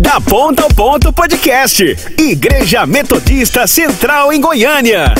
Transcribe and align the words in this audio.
Da 0.00 0.18
Ponta 0.18 0.62
ao 0.62 0.68
Ponto 0.70 1.12
Podcast. 1.12 1.84
Igreja 2.18 2.86
Metodista 2.86 3.66
Central 3.66 4.32
em 4.32 4.40
Goiânia. 4.40 5.12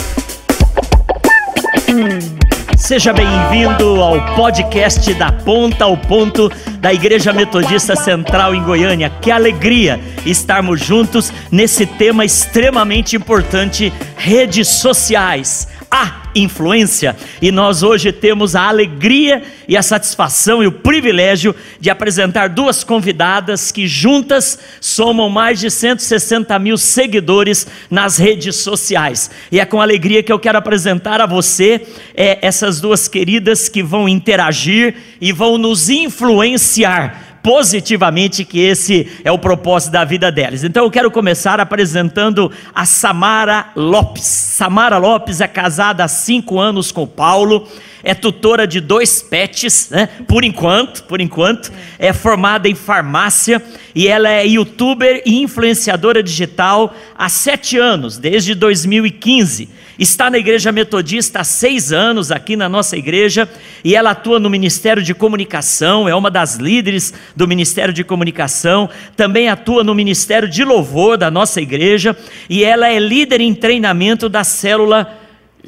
Seja 2.78 3.12
bem-vindo 3.12 4.00
ao 4.00 4.34
podcast 4.34 5.12
da 5.14 5.30
Ponta 5.30 5.84
ao 5.84 5.98
Ponto 5.98 6.50
da 6.78 6.94
Igreja 6.94 7.30
Metodista 7.30 7.94
Central 7.94 8.54
em 8.54 8.62
Goiânia. 8.62 9.10
Que 9.20 9.30
alegria 9.30 10.00
estarmos 10.24 10.80
juntos 10.80 11.30
nesse 11.52 11.84
tema 11.84 12.24
extremamente 12.24 13.14
importante: 13.14 13.92
redes 14.16 14.66
sociais 14.66 15.68
a 15.90 16.22
influência. 16.34 17.16
E 17.42 17.50
nós 17.50 17.82
hoje 17.82 18.12
temos 18.12 18.54
a 18.54 18.68
alegria 18.68 19.42
e 19.66 19.76
a 19.76 19.82
satisfação 19.82 20.62
e 20.62 20.66
o 20.66 20.72
privilégio 20.72 21.54
de 21.80 21.90
apresentar 21.90 22.48
duas 22.48 22.84
convidadas 22.84 23.72
que 23.72 23.88
juntas 23.88 24.58
somam 24.80 25.28
mais 25.28 25.58
de 25.58 25.70
160 25.70 26.56
mil 26.60 26.78
seguidores 26.78 27.66
nas 27.90 28.18
redes 28.18 28.56
sociais. 28.56 29.30
E 29.50 29.58
é 29.58 29.64
com 29.64 29.80
alegria 29.80 30.22
que 30.22 30.32
eu 30.32 30.38
quero 30.38 30.58
apresentar 30.58 31.20
a 31.20 31.26
você 31.26 31.86
é, 32.14 32.38
essas 32.40 32.80
duas 32.80 33.08
queridas 33.08 33.68
que 33.68 33.82
vão 33.82 34.08
interagir 34.08 34.94
e 35.20 35.32
vão 35.32 35.58
nos 35.58 35.90
influenciar 35.90 37.29
positivamente 37.42 38.44
que 38.44 38.60
esse 38.60 39.10
é 39.24 39.30
o 39.32 39.38
propósito 39.38 39.92
da 39.92 40.04
vida 40.04 40.30
delas. 40.30 40.64
Então 40.64 40.84
eu 40.84 40.90
quero 40.90 41.10
começar 41.10 41.60
apresentando 41.60 42.50
a 42.74 42.84
Samara 42.84 43.70
Lopes. 43.74 44.24
Samara 44.24 44.98
Lopes 44.98 45.40
é 45.40 45.48
casada 45.48 46.04
há 46.04 46.08
cinco 46.08 46.58
anos 46.58 46.92
com 46.92 47.06
Paulo 47.06 47.66
é 48.02 48.14
tutora 48.14 48.66
de 48.66 48.80
dois 48.80 49.22
pets, 49.22 49.90
né? 49.90 50.08
Por 50.26 50.44
enquanto, 50.44 51.04
por 51.04 51.20
enquanto, 51.20 51.70
é 51.98 52.12
formada 52.12 52.68
em 52.68 52.74
farmácia 52.74 53.62
e 53.94 54.08
ela 54.08 54.30
é 54.30 54.46
youtuber 54.46 55.22
e 55.26 55.42
influenciadora 55.42 56.22
digital 56.22 56.94
há 57.16 57.28
sete 57.28 57.76
anos, 57.76 58.16
desde 58.16 58.54
2015. 58.54 59.68
Está 60.00 60.30
na 60.30 60.38
Igreja 60.38 60.72
Metodista 60.72 61.40
há 61.40 61.44
seis 61.44 61.92
anos 61.92 62.32
aqui 62.32 62.56
na 62.56 62.70
nossa 62.70 62.96
igreja 62.96 63.46
e 63.84 63.94
ela 63.94 64.12
atua 64.12 64.40
no 64.40 64.48
Ministério 64.48 65.02
de 65.02 65.14
Comunicação, 65.14 66.08
é 66.08 66.14
uma 66.14 66.30
das 66.30 66.56
líderes 66.56 67.12
do 67.36 67.46
Ministério 67.46 67.92
de 67.92 68.02
Comunicação, 68.02 68.88
também 69.14 69.50
atua 69.50 69.84
no 69.84 69.94
Ministério 69.94 70.48
de 70.48 70.64
Louvor 70.64 71.18
da 71.18 71.30
nossa 71.30 71.60
igreja 71.60 72.16
e 72.48 72.64
ela 72.64 72.88
é 72.88 72.98
líder 72.98 73.42
em 73.42 73.54
treinamento 73.54 74.26
da 74.26 74.42
célula 74.42 75.18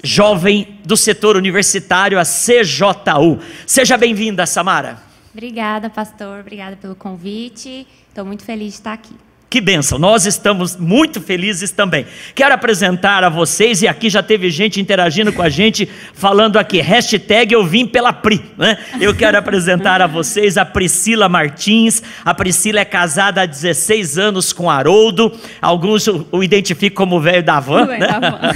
jovem 0.02 0.78
do 0.82 0.96
setor 0.96 1.36
universitário, 1.36 2.18
a 2.18 2.22
CJU. 2.22 3.38
Seja 3.66 3.98
bem-vinda, 3.98 4.46
Samara. 4.46 4.96
Obrigada, 5.30 5.90
pastor. 5.90 6.40
Obrigada 6.40 6.74
pelo 6.76 6.94
convite. 6.94 7.86
Estou 8.08 8.24
muito 8.24 8.44
feliz 8.44 8.68
de 8.68 8.78
estar 8.78 8.94
aqui. 8.94 9.14
Que 9.52 9.60
bênção, 9.60 9.98
nós 9.98 10.24
estamos 10.24 10.78
muito 10.78 11.20
felizes 11.20 11.70
também. 11.70 12.06
Quero 12.34 12.54
apresentar 12.54 13.22
a 13.22 13.28
vocês, 13.28 13.82
e 13.82 13.86
aqui 13.86 14.08
já 14.08 14.22
teve 14.22 14.48
gente 14.48 14.80
interagindo 14.80 15.30
com 15.30 15.42
a 15.42 15.50
gente, 15.50 15.86
falando 16.14 16.56
aqui, 16.56 16.80
hashtag 16.80 17.52
eu 17.52 17.62
vim 17.62 17.86
pela 17.86 18.14
Pri. 18.14 18.40
Né? 18.56 18.78
Eu 18.98 19.14
quero 19.14 19.36
apresentar 19.36 20.00
a 20.00 20.06
vocês 20.06 20.56
a 20.56 20.64
Priscila 20.64 21.28
Martins. 21.28 22.02
A 22.24 22.32
Priscila 22.32 22.80
é 22.80 22.84
casada 22.86 23.42
há 23.42 23.44
16 23.44 24.16
anos 24.16 24.54
com 24.54 24.70
Haroldo. 24.70 25.30
Alguns 25.60 26.08
o 26.08 26.42
identificam 26.42 27.04
como 27.04 27.20
velho 27.20 27.42
da 27.42 27.60
van, 27.60 27.84
né? 27.88 27.98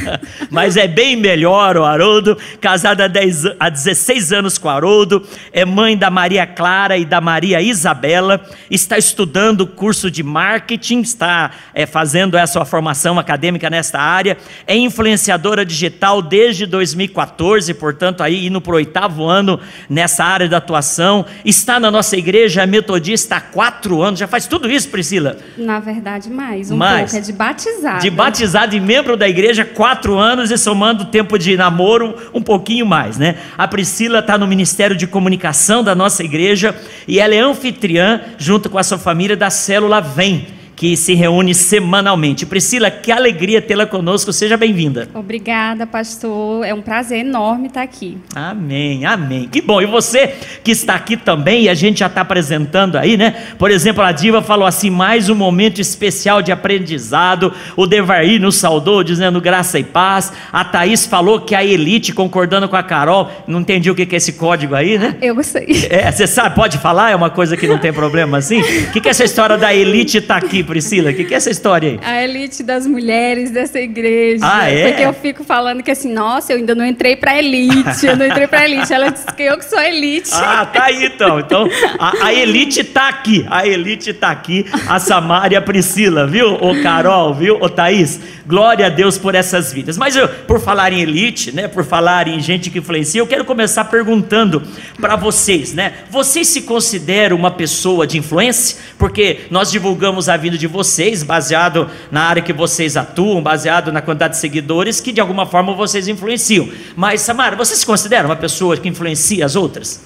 mas 0.51 0.79
é 0.79 0.89
bem 0.89 1.15
melhor 1.15 1.77
o 1.77 1.85
Haroldo. 1.85 2.39
Casada 2.59 3.05
há, 3.05 3.09
10, 3.09 3.45
há 3.61 3.69
16 3.69 4.33
anos 4.33 4.57
com 4.57 4.71
Haroldo. 4.71 5.23
É 5.53 5.67
mãe 5.67 5.95
da 5.95 6.09
Maria 6.09 6.47
Clara 6.47 6.97
e 6.97 7.05
da 7.05 7.21
Maria 7.21 7.61
Isabela. 7.61 8.41
Está 8.71 8.97
estudando 8.97 9.61
o 9.61 9.67
curso 9.67 10.11
de 10.11 10.23
marketing 10.23 10.86
marketing, 10.87 11.01
está 11.01 11.51
é, 11.75 11.85
fazendo 11.85 12.37
essa 12.37 12.65
formação 12.65 13.19
acadêmica 13.19 13.69
nesta 13.69 13.99
área, 13.99 14.37
é 14.67 14.77
influenciadora 14.77 15.65
digital 15.65 16.23
desde 16.23 16.67
2014, 16.67 17.75
portanto, 17.75 18.23
aí 18.23 18.47
indo 18.47 18.61
para 18.61 18.73
o 18.73 18.77
oitavo 18.77 19.25
ano 19.25 19.59
nessa 19.89 20.25
área 20.25 20.49
de 20.49 20.55
atuação, 20.55 21.25
está 21.45 21.81
na 21.81 21.91
nossa 21.91 22.17
igreja 22.17 22.63
é 22.63 22.67
metodista 22.67 23.37
há 23.37 23.41
quatro 23.41 24.03
anos, 24.03 24.21
já 24.21 24.29
faz 24.29 24.47
tudo 24.47 24.71
isso, 24.71 24.89
Priscila? 24.89 25.37
Na 25.57 25.81
verdade, 25.81 26.31
mais, 26.31 26.71
um 26.71 26.77
mais. 26.77 27.11
pouco, 27.11 27.17
é 27.17 27.27
de 27.27 27.33
batizado. 27.33 28.01
De 28.01 28.11
batizado 28.11 28.77
e 28.77 28.81
membro 28.81 29.17
da 29.17 29.29
igreja, 29.29 29.65
quatro 29.65 30.17
anos 30.19 30.51
e 30.51 30.59
somando 30.59 31.05
o 31.05 31.07
tempo 31.07 31.39
de 31.39 31.57
namoro, 31.57 32.31
um 32.33 32.43
pouquinho 32.43 32.87
mais, 32.87 33.19
né? 33.19 33.37
A 33.57 33.67
Priscila 33.67 34.21
está 34.21 34.39
no 34.39 34.47
Ministério 34.47 34.97
de 34.97 35.07
Comunicação 35.07 35.83
da 35.83 35.95
nossa 35.95 36.23
igreja 36.23 36.75
e 37.09 37.19
ela 37.19 37.35
é 37.35 37.39
anfitriã, 37.39 38.21
junto 38.39 38.69
com 38.69 38.79
a 38.79 38.83
sua 38.83 38.99
família, 38.99 39.37
da 39.37 39.51
célula 39.51 40.01
Vem 40.01 40.47
que 40.77 40.95
se 40.95 41.15
reúne 41.15 41.55
semanalmente. 41.55 42.45
Priscila, 42.45 42.91
que 42.91 43.11
alegria 43.11 43.63
tê-la 43.63 43.87
conosco, 43.87 44.31
seja 44.31 44.59
bem-vinda. 44.59 45.09
Obrigada, 45.15 45.87
pastor. 45.87 46.67
É 46.67 46.75
um 46.75 46.83
prazer 46.83 47.21
enorme 47.21 47.69
estar 47.69 47.81
aqui. 47.81 48.19
Amém, 48.35 49.07
amém. 49.07 49.49
Que 49.51 49.63
bom. 49.63 49.81
E 49.81 49.87
você 49.87 50.35
que 50.63 50.71
está 50.71 50.95
aqui 50.95 51.17
também, 51.17 51.63
e 51.63 51.69
a 51.71 51.75
gente 51.75 52.01
já 52.01 52.07
está 52.07 52.21
apresentando 52.21 52.97
aí, 52.97 53.17
né? 53.17 53.35
Por 53.59 53.71
exemplo, 53.71 54.03
a 54.03 54.13
Diva 54.13 54.43
falou 54.43 54.67
assim: 54.67 54.91
mais 54.91 55.31
um 55.31 55.35
momento 55.35 55.81
especial 55.81 56.43
de 56.43 56.53
aprendizado. 56.53 57.55
O 57.75 57.87
Devair 57.87 58.39
nos 58.39 58.57
saudou, 58.57 59.03
dizendo 59.03 59.41
graça 59.41 59.79
e 59.79 59.85
paz. 59.85 60.31
A 60.53 60.63
Thaís 60.63 61.07
falou 61.07 61.41
que 61.41 61.55
a 61.55 61.65
elite, 61.65 62.13
concordando 62.13 62.69
com 62.69 62.77
a 62.77 62.83
Carol, 62.83 63.31
não 63.47 63.61
entendi 63.61 63.91
o 63.91 63.95
que 63.95 64.03
é 64.03 64.17
esse 64.17 64.35
código 64.35 64.75
aí, 64.75 64.99
né? 64.99 65.17
Eu 65.23 65.43
sei. 65.43 65.87
É, 65.89 66.13
você 66.13 66.27
sabe, 66.27 66.55
pode 66.55 66.77
falar? 66.77 67.13
É 67.13 67.17
uma 67.17 67.31
coisa 67.31 67.57
que 67.57 67.67
não 67.67 67.79
tem 67.79 67.93
problema 67.93 68.37
assim? 68.37 68.61
O 68.61 68.91
que, 68.93 69.01
que 69.01 69.09
é 69.09 69.11
essa 69.11 69.25
história 69.25 69.57
da 69.57 69.75
elite 69.75 70.19
estar 70.19 70.39
tá 70.41 70.47
aqui? 70.47 70.66
Priscila? 70.67 71.11
O 71.11 71.15
que, 71.15 71.25
que 71.25 71.35
é 71.35 71.37
essa 71.37 71.51
história 71.51 71.91
aí? 71.91 72.01
A 72.03 72.23
elite 72.23 72.63
das 72.63 72.87
mulheres 72.87 73.51
dessa 73.51 73.81
igreja. 73.81 74.45
Ah, 74.47 74.69
é? 74.69 74.89
Porque 74.89 75.03
eu 75.03 75.13
fico 75.13 75.45
falando 75.45 75.83
que 75.83 75.91
assim, 75.91 76.13
nossa, 76.13 76.53
eu 76.53 76.59
ainda 76.59 76.75
não 76.75 76.85
entrei 76.85 77.17
pra 77.17 77.39
elite, 77.39 78.05
eu 78.05 78.17
não 78.17 78.27
entrei 78.27 78.47
pra 78.47 78.65
elite. 78.65 78.93
Ela 78.93 79.11
disse 79.11 79.27
que 79.27 79.43
eu 79.43 79.57
que 79.59 79.65
sou 79.65 79.81
elite. 79.81 80.31
Ah, 80.33 80.67
tá 80.67 80.85
aí 80.85 81.07
então. 81.07 81.41
Então, 81.41 81.69
a, 81.99 82.27
a 82.27 82.35
elite 82.35 82.85
tá 82.85 83.09
aqui. 83.09 83.47
A 83.49 83.67
elite 83.67 84.13
tá 84.13 84.31
aqui. 84.31 84.67
A 84.89 84.99
Samara 84.99 85.53
e 85.55 85.57
a 85.57 85.63
Priscila, 85.63 86.27
viu? 86.27 86.55
O 86.55 86.83
Carol, 86.83 87.33
viu? 87.35 87.57
O 87.61 87.69
Thaís. 87.69 88.21
Glória 88.47 88.87
a 88.87 88.89
Deus 88.89 89.19
por 89.19 89.35
essas 89.35 89.73
vidas. 89.73 89.99
Mas 89.99 90.15
eu, 90.15 90.29
por 90.29 90.61
falar 90.61 90.93
em 90.93 91.01
elite, 91.01 91.51
né? 91.51 91.67
Por 91.67 91.85
falar 91.85 92.29
em 92.29 92.41
gente 92.41 92.71
que 92.71 92.79
influencia, 92.79 93.21
eu 93.21 93.27
quero 93.27 93.45
começar 93.45 93.85
perguntando 93.87 94.63
para 95.01 95.17
vocês, 95.17 95.75
né? 95.75 95.95
Vocês 96.11 96.47
se 96.47 96.63
consideram 96.63 97.37
uma 97.37 97.51
pessoa 97.51 98.07
de 98.07 98.19
influência? 98.19 98.79
Porque 98.97 99.41
nós 99.51 99.73
divulgamos 99.73 100.29
a 100.29 100.37
vida 100.37 100.57
de 100.57 100.69
vocês, 100.69 101.25
baseado 101.25 101.91
na 102.09 102.23
área 102.23 102.41
que 102.41 102.53
vocês 102.53 102.97
atuam, 102.97 103.43
baseado 103.43 103.91
na 103.91 104.01
quantidade 104.01 104.35
de 104.35 104.41
seguidores, 104.41 105.01
que 105.01 105.11
de 105.11 105.21
alguma 105.21 105.45
forma 105.45 105.75
vocês 105.75 106.07
influenciam. 106.07 106.69
Mas, 106.95 107.23
Samara, 107.23 107.57
você 107.57 107.75
se 107.75 107.85
considera 107.85 108.27
uma 108.27 108.37
pessoa 108.37 108.77
que 108.77 108.89
influencia 108.89 109.45
as 109.45 109.57
outras? 109.57 110.05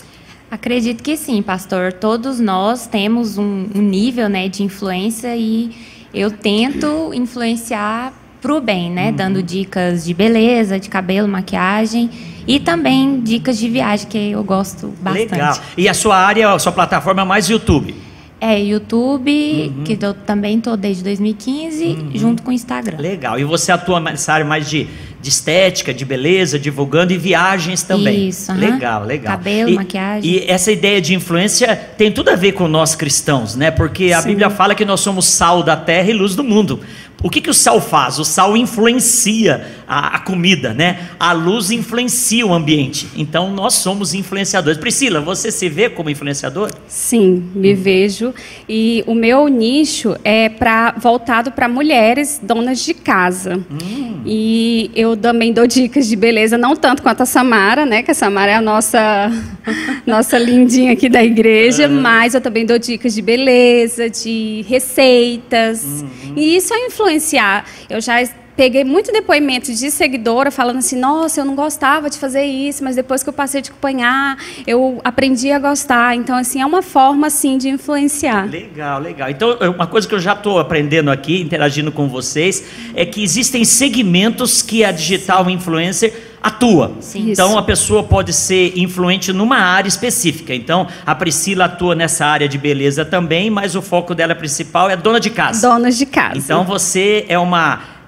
Acredito 0.51 1.03
que 1.03 1.15
sim, 1.15 1.43
pastor. 1.43 1.93
Todos 1.93 2.41
nós 2.41 2.87
temos 2.87 3.37
um, 3.37 3.67
um 3.75 3.83
nível 3.83 4.31
né, 4.31 4.49
de 4.49 4.63
influência 4.63 5.37
e 5.37 5.71
eu 6.13 6.31
tento 6.31 7.13
influenciar 7.15 8.13
para 8.41 8.55
o 8.55 8.61
bem, 8.61 8.91
né? 8.91 9.11
Uhum. 9.11 9.17
Dando 9.17 9.43
dicas 9.43 10.05
de 10.05 10.15
beleza, 10.15 10.79
de 10.79 10.89
cabelo, 10.89 11.29
maquiagem 11.29 12.11
e 12.47 12.59
também 12.59 13.21
dicas 13.21 13.59
de 13.59 13.69
viagem, 13.69 14.09
que 14.09 14.31
eu 14.31 14.43
gosto 14.43 14.93
bastante. 15.01 15.33
Legal. 15.33 15.59
E 15.77 15.89
a 15.89 15.95
sua 15.95 16.17
área, 16.17 16.53
a 16.53 16.59
sua 16.59 16.73
plataforma 16.73 17.23
é 17.23 17.25
mais 17.25 17.49
YouTube? 17.49 17.95
É, 18.41 18.59
YouTube, 18.59 19.31
uhum. 19.31 19.85
que 19.85 19.99
eu 20.01 20.15
também 20.15 20.57
estou 20.57 20.75
desde 20.75 21.05
2015, 21.05 21.85
uhum. 21.85 22.11
junto 22.15 22.43
com 22.43 22.51
o 22.51 22.53
Instagram. 22.53 22.97
Legal. 22.99 23.39
E 23.39 23.45
você 23.45 23.71
atua 23.71 24.01
nessa 24.01 24.33
área 24.33 24.47
mais 24.47 24.69
de, 24.69 24.89
de 25.21 25.29
estética, 25.29 25.93
de 25.93 26.05
beleza, 26.05 26.59
divulgando 26.59 27.13
e 27.13 27.19
viagens 27.19 27.83
também. 27.83 28.29
Isso. 28.29 28.51
Uhum. 28.51 28.59
Legal, 28.59 29.05
legal. 29.05 29.37
Cabelo, 29.37 29.71
e, 29.71 29.75
maquiagem. 29.75 30.31
E 30.31 30.51
essa 30.51 30.73
ideia 30.73 31.01
de 31.01 31.15
influência 31.15 31.77
tem 31.97 32.11
tudo 32.11 32.31
a 32.31 32.37
ver 32.37 32.53
com 32.53 32.67
nós 32.67 32.95
cristãos, 32.95 33.55
né? 33.55 33.71
Porque 33.71 34.13
a 34.13 34.23
Sim. 34.23 34.29
Bíblia 34.29 34.49
fala 34.49 34.75
que 34.75 34.85
nós 34.85 35.01
somos 35.01 35.27
sal 35.27 35.63
da 35.63 35.77
terra 35.77 36.11
e 36.11 36.15
luz 36.15 36.35
do 36.35 36.43
mundo. 36.43 36.81
O 37.23 37.29
que, 37.29 37.41
que 37.41 37.51
o 37.51 37.55
sal 37.55 37.81
faz? 37.81 38.19
O 38.19 38.25
sal 38.25 38.57
influencia 38.57 39.67
a, 39.91 40.15
a, 40.15 40.19
comida, 40.21 40.73
né? 40.73 41.09
A 41.19 41.33
luz 41.33 41.73
influencia 41.73 42.47
o 42.47 42.55
ambiente. 42.55 43.09
Então 43.17 43.51
nós 43.51 43.75
somos 43.75 44.15
influenciadores. 44.15 44.79
Priscila, 44.79 45.21
você 45.21 45.51
se 45.51 45.69
vê 45.69 45.91
como 45.91 46.09
influenciador? 46.09 46.71
Sim, 46.87 47.51
me 47.53 47.73
hum. 47.73 47.77
vejo. 47.77 48.33
E 48.69 49.03
o 49.05 49.17
meu 49.17 49.49
nicho 49.49 50.17
é 50.23 50.49
para 50.49 50.93
voltado 50.93 51.51
para 51.51 51.69
mulheres 51.69 52.41
donas 52.41 52.85
de 52.85 52.95
casa. 52.95 53.57
Hum. 53.69 54.21
E 54.25 54.93
eu 54.95 55.17
também 55.17 55.53
dou 55.53 55.67
dicas 55.67 56.07
de 56.07 56.15
beleza, 56.15 56.57
não 56.57 56.77
tanto 56.77 57.03
quanto 57.03 57.25
a 57.25 57.27
Samara, 57.27 57.85
né? 57.85 58.05
Que 58.05 58.13
a 58.13 58.15
Samara 58.15 58.53
é 58.53 58.55
a 58.55 58.63
nossa 58.63 59.29
nossa 60.07 60.39
lindinha 60.39 60.93
aqui 60.93 61.09
da 61.09 61.25
igreja, 61.25 61.89
uhum. 61.89 62.01
mas 62.01 62.35
eu 62.35 62.41
também 62.41 62.65
dou 62.65 62.79
dicas 62.79 63.13
de 63.13 63.23
beleza, 63.23 64.09
de 64.09 64.65
receitas. 64.69 65.83
Uhum. 65.83 66.35
E 66.37 66.57
isso 66.57 66.73
é 66.73 66.87
influenciar. 66.87 67.65
Eu 67.89 68.01
já 68.01 68.21
peguei 68.61 68.85
muito 68.85 69.11
depoimento 69.11 69.73
de 69.73 69.91
seguidora 69.91 70.51
falando 70.51 70.77
assim: 70.77 71.01
nossa, 71.01 71.41
eu 71.41 71.47
não 71.47 71.55
gostava 71.55 72.11
de 72.11 72.19
fazer 72.19 72.43
isso, 72.43 72.85
mas 72.85 72.95
depois 72.95 73.23
que 73.23 73.29
eu 73.31 73.33
passei 73.33 73.63
te 73.63 73.71
acompanhar, 73.71 74.37
eu 74.67 75.01
aprendi 75.03 75.51
a 75.51 75.59
gostar. 75.59 76.15
Então, 76.15 76.37
assim, 76.37 76.61
é 76.61 76.67
uma 76.67 76.83
forma 76.83 77.29
assim 77.29 77.57
de 77.57 77.71
influenciar. 77.71 78.45
Legal, 78.51 79.01
legal. 79.01 79.31
Então, 79.31 79.57
uma 79.75 79.87
coisa 79.87 80.07
que 80.07 80.15
eu 80.15 80.21
já 80.21 80.35
estou 80.35 80.59
aprendendo 80.59 81.11
aqui, 81.11 81.41
interagindo 81.41 81.91
com 81.91 82.07
vocês, 82.07 82.63
é 82.95 83.07
que 83.07 83.23
existem 83.23 83.65
segmentos 83.65 84.61
que 84.61 84.85
a 84.85 84.93
digital 84.93 85.49
influencer 85.49 86.13
atua. 86.43 86.97
Sim. 87.01 87.31
Então 87.31 87.57
a 87.57 87.63
pessoa 87.63 88.03
pode 88.03 88.35
ser 88.35 88.79
influente 88.79 89.33
numa 89.33 89.57
área 89.57 89.89
específica. 89.89 90.55
Então 90.55 90.87
a 91.07 91.15
Priscila 91.15 91.65
atua 91.65 91.95
nessa 91.95 92.27
área 92.27 92.49
de 92.49 92.59
beleza 92.59 93.07
também, 93.07 93.49
mas 93.51 93.75
o 93.75 93.81
foco 93.81 94.15
dela 94.15 94.35
principal 94.35 94.91
é 94.91 94.97
dona 94.97 95.21
de 95.21 95.31
casa. 95.31 95.67
Donas 95.67 95.97
de 95.97 96.07
casa. 96.07 96.39
Então 96.39 96.65
você 96.65 97.25
é 97.29 97.39
uma 97.39 98.00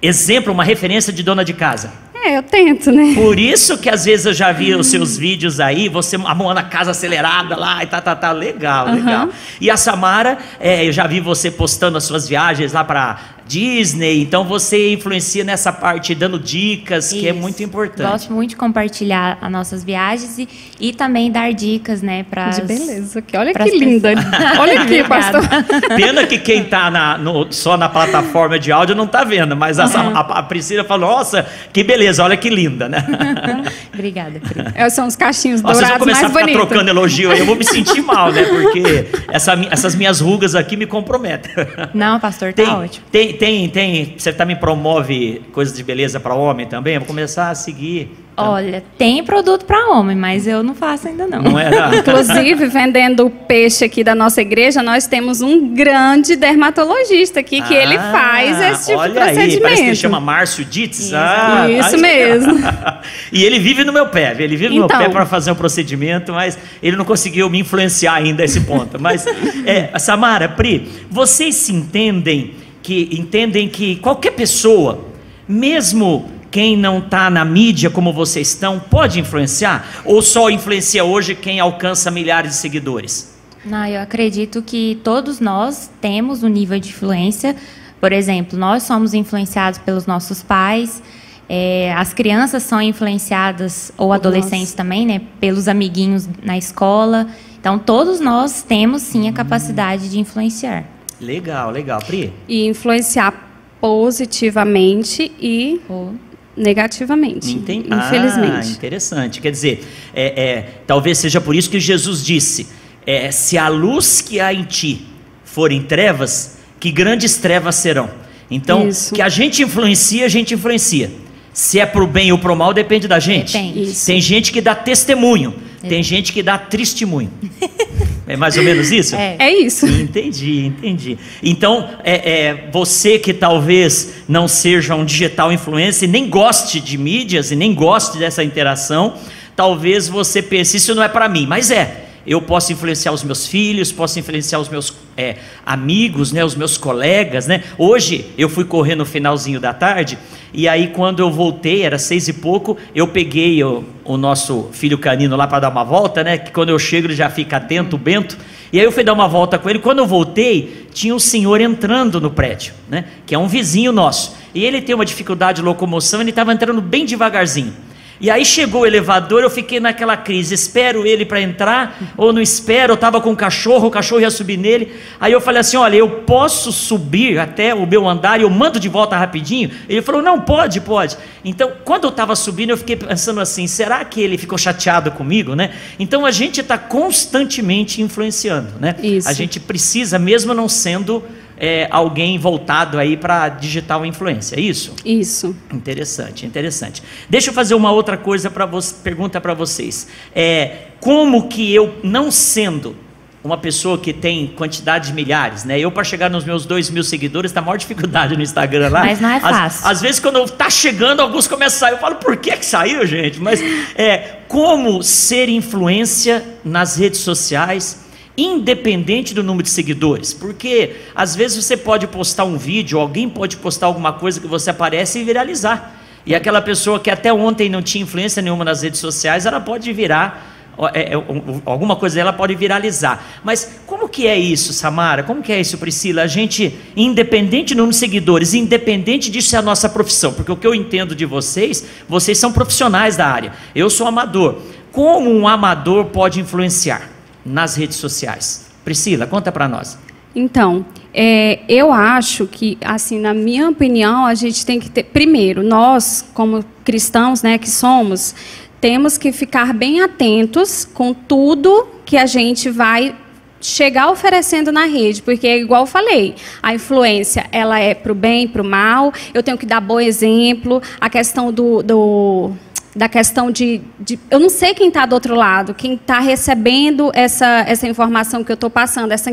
exemplo, 0.00 0.52
uma 0.52 0.64
referência 0.64 1.12
de 1.12 1.22
dona 1.22 1.44
de 1.44 1.52
casa. 1.52 1.92
É, 2.24 2.36
eu 2.36 2.42
tento, 2.42 2.90
né? 2.90 3.14
Por 3.14 3.38
isso 3.38 3.78
que 3.78 3.88
às 3.88 4.04
vezes 4.04 4.26
eu 4.26 4.34
já 4.34 4.50
vi 4.50 4.74
os 4.74 4.88
seus 4.88 5.16
vídeos 5.16 5.60
aí, 5.60 5.88
você 5.88 6.16
arrumando 6.16 6.58
a 6.58 6.62
casa 6.62 6.90
acelerada 6.90 7.56
lá 7.56 7.82
e 7.82 7.86
tá, 7.86 8.00
tá, 8.00 8.14
tá, 8.16 8.32
legal, 8.32 8.86
Aham. 8.86 8.94
legal. 8.96 9.28
E 9.60 9.70
a 9.70 9.76
Samara, 9.76 10.36
é, 10.58 10.86
eu 10.86 10.92
já 10.92 11.06
vi 11.06 11.20
você 11.20 11.50
postando 11.50 11.96
as 11.96 12.04
suas 12.04 12.28
viagens 12.28 12.72
lá 12.72 12.82
para 12.82 13.18
Disney, 13.48 14.20
então 14.22 14.44
você 14.44 14.92
influencia 14.92 15.42
nessa 15.42 15.72
parte, 15.72 16.14
dando 16.14 16.38
dicas, 16.38 17.10
que 17.10 17.26
é 17.26 17.30
Isso. 17.30 17.40
muito 17.40 17.62
importante. 17.62 18.10
Gosto 18.10 18.32
muito 18.32 18.50
de 18.50 18.56
compartilhar 18.56 19.38
as 19.40 19.50
nossas 19.50 19.82
viagens 19.82 20.38
e, 20.38 20.46
e 20.78 20.92
também 20.92 21.30
dar 21.30 21.52
dicas, 21.54 22.02
né, 22.02 22.24
para 22.28 22.50
De 22.50 22.60
beleza. 22.62 23.22
Que 23.22 23.36
olha 23.36 23.54
que 23.54 23.70
linda. 23.78 24.10
Olha 24.60 24.82
aqui, 24.82 25.00
Obrigada. 25.00 25.40
pastor. 25.40 25.96
Pena 25.96 26.26
que 26.26 26.38
quem 26.38 26.64
tá 26.64 26.90
na- 26.90 27.16
no- 27.16 27.50
só 27.52 27.76
na 27.76 27.88
plataforma 27.88 28.58
de 28.58 28.70
áudio 28.70 28.94
não 28.94 29.06
tá 29.06 29.24
vendo, 29.24 29.56
mas 29.56 29.78
a, 29.78 29.84
a, 29.86 30.20
a 30.38 30.42
Priscila 30.42 30.84
falou, 30.84 31.08
nossa, 31.10 31.46
que 31.72 31.82
beleza, 31.82 32.22
olha 32.22 32.36
que 32.36 32.50
linda, 32.50 32.88
né? 32.88 33.04
Obrigada, 33.98 34.38
Pri. 34.40 34.62
É, 34.74 34.88
São 34.90 35.06
os 35.06 35.16
cachinhos 35.16 35.60
Ó, 35.62 35.68
Vocês 35.68 35.80
vão 35.80 35.98
dourados 35.98 35.98
começar 36.04 36.22
mais 36.22 36.24
a 36.24 36.28
ficar 36.38 36.40
bonitos. 36.52 36.68
trocando 36.68 36.90
elogio 36.90 37.30
aí, 37.32 37.40
eu 37.40 37.46
vou 37.46 37.56
me 37.56 37.64
sentir 37.64 38.00
mal, 38.00 38.30
né? 38.32 38.44
Porque 38.44 39.06
essa 39.28 39.54
essas 39.70 39.94
minhas 39.94 40.20
rugas 40.20 40.54
aqui 40.54 40.76
me 40.76 40.86
comprometem. 40.86 41.50
Não, 41.92 42.20
pastor, 42.20 42.52
tá 42.52 42.62
Tem, 42.62 42.72
ótimo. 42.72 43.06
tem, 43.10 43.32
tem, 43.34 43.68
tem, 43.68 44.14
você 44.16 44.32
também 44.32 44.56
promove 44.56 45.42
coisas 45.52 45.76
de 45.76 45.82
beleza 45.82 46.20
para 46.20 46.34
homem 46.34 46.66
também? 46.66 46.94
Eu 46.94 47.00
vou 47.00 47.06
começar 47.08 47.50
a 47.50 47.54
seguir. 47.54 48.10
Olha, 48.40 48.84
tem 48.96 49.22
produto 49.24 49.64
para 49.64 49.88
homem, 49.88 50.16
mas 50.16 50.46
eu 50.46 50.62
não 50.62 50.74
faço 50.74 51.08
ainda 51.08 51.26
não. 51.26 51.42
Não 51.42 51.58
é? 51.58 51.70
Não? 51.70 51.94
Inclusive, 51.98 52.66
vendendo 52.66 53.26
o 53.26 53.30
peixe 53.30 53.84
aqui 53.84 54.04
da 54.04 54.14
nossa 54.14 54.40
igreja, 54.40 54.82
nós 54.82 55.06
temos 55.06 55.40
um 55.40 55.74
grande 55.74 56.36
dermatologista 56.36 57.40
aqui 57.40 57.60
que 57.62 57.74
ele 57.74 57.96
Ah, 57.96 58.12
faz 58.12 58.60
esse 58.60 58.86
tipo 58.86 58.98
olha 58.98 59.12
de 59.12 59.18
Aí, 59.18 59.24
procedimento. 59.34 59.62
parece 59.62 59.82
que 59.82 59.88
ele 59.88 59.96
chama 59.96 60.20
Márcio 60.20 60.64
Dietz. 60.64 60.98
Isso. 61.00 61.16
Ah, 61.16 61.66
Isso 61.68 61.98
mesmo. 61.98 62.54
e 63.32 63.44
ele 63.44 63.58
vive 63.58 63.84
no 63.84 63.92
meu 63.92 64.06
pé, 64.06 64.36
ele 64.38 64.56
vive 64.56 64.68
no 64.78 64.84
Então. 64.84 64.98
meu 64.98 65.06
pé 65.08 65.12
para 65.12 65.26
fazer 65.26 65.50
um 65.50 65.54
procedimento, 65.56 66.32
mas 66.32 66.58
ele 66.82 66.96
não 66.96 67.04
conseguiu 67.04 67.50
me 67.50 67.58
influenciar 67.60 68.14
ainda 68.14 68.42
a 68.42 68.44
esse 68.44 68.60
ponto. 68.60 69.00
Mas, 69.00 69.26
é, 69.66 69.98
Samara, 69.98 70.48
Pri, 70.48 70.88
vocês 71.10 71.54
se 71.56 71.72
entendem 71.72 72.52
que 72.82 73.08
entendem 73.12 73.68
que 73.68 73.96
qualquer 73.96 74.30
pessoa, 74.30 75.04
mesmo 75.46 76.30
quem 76.50 76.76
não 76.76 76.98
está 76.98 77.28
na 77.28 77.44
mídia 77.44 77.90
como 77.90 78.12
vocês 78.12 78.48
estão, 78.48 78.78
pode 78.78 79.20
influenciar? 79.20 80.02
Ou 80.04 80.22
só 80.22 80.50
influencia 80.50 81.04
hoje 81.04 81.34
quem 81.34 81.60
alcança 81.60 82.10
milhares 82.10 82.52
de 82.52 82.56
seguidores? 82.56 83.36
Não, 83.64 83.84
eu 83.86 84.00
acredito 84.00 84.62
que 84.62 84.98
todos 85.04 85.40
nós 85.40 85.90
temos 86.00 86.42
um 86.42 86.48
nível 86.48 86.78
de 86.78 86.88
influência. 86.88 87.54
Por 88.00 88.12
exemplo, 88.12 88.58
nós 88.58 88.84
somos 88.84 89.12
influenciados 89.12 89.78
pelos 89.78 90.06
nossos 90.06 90.42
pais, 90.42 91.02
é, 91.48 91.92
as 91.94 92.12
crianças 92.12 92.62
são 92.62 92.80
influenciadas, 92.80 93.90
ou 93.96 94.12
adolescentes 94.12 94.74
também, 94.74 95.06
né, 95.06 95.22
pelos 95.40 95.66
amiguinhos 95.66 96.28
na 96.42 96.58
escola. 96.58 97.26
Então, 97.58 97.78
todos 97.78 98.20
nós 98.20 98.62
temos 98.62 99.02
sim 99.02 99.28
a 99.28 99.32
capacidade 99.32 100.10
de 100.10 100.20
influenciar. 100.20 100.84
Legal, 101.20 101.70
legal. 101.70 102.00
Pri? 102.06 102.32
E 102.46 102.66
influenciar 102.66 103.32
positivamente 103.80 105.32
e 105.40 105.80
Ou- 105.88 106.14
negativamente. 106.58 107.52
Entendi. 107.52 107.88
Ah, 107.90 108.06
Infelizmente. 108.06 108.70
interessante. 108.70 109.40
Quer 109.40 109.50
dizer, 109.50 109.86
é, 110.14 110.42
é, 110.42 110.62
talvez 110.86 111.18
seja 111.18 111.40
por 111.40 111.54
isso 111.54 111.70
que 111.70 111.80
Jesus 111.80 112.24
disse: 112.24 112.66
é, 113.06 113.30
se 113.30 113.56
a 113.56 113.68
luz 113.68 114.20
que 114.20 114.40
há 114.40 114.52
em 114.52 114.64
ti 114.64 115.06
forem 115.44 115.82
trevas, 115.82 116.58
que 116.78 116.90
grandes 116.90 117.36
trevas 117.36 117.76
serão. 117.76 118.10
Então, 118.50 118.88
Isso. 118.88 119.14
que 119.14 119.20
a 119.20 119.28
gente 119.28 119.62
influencia, 119.62 120.24
a 120.24 120.28
gente 120.28 120.54
influencia. 120.54 121.10
Se 121.52 121.80
é 121.80 121.86
pro 121.86 122.06
bem 122.06 122.30
ou 122.32 122.38
pro 122.38 122.54
mal, 122.54 122.72
depende 122.72 123.08
da 123.08 123.18
gente. 123.18 123.52
Depende. 123.52 123.92
Tem 124.06 124.20
gente 124.20 124.52
que 124.52 124.60
dá 124.60 124.74
testemunho, 124.74 125.54
tem 125.80 126.02
gente 126.02 126.32
que 126.32 126.42
dá 126.42 126.56
testemunho. 126.56 127.30
é 128.28 128.36
mais 128.36 128.56
ou 128.56 128.62
menos 128.62 128.92
isso? 128.92 129.16
É. 129.16 129.36
É 129.38 129.50
isso. 129.50 129.86
Entendi, 129.86 130.66
entendi. 130.66 131.18
Então, 131.42 131.88
é, 132.04 132.30
é, 132.30 132.68
você 132.70 133.18
que 133.18 133.32
talvez 133.32 134.16
não 134.28 134.46
seja 134.46 134.94
um 134.94 135.04
digital 135.04 135.50
influencer, 135.50 136.08
nem 136.08 136.28
goste 136.28 136.78
de 136.78 136.98
mídias 136.98 137.50
e 137.50 137.56
nem 137.56 137.74
goste 137.74 138.18
dessa 138.18 138.44
interação, 138.44 139.14
talvez 139.56 140.08
você 140.08 140.42
pense, 140.42 140.76
isso 140.76 140.94
não 140.94 141.02
é 141.02 141.08
para 141.08 141.28
mim, 141.28 141.46
mas 141.46 141.70
é. 141.70 142.07
Eu 142.26 142.42
posso 142.42 142.72
influenciar 142.72 143.12
os 143.12 143.22
meus 143.24 143.46
filhos, 143.46 143.90
posso 143.90 144.18
influenciar 144.18 144.58
os 144.58 144.68
meus 144.68 144.92
é, 145.16 145.36
amigos, 145.64 146.32
né, 146.32 146.44
os 146.44 146.54
meus 146.54 146.76
colegas. 146.76 147.46
Né? 147.46 147.62
Hoje 147.76 148.26
eu 148.36 148.48
fui 148.48 148.64
correr 148.64 148.94
no 148.94 149.04
finalzinho 149.04 149.60
da 149.60 149.72
tarde 149.72 150.18
e 150.52 150.66
aí 150.66 150.88
quando 150.88 151.20
eu 151.20 151.30
voltei, 151.30 151.82
era 151.82 151.98
seis 151.98 152.28
e 152.28 152.32
pouco, 152.32 152.76
eu 152.94 153.08
peguei 153.08 153.62
o, 153.62 153.84
o 154.04 154.16
nosso 154.16 154.68
filho 154.72 154.96
canino 154.98 155.36
lá 155.36 155.46
para 155.46 155.60
dar 155.60 155.68
uma 155.68 155.84
volta, 155.84 156.24
né? 156.24 156.38
Que 156.38 156.50
quando 156.50 156.70
eu 156.70 156.78
chego 156.78 157.06
ele 157.06 157.14
já 157.14 157.28
fica 157.28 157.58
atento, 157.58 157.96
o 157.96 157.98
Bento. 157.98 158.38
E 158.72 158.78
aí 158.78 158.84
eu 158.84 158.92
fui 158.92 159.04
dar 159.04 159.12
uma 159.12 159.28
volta 159.28 159.58
com 159.58 159.68
ele. 159.68 159.78
Quando 159.78 159.98
eu 159.98 160.06
voltei, 160.06 160.86
tinha 160.92 161.14
um 161.14 161.18
senhor 161.18 161.60
entrando 161.60 162.20
no 162.20 162.30
prédio, 162.30 162.72
né? 162.88 163.04
Que 163.26 163.34
é 163.34 163.38
um 163.38 163.46
vizinho 163.46 163.92
nosso. 163.92 164.36
E 164.54 164.64
ele 164.64 164.80
tem 164.80 164.94
uma 164.94 165.04
dificuldade 165.04 165.60
de 165.60 165.62
locomoção, 165.62 166.20
ele 166.20 166.30
estava 166.30 166.52
entrando 166.52 166.80
bem 166.80 167.04
devagarzinho. 167.04 167.72
E 168.20 168.30
aí 168.30 168.44
chegou 168.44 168.82
o 168.82 168.86
elevador, 168.86 169.42
eu 169.42 169.50
fiquei 169.50 169.78
naquela 169.78 170.16
crise, 170.16 170.54
espero 170.54 171.06
ele 171.06 171.24
para 171.24 171.40
entrar 171.40 172.14
ou 172.16 172.32
não 172.32 172.40
espero, 172.40 172.92
eu 172.92 172.94
estava 172.94 173.20
com 173.20 173.30
o 173.30 173.36
cachorro, 173.36 173.88
o 173.88 173.90
cachorro 173.90 174.20
ia 174.20 174.30
subir 174.30 174.56
nele. 174.56 174.92
Aí 175.20 175.32
eu 175.32 175.40
falei 175.40 175.60
assim, 175.60 175.76
olha, 175.76 175.96
eu 175.96 176.08
posso 176.20 176.72
subir 176.72 177.38
até 177.38 177.74
o 177.74 177.86
meu 177.86 178.08
andar 178.08 178.40
e 178.40 178.42
eu 178.42 178.50
mando 178.50 178.80
de 178.80 178.88
volta 178.88 179.16
rapidinho? 179.16 179.70
Ele 179.88 180.02
falou, 180.02 180.20
não, 180.20 180.40
pode, 180.40 180.80
pode. 180.80 181.16
Então, 181.44 181.72
quando 181.84 182.04
eu 182.04 182.10
estava 182.10 182.34
subindo, 182.34 182.70
eu 182.70 182.76
fiquei 182.76 182.96
pensando 182.96 183.40
assim, 183.40 183.66
será 183.66 184.04
que 184.04 184.20
ele 184.20 184.36
ficou 184.36 184.58
chateado 184.58 185.10
comigo, 185.12 185.54
né? 185.54 185.72
Então 185.98 186.26
a 186.26 186.30
gente 186.30 186.60
está 186.60 186.76
constantemente 186.76 188.02
influenciando, 188.02 188.72
né? 188.80 188.96
Isso. 189.02 189.28
A 189.28 189.32
gente 189.32 189.60
precisa, 189.60 190.18
mesmo 190.18 190.52
não 190.52 190.68
sendo 190.68 191.22
é, 191.58 191.88
alguém 191.90 192.38
voltado 192.38 192.98
aí 192.98 193.16
para 193.16 193.48
digital 193.48 194.06
influência, 194.06 194.56
é 194.56 194.60
isso? 194.60 194.94
Isso. 195.04 195.56
Interessante, 195.72 196.46
interessante. 196.46 197.02
Deixa 197.28 197.50
eu 197.50 197.54
fazer 197.54 197.74
uma 197.74 197.90
outra 197.90 198.16
coisa 198.16 198.50
para 198.50 198.66
você, 198.66 198.94
pergunta 199.02 199.40
para 199.40 199.54
vocês. 199.54 200.08
É, 200.34 200.88
como 201.00 201.48
que 201.48 201.74
eu, 201.74 201.94
não 202.02 202.30
sendo 202.30 202.94
uma 203.42 203.56
pessoa 203.56 203.96
que 203.96 204.12
tem 204.12 204.48
quantidade 204.48 205.08
de 205.08 205.14
milhares, 205.14 205.64
né? 205.64 205.78
Eu 205.78 205.90
para 205.90 206.02
chegar 206.04 206.28
nos 206.28 206.44
meus 206.44 206.66
dois 206.66 206.90
mil 206.90 207.04
seguidores 207.04 207.52
tá 207.52 207.60
a 207.60 207.62
maior 207.62 207.76
dificuldade 207.76 208.36
no 208.36 208.42
Instagram 208.42 208.88
lá. 208.88 209.04
Mas 209.04 209.20
não 209.20 209.28
é 209.30 209.36
Às- 209.36 209.42
fácil. 209.42 209.88
Às, 209.88 210.00
vezes 210.00 210.20
quando 210.20 210.44
tá 210.50 210.68
chegando 210.68 211.20
alguns 211.20 211.46
começam 211.46 211.76
a 211.76 211.90
sair, 211.90 211.92
eu 211.96 212.00
falo 212.00 212.16
por 212.16 212.36
que 212.36 212.50
que 212.56 212.66
saiu, 212.66 213.06
gente? 213.06 213.40
Mas 213.40 213.60
é 213.96 214.38
como 214.48 215.02
ser 215.02 215.48
influência 215.48 216.44
nas 216.64 216.96
redes 216.96 217.20
sociais 217.20 218.07
independente 218.38 219.34
do 219.34 219.42
número 219.42 219.64
de 219.64 219.70
seguidores, 219.70 220.32
porque 220.32 220.92
às 221.14 221.34
vezes 221.34 221.62
você 221.64 221.76
pode 221.76 222.06
postar 222.06 222.44
um 222.44 222.56
vídeo, 222.56 222.98
alguém 223.00 223.28
pode 223.28 223.56
postar 223.56 223.86
alguma 223.86 224.12
coisa 224.12 224.40
que 224.40 224.46
você 224.46 224.70
aparece 224.70 225.18
e 225.18 225.24
viralizar. 225.24 225.96
E 226.24 226.34
aquela 226.34 226.62
pessoa 226.62 227.00
que 227.00 227.10
até 227.10 227.32
ontem 227.32 227.68
não 227.68 227.82
tinha 227.82 228.04
influência 228.04 228.40
nenhuma 228.40 228.64
nas 228.64 228.82
redes 228.82 229.00
sociais, 229.00 229.44
ela 229.44 229.60
pode 229.60 229.92
virar 229.92 230.54
é, 230.94 231.14
é, 231.14 231.18
um- 231.18 231.60
alguma 231.66 231.96
coisa 231.96 232.14
dela 232.14 232.32
pode 232.32 232.54
viralizar. 232.54 233.40
Mas 233.42 233.80
como 233.84 234.08
que 234.08 234.28
é 234.28 234.38
isso, 234.38 234.72
Samara? 234.72 235.24
Como 235.24 235.42
que 235.42 235.50
é 235.52 235.60
isso, 235.60 235.76
Priscila? 235.76 236.22
A 236.22 236.26
gente, 236.28 236.72
independente 236.96 237.74
do 237.74 237.78
número 237.78 237.90
de 237.90 237.96
seguidores, 237.96 238.54
independente 238.54 239.28
disso 239.28 239.56
é 239.56 239.58
a 239.58 239.62
nossa 239.62 239.88
profissão, 239.88 240.32
porque 240.32 240.52
o 240.52 240.56
que 240.56 240.64
eu 240.64 240.72
entendo 240.72 241.16
de 241.16 241.26
vocês, 241.26 241.84
vocês 242.08 242.38
são 242.38 242.52
profissionais 242.52 243.16
da 243.16 243.26
área. 243.26 243.52
Eu 243.74 243.90
sou 243.90 244.06
amador. 244.06 244.58
Como 244.92 245.28
um 245.28 245.48
amador 245.48 246.04
pode 246.06 246.38
influenciar 246.38 247.17
nas 247.48 247.76
redes 247.76 247.96
sociais? 247.96 248.66
Priscila, 248.84 249.26
conta 249.26 249.50
para 249.50 249.68
nós. 249.68 249.98
Então, 250.34 250.84
é, 251.12 251.60
eu 251.68 251.92
acho 251.92 252.46
que, 252.46 252.78
assim, 252.80 253.18
na 253.18 253.34
minha 253.34 253.68
opinião, 253.68 254.24
a 254.24 254.34
gente 254.34 254.64
tem 254.64 254.78
que 254.78 254.88
ter. 254.88 255.04
Primeiro, 255.04 255.62
nós, 255.62 256.24
como 256.34 256.64
cristãos, 256.84 257.42
né, 257.42 257.58
que 257.58 257.68
somos, 257.68 258.34
temos 258.80 259.18
que 259.18 259.32
ficar 259.32 259.74
bem 259.74 260.00
atentos 260.00 260.84
com 260.84 261.12
tudo 261.12 261.88
que 262.04 262.16
a 262.16 262.26
gente 262.26 262.70
vai 262.70 263.14
chegar 263.60 264.10
oferecendo 264.10 264.70
na 264.70 264.84
rede, 264.84 265.20
porque 265.20 265.58
igual 265.58 265.82
eu 265.82 265.86
falei, 265.86 266.36
a 266.62 266.72
influência 266.74 267.46
ela 267.50 267.78
é 267.80 267.92
para 267.92 268.12
o 268.12 268.14
bem, 268.14 268.46
para 268.46 268.62
o 268.62 268.64
mal. 268.64 269.12
Eu 269.34 269.42
tenho 269.42 269.58
que 269.58 269.66
dar 269.66 269.80
bom 269.80 269.98
exemplo. 269.98 270.80
A 271.00 271.10
questão 271.10 271.52
do, 271.52 271.82
do 271.82 272.52
da 272.98 273.08
questão 273.08 273.48
de, 273.48 273.80
de, 274.00 274.18
eu 274.28 274.40
não 274.40 274.48
sei 274.48 274.74
quem 274.74 274.88
está 274.88 275.06
do 275.06 275.14
outro 275.14 275.36
lado, 275.36 275.72
quem 275.72 275.94
está 275.94 276.18
recebendo 276.18 277.12
essa, 277.14 277.64
essa 277.64 277.86
informação 277.86 278.42
que 278.42 278.50
eu 278.50 278.54
estou 278.54 278.68
passando, 278.68 279.12
essa, 279.12 279.30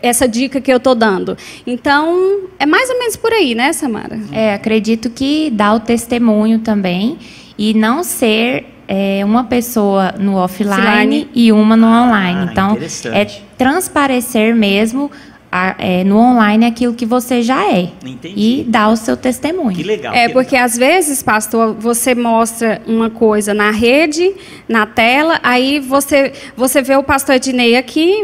essa 0.00 0.28
dica 0.28 0.60
que 0.60 0.72
eu 0.72 0.76
estou 0.76 0.94
dando. 0.94 1.36
Então, 1.66 2.42
é 2.56 2.64
mais 2.64 2.88
ou 2.88 2.98
menos 3.00 3.16
por 3.16 3.32
aí, 3.32 3.52
né, 3.52 3.72
Samara? 3.72 4.16
É, 4.30 4.54
acredito 4.54 5.10
que 5.10 5.50
dá 5.50 5.74
o 5.74 5.80
testemunho 5.80 6.60
também 6.60 7.18
e 7.58 7.74
não 7.74 8.04
ser 8.04 8.64
é, 8.86 9.24
uma 9.24 9.42
pessoa 9.42 10.14
no 10.16 10.36
offline, 10.36 10.76
offline. 10.76 11.28
e 11.34 11.50
uma 11.50 11.76
no 11.76 11.88
ah, 11.88 12.04
online. 12.04 12.48
Então, 12.52 12.78
é 13.12 13.24
transparecer 13.58 14.54
mesmo 14.54 15.10
a, 15.50 15.74
é, 15.78 16.04
no 16.04 16.16
online 16.16 16.66
aquilo 16.66 16.94
que 16.94 17.04
você 17.04 17.42
já 17.42 17.64
é. 17.66 17.90
Entendi. 18.04 18.34
E 18.36 18.64
dar 18.64 18.88
o 18.88 18.96
seu 18.96 19.16
testemunho. 19.16 19.74
Que 19.74 19.82
legal. 19.82 20.14
É, 20.14 20.28
que 20.28 20.32
porque 20.32 20.54
legal. 20.54 20.66
às 20.66 20.76
vezes, 20.76 21.22
pastor, 21.22 21.74
você 21.74 22.14
mostra 22.14 22.80
uma 22.86 23.10
coisa 23.10 23.52
na 23.52 23.70
rede, 23.70 24.32
na 24.68 24.86
tela, 24.86 25.40
aí 25.42 25.80
você, 25.80 26.32
você 26.56 26.80
vê 26.82 26.96
o 26.96 27.02
pastor 27.02 27.36
Ednei 27.36 27.76
aqui, 27.76 28.22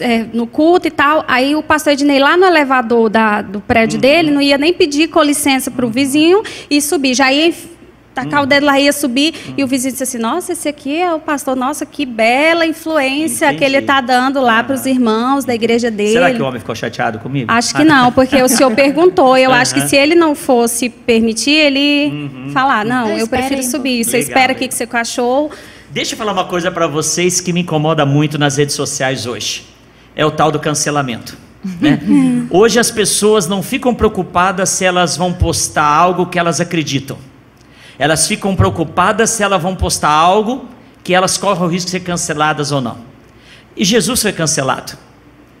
é, 0.00 0.24
no 0.32 0.46
culto 0.46 0.86
e 0.86 0.90
tal, 0.90 1.24
aí 1.26 1.56
o 1.56 1.62
pastor 1.62 1.94
Ednei 1.94 2.18
lá 2.18 2.36
no 2.36 2.44
elevador 2.44 3.08
da, 3.08 3.42
do 3.42 3.60
prédio 3.60 3.96
uhum. 3.96 4.00
dele 4.00 4.30
não 4.30 4.40
ia 4.40 4.58
nem 4.58 4.72
pedir 4.72 5.08
com 5.08 5.22
licença 5.22 5.70
para 5.70 5.84
o 5.84 5.90
vizinho 5.90 6.42
e 6.70 6.80
subir. 6.80 7.14
Já 7.14 7.32
ia 7.32 7.52
tacar 8.24 8.40
hum. 8.40 8.44
o 8.44 8.46
dedo 8.46 8.66
lá, 8.66 8.78
ia 8.78 8.92
subir, 8.92 9.34
hum. 9.48 9.54
e 9.56 9.64
o 9.64 9.66
vizinho 9.66 9.92
disse 9.92 10.02
assim, 10.02 10.18
nossa, 10.18 10.52
esse 10.52 10.68
aqui 10.68 11.00
é 11.00 11.12
o 11.12 11.20
pastor, 11.20 11.56
nossa, 11.56 11.86
que 11.86 12.04
bela 12.04 12.66
influência 12.66 13.46
Entendi. 13.46 13.58
que 13.58 13.64
ele 13.64 13.78
está 13.78 14.00
dando 14.00 14.40
lá 14.40 14.60
ah. 14.60 14.64
para 14.64 14.74
os 14.74 14.86
irmãos 14.86 15.44
da 15.44 15.54
igreja 15.54 15.90
dele. 15.90 16.12
Será 16.12 16.32
que 16.32 16.42
o 16.42 16.44
homem 16.44 16.60
ficou 16.60 16.74
chateado 16.74 17.18
comigo? 17.18 17.50
Acho 17.50 17.74
que 17.74 17.84
não, 17.84 18.12
porque 18.12 18.42
o 18.42 18.48
senhor 18.48 18.70
perguntou, 18.76 19.36
eu 19.36 19.52
acho 19.52 19.74
que 19.74 19.80
se 19.82 19.96
ele 19.96 20.14
não 20.14 20.34
fosse 20.34 20.88
permitir, 20.88 21.52
ele 21.52 22.08
uhum. 22.08 22.50
falar, 22.52 22.84
não, 22.84 23.08
eu, 23.10 23.18
eu 23.18 23.28
prefiro 23.28 23.62
subir, 23.62 24.04
você 24.04 24.18
Legal, 24.18 24.28
espera 24.28 24.52
aqui 24.52 24.68
que 24.68 24.74
seu 24.74 24.86
cachorro... 24.86 25.50
Deixa 25.90 26.12
eu 26.12 26.18
falar 26.18 26.32
uma 26.32 26.44
coisa 26.44 26.70
para 26.70 26.86
vocês 26.86 27.40
que 27.40 27.50
me 27.50 27.60
incomoda 27.62 28.04
muito 28.04 28.38
nas 28.38 28.58
redes 28.58 28.74
sociais 28.74 29.24
hoje. 29.26 29.64
É 30.14 30.24
o 30.24 30.30
tal 30.30 30.52
do 30.52 30.58
cancelamento. 30.58 31.36
Né? 31.80 32.00
Hoje 32.50 32.78
as 32.78 32.90
pessoas 32.90 33.46
não 33.48 33.62
ficam 33.62 33.92
preocupadas 33.92 34.68
se 34.70 34.84
elas 34.84 35.16
vão 35.16 35.32
postar 35.32 35.84
algo 35.84 36.26
que 36.26 36.38
elas 36.38 36.60
acreditam. 36.60 37.18
Elas 37.98 38.26
ficam 38.28 38.54
preocupadas 38.54 39.30
se 39.30 39.42
elas 39.42 39.60
vão 39.60 39.74
postar 39.74 40.10
algo 40.10 40.66
que 41.02 41.14
elas 41.14 41.36
correm 41.36 41.64
o 41.64 41.66
risco 41.66 41.86
de 41.86 41.90
ser 41.92 42.00
canceladas 42.00 42.70
ou 42.70 42.80
não. 42.80 42.98
E 43.76 43.84
Jesus 43.84 44.22
foi 44.22 44.32
cancelado. 44.32 44.92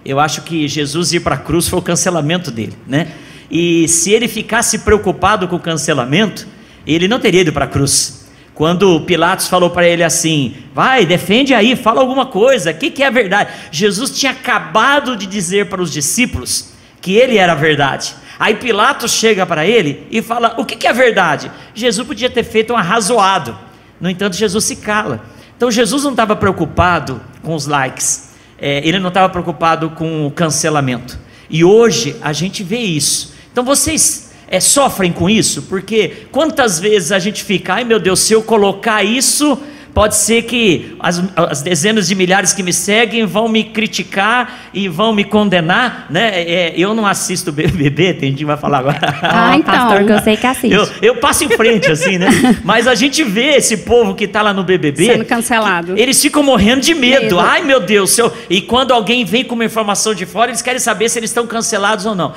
Eu 0.04 0.20
acho 0.20 0.42
que 0.42 0.68
Jesus 0.68 1.12
ir 1.12 1.20
para 1.20 1.34
a 1.34 1.38
cruz 1.38 1.68
foi 1.68 1.78
o 1.78 1.82
cancelamento 1.82 2.50
dele, 2.50 2.76
né? 2.86 3.08
E 3.50 3.88
se 3.88 4.12
ele 4.12 4.28
ficasse 4.28 4.80
preocupado 4.80 5.48
com 5.48 5.56
o 5.56 5.60
cancelamento, 5.60 6.46
ele 6.86 7.08
não 7.08 7.18
teria 7.18 7.40
ido 7.40 7.52
para 7.52 7.64
a 7.64 7.68
cruz. 7.68 8.28
Quando 8.54 9.00
Pilatos 9.02 9.46
falou 9.46 9.70
para 9.70 9.86
ele 9.86 10.02
assim: 10.02 10.56
vai, 10.74 11.06
defende 11.06 11.54
aí, 11.54 11.76
fala 11.76 12.00
alguma 12.00 12.26
coisa, 12.26 12.70
o 12.70 12.74
que, 12.74 12.90
que 12.90 13.02
é 13.02 13.06
a 13.06 13.10
verdade? 13.10 13.50
Jesus 13.70 14.10
tinha 14.18 14.32
acabado 14.32 15.16
de 15.16 15.26
dizer 15.26 15.66
para 15.66 15.80
os 15.80 15.92
discípulos 15.92 16.72
que 17.00 17.14
ele 17.14 17.36
era 17.36 17.52
a 17.52 17.54
verdade. 17.54 18.14
Aí 18.38 18.54
Pilatos 18.54 19.12
chega 19.12 19.44
para 19.44 19.66
ele 19.66 20.06
e 20.10 20.22
fala: 20.22 20.54
O 20.58 20.64
que, 20.64 20.76
que 20.76 20.86
é 20.86 20.92
verdade? 20.92 21.50
Jesus 21.74 22.06
podia 22.06 22.30
ter 22.30 22.44
feito 22.44 22.72
um 22.72 22.76
arrazoado. 22.76 23.58
No 24.00 24.08
entanto, 24.08 24.36
Jesus 24.36 24.64
se 24.64 24.76
cala. 24.76 25.24
Então, 25.56 25.70
Jesus 25.70 26.04
não 26.04 26.12
estava 26.12 26.36
preocupado 26.36 27.20
com 27.42 27.52
os 27.52 27.66
likes, 27.66 28.30
é, 28.60 28.80
ele 28.86 29.00
não 29.00 29.08
estava 29.08 29.28
preocupado 29.28 29.90
com 29.90 30.24
o 30.26 30.30
cancelamento. 30.30 31.18
E 31.50 31.64
hoje 31.64 32.14
a 32.22 32.32
gente 32.32 32.62
vê 32.62 32.78
isso. 32.78 33.34
Então, 33.50 33.64
vocês 33.64 34.32
é, 34.46 34.60
sofrem 34.60 35.12
com 35.12 35.28
isso? 35.28 35.62
Porque 35.62 36.28
quantas 36.30 36.78
vezes 36.78 37.10
a 37.10 37.18
gente 37.18 37.42
fica, 37.42 37.74
ai 37.74 37.84
meu 37.84 37.98
Deus, 37.98 38.20
se 38.20 38.32
eu 38.32 38.42
colocar 38.42 39.02
isso 39.02 39.60
Pode 39.94 40.16
ser 40.16 40.42
que 40.42 40.94
as, 41.00 41.22
as, 41.34 41.62
dezenas 41.62 42.06
de 42.06 42.14
milhares 42.14 42.52
que 42.52 42.62
me 42.62 42.72
seguem 42.72 43.26
vão 43.26 43.48
me 43.48 43.64
criticar 43.64 44.68
e 44.72 44.88
vão 44.88 45.12
me 45.12 45.24
condenar, 45.24 46.06
né? 46.08 46.42
É, 46.42 46.74
eu 46.76 46.94
não 46.94 47.06
assisto 47.06 47.50
BBB, 47.50 48.14
tem 48.14 48.30
gente 48.30 48.38
que 48.38 48.44
vai 48.44 48.56
falar 48.56 48.78
agora. 48.78 48.98
Ah, 49.30 49.56
então. 49.56 49.74
Pastor, 49.74 50.04
que 50.04 50.12
eu 50.12 50.20
sei 50.20 50.36
que 50.36 50.46
assiste. 50.46 50.74
Eu, 50.74 50.88
eu, 51.02 51.16
passo 51.16 51.44
em 51.44 51.48
frente, 51.48 51.90
assim, 51.90 52.18
né? 52.18 52.28
Mas 52.64 52.86
a 52.86 52.94
gente 52.94 53.22
vê 53.22 53.56
esse 53.56 53.78
povo 53.78 54.14
que 54.14 54.24
está 54.24 54.42
lá 54.42 54.54
no 54.54 54.64
BBB... 54.64 55.06
Sendo 55.06 55.24
cancelado. 55.24 55.94
Eles 55.96 56.20
ficam 56.20 56.42
morrendo 56.42 56.80
de 56.80 56.94
medo. 56.94 57.22
medo. 57.22 57.40
Ai, 57.40 57.62
meu 57.62 57.80
Deus, 57.80 58.16
eu... 58.18 58.32
e 58.48 58.60
quando 58.60 58.92
alguém 58.92 59.24
vem 59.24 59.44
com 59.44 59.54
uma 59.54 59.64
informação 59.64 60.14
de 60.14 60.24
fora, 60.24 60.50
eles 60.50 60.62
querem 60.62 60.78
saber 60.78 61.08
se 61.08 61.18
eles 61.18 61.30
estão 61.30 61.46
cancelados 61.46 62.06
ou 62.06 62.14
não. 62.14 62.34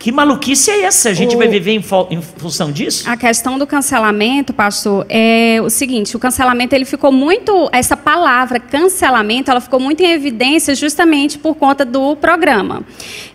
Que 0.00 0.10
maluquice 0.10 0.70
é 0.70 0.84
essa? 0.84 1.10
A 1.10 1.12
gente 1.12 1.34
o... 1.34 1.38
vai 1.38 1.46
viver 1.46 1.72
em, 1.72 1.84
em, 2.10 2.22
função 2.22 2.72
disso? 2.72 3.04
A 3.06 3.18
questão 3.18 3.58
do 3.58 3.66
cancelamento, 3.66 4.50
pastor, 4.50 5.04
é 5.10 5.60
o 5.62 5.68
seguinte: 5.68 6.16
o 6.16 6.18
cancelamento 6.18 6.74
ele 6.74 6.86
ficou 6.86 7.12
muito. 7.12 7.68
Essa 7.70 7.98
palavra 7.98 8.58
cancelamento, 8.58 9.50
ela 9.50 9.60
ficou 9.60 9.78
muito 9.78 10.02
em 10.02 10.10
evidência 10.10 10.74
justamente 10.74 11.38
por 11.38 11.54
conta 11.54 11.84
do 11.84 12.16
programa. 12.16 12.82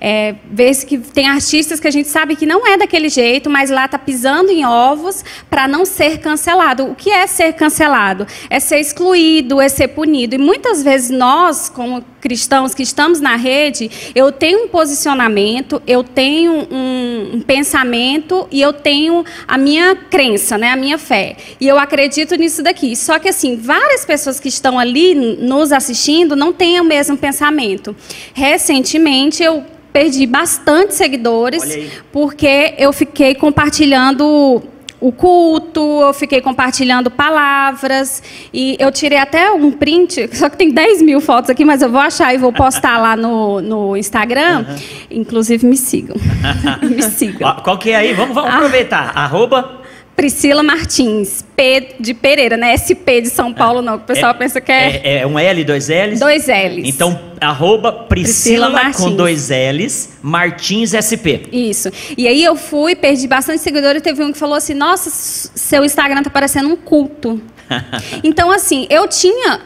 É, 0.01 0.33
Vê-se 0.49 0.87
que 0.87 0.97
tem 0.97 1.29
artistas 1.29 1.79
que 1.79 1.87
a 1.87 1.91
gente 1.91 2.07
sabe 2.07 2.35
que 2.35 2.47
não 2.47 2.65
é 2.65 2.75
daquele 2.75 3.09
jeito, 3.09 3.47
mas 3.47 3.69
lá 3.69 3.85
está 3.85 3.99
pisando 3.99 4.49
em 4.49 4.65
ovos 4.65 5.23
para 5.47 5.67
não 5.67 5.85
ser 5.85 6.17
cancelado. 6.17 6.85
O 6.85 6.95
que 6.95 7.11
é 7.11 7.27
ser 7.27 7.53
cancelado? 7.53 8.25
É 8.49 8.59
ser 8.59 8.79
excluído, 8.79 9.61
é 9.61 9.69
ser 9.69 9.89
punido. 9.89 10.33
E 10.33 10.39
muitas 10.39 10.81
vezes 10.81 11.11
nós, 11.11 11.69
como 11.69 12.03
cristãos 12.25 12.73
que 12.73 12.81
estamos 12.81 13.21
na 13.21 13.35
rede, 13.35 14.11
eu 14.15 14.31
tenho 14.31 14.63
um 14.63 14.67
posicionamento, 14.67 15.79
eu 15.85 16.03
tenho 16.03 16.53
um, 16.71 17.35
um, 17.35 17.41
pensamento 17.41 18.47
e 18.51 18.59
eu 18.59 18.73
tenho 18.73 19.23
a 19.47 19.59
minha 19.59 19.95
crença, 19.95 20.57
né, 20.57 20.71
a 20.71 20.75
minha 20.75 20.97
fé. 20.97 21.37
E 21.61 21.67
eu 21.67 21.77
acredito 21.77 22.33
nisso 22.35 22.63
daqui. 22.63 22.95
Só 22.95 23.19
que 23.19 23.29
assim, 23.29 23.55
várias 23.57 24.03
pessoas 24.03 24.39
que 24.39 24.47
estão 24.47 24.79
ali 24.79 25.13
nos 25.13 25.71
assistindo 25.71 26.35
não 26.35 26.51
têm 26.51 26.81
o 26.81 26.83
mesmo 26.83 27.15
pensamento. 27.15 27.95
Recentemente 28.33 29.43
eu 29.43 29.63
perdi 29.93 30.25
bastante 30.25 30.95
seguidores 30.95 31.63
porque 32.11 32.73
eu 32.79 32.91
fiquei 32.91 33.35
compartilhando 33.35 34.63
o 34.99 35.11
culto, 35.11 36.01
eu 36.01 36.13
fiquei 36.13 36.41
compartilhando 36.41 37.11
palavras 37.11 38.23
e 38.53 38.75
eu 38.79 38.91
tirei 38.91 39.17
até 39.17 39.51
um 39.51 39.71
print, 39.71 40.29
só 40.35 40.49
que 40.49 40.57
tem 40.57 40.71
10 40.71 41.01
mil 41.01 41.21
fotos 41.21 41.49
aqui, 41.49 41.65
mas 41.65 41.81
eu 41.81 41.91
vou 41.91 42.01
achar 42.01 42.33
e 42.33 42.37
vou 42.37 42.51
postar 42.53 42.97
lá 42.97 43.15
no, 43.15 43.61
no 43.61 43.97
Instagram. 43.97 44.65
Uhum. 44.67 44.75
Inclusive, 45.11 45.65
me 45.65 45.77
sigam. 45.77 46.15
me 46.81 47.03
sigam. 47.03 47.55
Qual 47.63 47.77
que 47.77 47.91
é 47.91 47.95
aí? 47.95 48.13
Vamos, 48.13 48.33
vamos 48.33 48.51
ah. 48.51 48.57
aproveitar. 48.57 49.11
Arroba 49.15 49.84
Priscila 50.15 50.63
Martins, 50.63 51.43
P 51.55 51.95
de 51.99 52.13
Pereira, 52.13 52.55
né? 52.55 52.75
SP 52.77 53.19
de 53.19 53.29
São 53.29 53.53
Paulo, 53.53 53.81
não. 53.81 53.95
O 53.95 53.99
pessoal 53.99 54.31
é, 54.31 54.33
pensa 54.33 54.61
que 54.61 54.71
é... 54.71 55.01
é... 55.03 55.17
é. 55.19 55.27
um 55.27 55.37
L, 55.37 55.63
dois 55.65 55.89
L's? 55.89 56.19
Dois 56.19 56.47
L's. 56.47 56.87
Então, 56.87 57.19
arroba 57.41 57.91
Priscila, 57.91 58.71
Priscila 58.71 58.93
com 58.93 59.15
dois 59.15 59.49
L's, 59.49 60.17
Martins 60.21 60.91
SP. 60.95 61.43
Isso. 61.51 61.89
E 62.17 62.27
aí 62.27 62.43
eu 62.43 62.55
fui, 62.55 62.95
perdi 62.95 63.27
bastante 63.27 63.61
seguidores, 63.61 64.01
teve 64.01 64.23
um 64.23 64.31
que 64.31 64.37
falou 64.37 64.55
assim, 64.55 64.73
nossa, 64.73 65.09
seu 65.09 65.83
Instagram 65.83 66.23
tá 66.23 66.29
parecendo 66.29 66.69
um 66.69 66.77
culto. 66.77 67.41
então, 68.23 68.49
assim, 68.49 68.87
eu 68.89 69.07
tinha... 69.07 69.59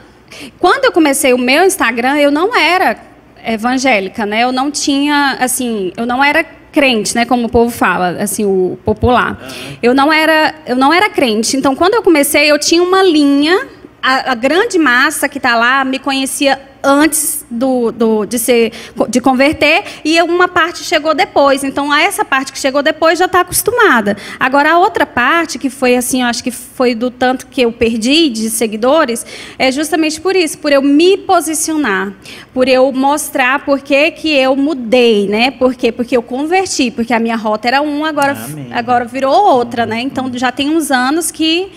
Quando 0.58 0.86
eu 0.86 0.92
comecei 0.92 1.34
o 1.34 1.38
meu 1.38 1.64
Instagram, 1.64 2.18
eu 2.18 2.32
não 2.32 2.56
era 2.56 2.98
evangélica, 3.46 4.26
né? 4.26 4.44
Eu 4.44 4.52
não 4.52 4.72
tinha, 4.72 5.38
assim, 5.40 5.92
eu 5.96 6.06
não 6.06 6.24
era 6.24 6.44
crente, 6.72 7.16
né, 7.16 7.26
como 7.26 7.48
o 7.48 7.50
povo 7.50 7.72
fala, 7.72 8.18
assim, 8.22 8.46
o 8.46 8.78
popular. 8.86 9.38
Eu 9.82 9.94
não 9.94 10.12
era, 10.12 10.56
eu 10.66 10.76
não 10.76 10.94
era 10.94 11.10
crente. 11.10 11.58
Então, 11.58 11.76
quando 11.76 11.96
eu 11.96 12.04
comecei, 12.04 12.52
eu 12.52 12.60
tinha 12.60 12.82
uma 12.84 13.04
linha 13.04 13.68
a, 14.02 14.32
a, 14.32 14.36
grande 14.36 14.78
massa 14.78 15.28
que 15.28 15.38
está 15.38 15.56
lá 15.56 15.84
me 15.84 16.00
conhecia 16.00 16.60
antes 16.84 17.46
do, 17.50 17.92
do, 17.92 18.26
de, 18.26 18.40
ser, 18.40 18.72
de 19.10 19.20
converter 19.20 19.84
e 20.04 20.22
uma 20.22 20.48
parte 20.48 20.84
chegou 20.84 21.14
depois. 21.14 21.64
Então, 21.64 21.92
a 21.92 22.02
essa 22.02 22.24
parte 22.24 22.52
que 22.52 22.60
chegou 22.60 22.82
depois 22.82 23.20
já 23.20 23.26
está 23.26 23.42
acostumada. 23.42 24.16
Agora, 24.40 24.72
a 24.74 24.78
outra 24.78 25.06
parte, 25.06 25.58
que 25.58 25.70
foi 25.70 25.96
assim, 25.96 26.22
eu 26.22 26.28
acho 26.28 26.44
que 26.44 26.52
foi 26.52 26.96
do 26.96 27.12
tanto 27.12 27.48
que 27.48 27.62
eu 27.62 27.72
perdi 27.72 28.30
de 28.30 28.50
seguidores, 28.50 29.26
é 29.58 29.72
justamente 29.72 30.20
por 30.22 30.36
isso, 30.36 30.58
por 30.58 30.72
eu 30.72 30.82
me 30.82 31.18
posicionar, 31.18 32.14
por 32.54 32.68
eu 32.68 32.92
mostrar 32.92 33.66
por 33.66 33.80
que, 33.80 34.12
que 34.12 34.34
eu 34.34 34.56
mudei, 34.56 35.28
né? 35.28 35.52
Por 35.52 35.76
quê? 35.76 35.92
Porque 35.92 36.16
eu 36.16 36.24
converti, 36.24 36.92
porque 36.92 37.14
a 37.14 37.20
minha 37.20 37.36
rota 37.36 37.68
era 37.68 37.82
uma, 37.82 38.10
agora, 38.10 38.38
agora 38.72 39.06
virou 39.06 39.34
outra, 39.34 39.86
né? 39.86 40.02
Então, 40.02 40.32
já 40.34 40.52
tem 40.52 40.70
uns 40.70 40.92
anos 40.92 41.32
que 41.32 41.72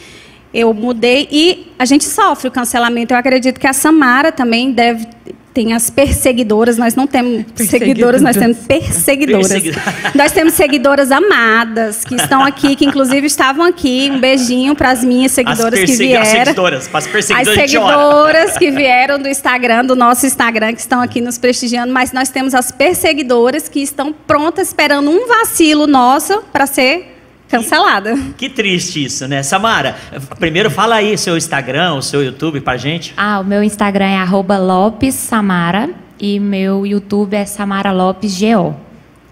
eu 0.52 0.72
mudei 0.74 1.28
e 1.30 1.72
a 1.78 1.84
gente 1.84 2.04
sofre 2.04 2.48
o 2.48 2.50
cancelamento. 2.50 3.14
Eu 3.14 3.18
acredito 3.18 3.58
que 3.58 3.66
a 3.66 3.72
Samara 3.72 4.30
também 4.32 4.72
deve 4.72 5.06
tem 5.54 5.74
as 5.74 5.90
perseguidoras, 5.90 6.78
nós 6.78 6.94
não 6.94 7.06
temos 7.06 7.44
seguidoras, 7.68 8.22
nós 8.22 8.34
temos 8.34 8.56
perseguidoras. 8.66 9.48
Persegui- 9.48 9.74
nós 10.14 10.32
temos 10.32 10.54
seguidoras 10.54 11.12
amadas 11.12 12.04
que 12.06 12.14
estão 12.14 12.42
aqui, 12.42 12.74
que 12.74 12.86
inclusive 12.86 13.26
estavam 13.26 13.62
aqui. 13.66 14.08
Um 14.10 14.18
beijinho 14.18 14.74
para 14.74 14.90
as 14.90 15.04
minhas 15.04 15.32
seguidoras 15.32 15.78
que 15.78 15.84
persegui- 15.86 16.16
as 16.16 16.28
vieram. 16.30 16.44
seguidoras, 16.46 16.88
para 16.88 16.98
as 17.00 17.04
As 17.04 17.12
perseguidoras, 17.12 17.54
seguidoras 17.70 18.56
que 18.56 18.70
vieram 18.70 19.18
do 19.18 19.28
Instagram, 19.28 19.84
do 19.84 19.94
nosso 19.94 20.24
Instagram, 20.24 20.72
que 20.72 20.80
estão 20.80 21.02
aqui 21.02 21.20
nos 21.20 21.36
prestigiando, 21.36 21.92
mas 21.92 22.12
nós 22.12 22.30
temos 22.30 22.54
as 22.54 22.70
perseguidoras 22.72 23.68
que 23.68 23.80
estão 23.82 24.10
prontas, 24.10 24.68
esperando 24.68 25.10
um 25.10 25.28
vacilo 25.28 25.86
nosso 25.86 26.42
para 26.50 26.66
ser 26.66 27.11
cancelada. 27.52 28.18
Que 28.36 28.48
triste 28.48 29.04
isso, 29.04 29.28
né? 29.28 29.42
Samara, 29.42 29.94
primeiro 30.38 30.70
fala 30.70 30.96
aí 30.96 31.18
seu 31.18 31.36
Instagram, 31.36 31.94
o 31.94 32.02
seu 32.02 32.24
YouTube 32.24 32.62
pra 32.62 32.78
gente. 32.78 33.12
Ah, 33.16 33.40
o 33.40 33.44
meu 33.44 33.62
Instagram 33.62 34.06
é 34.06 34.16
arroba 34.16 34.56
Lopes 34.56 35.14
Samara 35.14 35.90
e 36.18 36.40
meu 36.40 36.86
YouTube 36.86 37.34
é 37.34 37.44
Samara 37.44 37.92
Lopes 37.92 38.40
GO. 38.40 38.74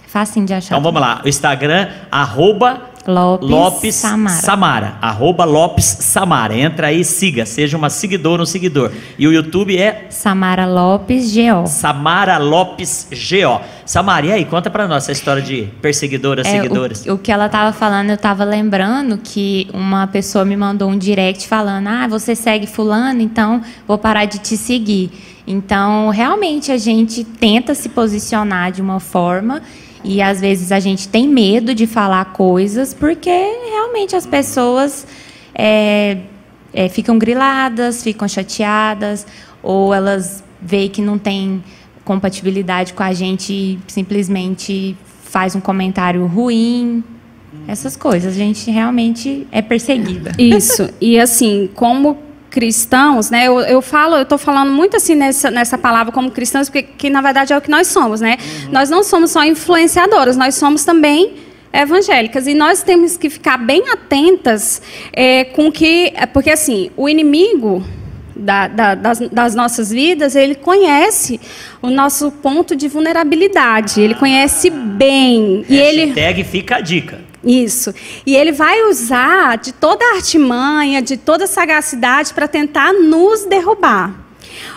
Facinho 0.07 0.45
de 0.45 0.53
achar. 0.53 0.75
Então 0.75 0.83
vamos 0.83 1.01
lá, 1.01 1.23
o 1.25 1.29
Instagram, 1.29 1.89
arroba 2.11 2.90
Lopes, 3.07 3.49
Lopes 3.49 3.95
Samara. 3.95 4.37
Samara. 4.41 4.99
Arroba 5.01 5.45
Lopes 5.45 5.85
Samara. 5.85 6.55
Entra 6.57 6.89
aí, 6.89 7.05
siga, 7.05 7.47
seja 7.47 7.77
uma 7.77 7.89
seguidora, 7.89 8.43
um 8.43 8.47
seguidor. 8.47 8.93
E 9.19 9.27
o 9.27 9.33
YouTube 9.33 9.77
é 9.77 10.07
Samara 10.11 10.67
Lopes 10.67 11.33
GO. 11.35 11.67
Samara 11.67 12.39
Lopes 12.39 13.09
GO. 13.11 13.61
Samara, 13.87 14.27
e 14.27 14.33
aí, 14.33 14.45
conta 14.45 14.71
pra 14.71 14.87
nós 14.87 15.05
essa 15.05 15.13
história 15.13 15.43
de 15.43 15.69
perseguidoras, 15.83 16.47
É, 16.47 16.51
seguidores. 16.51 17.05
o, 17.07 17.15
o 17.15 17.19
que 17.19 17.33
ela 17.33 17.47
estava 17.47 17.73
falando, 17.73 18.11
eu 18.11 18.15
estava 18.15 18.45
lembrando 18.45 19.19
que 19.19 19.69
uma 19.73 20.07
pessoa 20.07 20.45
me 20.45 20.57
mandou 20.57 20.89
um 20.91 20.97
direct 20.99 21.49
falando: 21.49 21.89
Ah, 21.89 22.07
você 22.07 22.37
segue 22.37 22.67
Fulano, 22.67 23.21
então 23.21 23.63
vou 23.89 23.99
parar 23.99 24.27
de 24.27 24.39
te 24.39 24.57
seguir. 24.57 25.11
Então, 25.47 26.11
realmente, 26.11 26.71
a 26.71 26.79
gente 26.79 27.25
tenta 27.25 27.75
se 27.75 27.89
posicionar 27.89 28.71
de 28.71 28.81
uma 28.81 29.01
forma 29.01 29.61
e 30.03 30.23
às 30.23 30.41
vezes 30.41 30.73
a 30.73 30.81
gente 30.81 31.09
tem 31.09 31.29
medo 31.29 31.75
de 31.75 31.87
falar 31.87 32.27
coisas 32.27 32.95
porque 32.95 33.31
realmente 33.31 34.17
as 34.17 34.27
pessoas 34.27 35.07
é, 35.55 36.19
é, 36.73 36.89
ficam 36.89 37.19
griladas, 37.19 38.03
ficam 38.03 38.27
chateadas 38.27 39.27
ou 39.63 39.93
elas 39.93 40.43
veem 40.61 40.89
que 40.89 41.03
não 41.03 41.19
tem 41.19 41.63
compatibilidade 42.05 42.93
com 42.93 43.03
a 43.03 43.13
gente 43.13 43.53
e 43.53 43.79
simplesmente 43.87 44.97
faz 45.23 45.55
um 45.55 45.61
comentário 45.61 46.27
ruim. 46.27 47.05
Essas 47.67 47.97
coisas, 47.97 48.35
a 48.35 48.37
gente 48.37 48.71
realmente 48.71 49.47
é 49.51 49.61
perseguida. 49.61 50.33
Isso. 50.39 50.89
E 51.01 51.19
assim, 51.19 51.69
como 51.75 52.17
cristãos, 52.51 53.31
né? 53.31 53.47
Eu, 53.47 53.61
eu 53.61 53.81
falo, 53.81 54.17
eu 54.17 54.23
estou 54.23 54.37
falando 54.37 54.73
muito 54.73 54.97
assim 54.97 55.15
nessa, 55.15 55.51
nessa 55.51 55.79
palavra 55.79 56.13
como 56.13 56.31
cristãos, 56.31 56.69
porque 56.69 56.83
que, 56.83 57.09
na 57.09 57.21
verdade 57.23 57.53
é 57.53 57.57
o 57.57 57.61
que 57.61 57.71
nós 57.71 57.87
somos, 57.87 58.21
né? 58.21 58.37
Nós 58.71 58.91
não 58.91 59.03
somos 59.03 59.31
só 59.31 59.45
influenciadoras, 59.45 60.37
nós 60.37 60.57
somos 60.57 60.85
também 60.85 61.33
evangélicas 61.73 62.49
e 62.49 62.55
nós 62.55 62.83
temos 62.83 63.17
que 63.17 63.31
ficar 63.31 63.57
bem 63.57 63.89
atentas 63.91 64.83
é, 65.13 65.45
com 65.45 65.71
que, 65.71 66.13
é, 66.17 66.27
porque 66.27 66.51
assim, 66.51 66.91
o 66.97 67.09
inimigo 67.09 67.85
da- 68.35 68.67
da- 68.67 68.95
das, 68.97 69.19
das 69.31 69.55
nossas 69.55 69.91
vidas, 69.91 70.35
ele 70.35 70.55
conhece 70.57 71.41
o 71.81 71.89
nosso 71.91 72.33
ponto 72.33 72.75
de 72.75 72.89
vulnerabilidade, 72.89 74.01
ele 74.01 74.15
conhece 74.15 74.69
bem 74.71 75.65
e 75.69 75.79
ele 75.79 76.13
fica 76.45 76.77
a 76.77 76.81
dica. 76.81 77.21
Isso. 77.45 77.95
E 78.27 78.37
ele 78.37 78.53
vai 78.53 78.83
usar 78.85 79.59
de 79.59 79.73
toda 79.73 80.05
a 80.05 80.17
artimanha, 80.17 81.01
de 81.01 81.17
toda 81.17 81.45
a 81.45 81.49
sagacidade 81.49 82.35
para 82.35 82.47
tentar 82.47 82.93
nos 82.93 83.45
derrubar. 83.45 84.31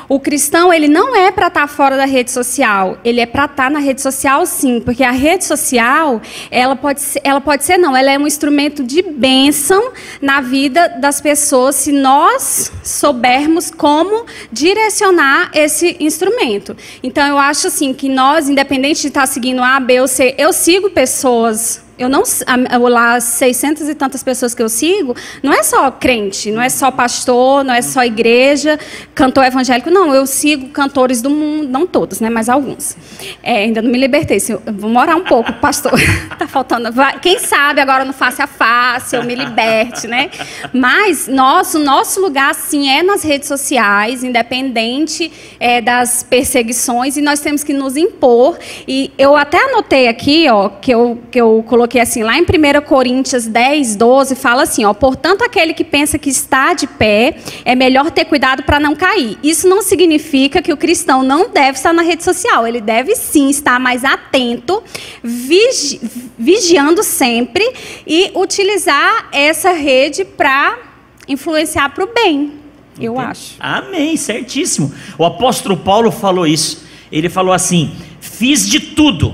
O 0.07 0.19
cristão, 0.19 0.73
ele 0.73 0.87
não 0.87 1.15
é 1.15 1.31
para 1.31 1.47
estar 1.47 1.67
fora 1.67 1.95
da 1.95 2.05
rede 2.05 2.31
social, 2.31 2.97
ele 3.03 3.21
é 3.21 3.25
para 3.25 3.45
estar 3.45 3.71
na 3.71 3.79
rede 3.79 4.01
social 4.01 4.45
sim, 4.45 4.79
porque 4.79 5.03
a 5.03 5.11
rede 5.11 5.45
social, 5.45 6.21
ela 6.51 6.75
pode 6.75 7.01
ser, 7.01 7.21
ela 7.23 7.41
pode 7.41 7.63
ser 7.63 7.77
não, 7.77 7.95
ela 7.95 8.11
é 8.11 8.17
um 8.17 8.27
instrumento 8.27 8.83
de 8.83 9.01
bênção 9.01 9.91
na 10.21 10.41
vida 10.41 10.87
das 10.99 11.21
pessoas 11.21 11.75
se 11.75 11.91
nós 11.91 12.71
soubermos 12.83 13.71
como 13.71 14.25
direcionar 14.51 15.51
esse 15.53 15.97
instrumento. 15.99 16.75
Então 17.01 17.25
eu 17.25 17.37
acho 17.37 17.67
assim 17.67 17.93
que 17.93 18.09
nós, 18.09 18.49
independente 18.49 19.01
de 19.01 19.07
estar 19.07 19.25
seguindo 19.25 19.63
A, 19.63 19.79
B 19.79 20.01
ou 20.01 20.07
C, 20.07 20.35
eu 20.37 20.51
sigo 20.53 20.89
pessoas 20.89 21.82
eu 21.97 22.09
não, 22.09 22.23
lá, 22.89 23.19
600 23.19 23.87
e 23.87 23.95
tantas 23.95 24.23
pessoas 24.23 24.55
que 24.55 24.61
eu 24.63 24.69
sigo, 24.69 25.15
não 25.43 25.53
é 25.53 25.61
só 25.61 25.91
crente, 25.91 26.51
não 26.51 26.61
é 26.61 26.69
só 26.69 26.89
pastor, 26.89 27.63
não 27.63 27.73
é 27.73 27.81
só 27.81 28.03
igreja, 28.03 28.79
cantor 29.13 29.45
evangélico, 29.45 29.89
não. 29.89 30.13
Eu 30.13 30.25
sigo 30.25 30.69
cantores 30.69 31.21
do 31.21 31.29
mundo, 31.29 31.69
não 31.69 31.85
todos, 31.85 32.19
né, 32.19 32.29
mas 32.29 32.49
alguns. 32.49 32.97
É, 33.43 33.63
ainda 33.63 33.81
não 33.81 33.91
me 33.91 33.97
libertei, 33.97 34.39
se 34.39 34.51
eu 34.51 34.61
vou 34.73 34.89
morar 34.89 35.15
um 35.15 35.23
pouco, 35.23 35.53
pastor. 35.53 35.93
tá 36.37 36.47
faltando. 36.47 36.91
vai- 36.91 37.19
quem 37.19 37.37
sabe 37.39 37.79
agora 37.79 38.03
no 38.03 38.13
face 38.13 38.41
a 38.41 38.47
face 38.47 39.15
eu 39.15 39.23
me 39.23 39.35
liberte, 39.35 40.07
né? 40.07 40.29
Mas 40.73 41.27
nosso, 41.27 41.77
nosso 41.77 42.19
lugar, 42.19 42.55
sim, 42.55 42.89
é 42.89 43.03
nas 43.03 43.23
redes 43.23 43.47
sociais, 43.47 44.23
independente 44.23 45.31
é, 45.59 45.79
das 45.79 46.23
perseguições, 46.23 47.17
e 47.17 47.21
nós 47.21 47.39
temos 47.39 47.63
que 47.63 47.73
nos 47.73 47.95
impor. 47.95 48.57
E 48.87 49.11
eu 49.17 49.35
até 49.35 49.63
anotei 49.69 50.07
aqui, 50.07 50.49
ó, 50.49 50.69
que 50.69 50.91
eu, 50.91 51.19
que 51.29 51.39
eu 51.39 51.63
coloquei 51.67 51.82
assim, 51.99 52.23
lá 52.23 52.37
em 52.37 52.41
1 52.43 52.81
Coríntios 52.85 53.45
10, 53.45 53.95
12, 53.95 54.35
fala 54.35 54.63
assim, 54.63 54.85
ó, 54.85 54.93
portanto, 54.93 55.43
aquele 55.43 55.73
que 55.73 55.83
pensa 55.83 56.17
que 56.17 56.29
está 56.29 56.73
de 56.73 56.87
pé, 56.87 57.37
é 57.65 57.75
melhor 57.75 58.11
ter 58.11 58.25
cuidado 58.25 58.63
para 58.63 58.79
não 58.79 58.95
cair. 58.95 59.37
Isso 59.43 59.67
não 59.67 59.81
significa 59.81 60.61
que 60.61 60.71
o 60.73 60.77
cristão 60.77 61.23
não 61.23 61.49
deve 61.49 61.77
estar 61.77 61.93
na 61.93 62.01
rede 62.01 62.23
social, 62.23 62.67
ele 62.67 62.81
deve 62.81 63.15
sim 63.15 63.49
estar 63.49 63.79
mais 63.79 64.03
atento, 64.03 64.81
vigi- 65.23 65.99
vigiando 66.37 67.03
sempre 67.03 67.63
e 68.05 68.31
utilizar 68.35 69.29
essa 69.31 69.71
rede 69.71 70.25
para 70.25 70.77
influenciar 71.27 71.89
para 71.93 72.03
o 72.03 72.13
bem, 72.13 72.53
eu 72.99 73.17
acho. 73.19 73.55
Amém, 73.59 74.15
certíssimo. 74.17 74.93
O 75.17 75.25
apóstolo 75.25 75.77
Paulo 75.77 76.11
falou 76.11 76.45
isso. 76.45 76.83
Ele 77.11 77.29
falou 77.29 77.53
assim: 77.53 77.91
fiz 78.19 78.67
de 78.67 78.79
tudo. 78.79 79.33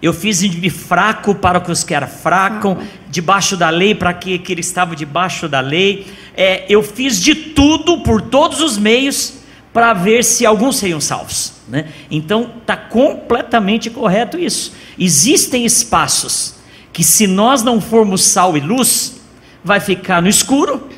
Eu 0.00 0.12
fiz 0.12 0.40
de 0.40 0.70
fraco 0.70 1.34
para 1.34 1.60
os 1.70 1.82
que 1.82 1.92
eram 1.92 2.06
fracos, 2.06 2.76
debaixo 3.10 3.56
da 3.56 3.68
lei 3.68 3.94
para 3.94 4.14
que, 4.14 4.38
que 4.38 4.52
eles 4.52 4.66
estavam 4.66 4.94
debaixo 4.94 5.48
da 5.48 5.60
lei. 5.60 6.06
É, 6.36 6.64
eu 6.68 6.82
fiz 6.82 7.20
de 7.20 7.34
tudo 7.34 7.98
por 8.02 8.22
todos 8.22 8.60
os 8.60 8.78
meios 8.78 9.34
para 9.72 9.92
ver 9.92 10.24
se 10.24 10.46
alguns 10.46 10.76
seriam 10.76 11.00
salvos. 11.00 11.52
Né? 11.68 11.88
Então 12.10 12.52
está 12.60 12.76
completamente 12.76 13.90
correto 13.90 14.38
isso. 14.38 14.72
Existem 14.98 15.64
espaços 15.64 16.54
que, 16.92 17.02
se 17.02 17.26
nós 17.26 17.62
não 17.62 17.80
formos 17.80 18.22
sal 18.22 18.56
e 18.56 18.60
luz, 18.60 19.20
vai 19.64 19.80
ficar 19.80 20.22
no 20.22 20.28
escuro 20.28 20.88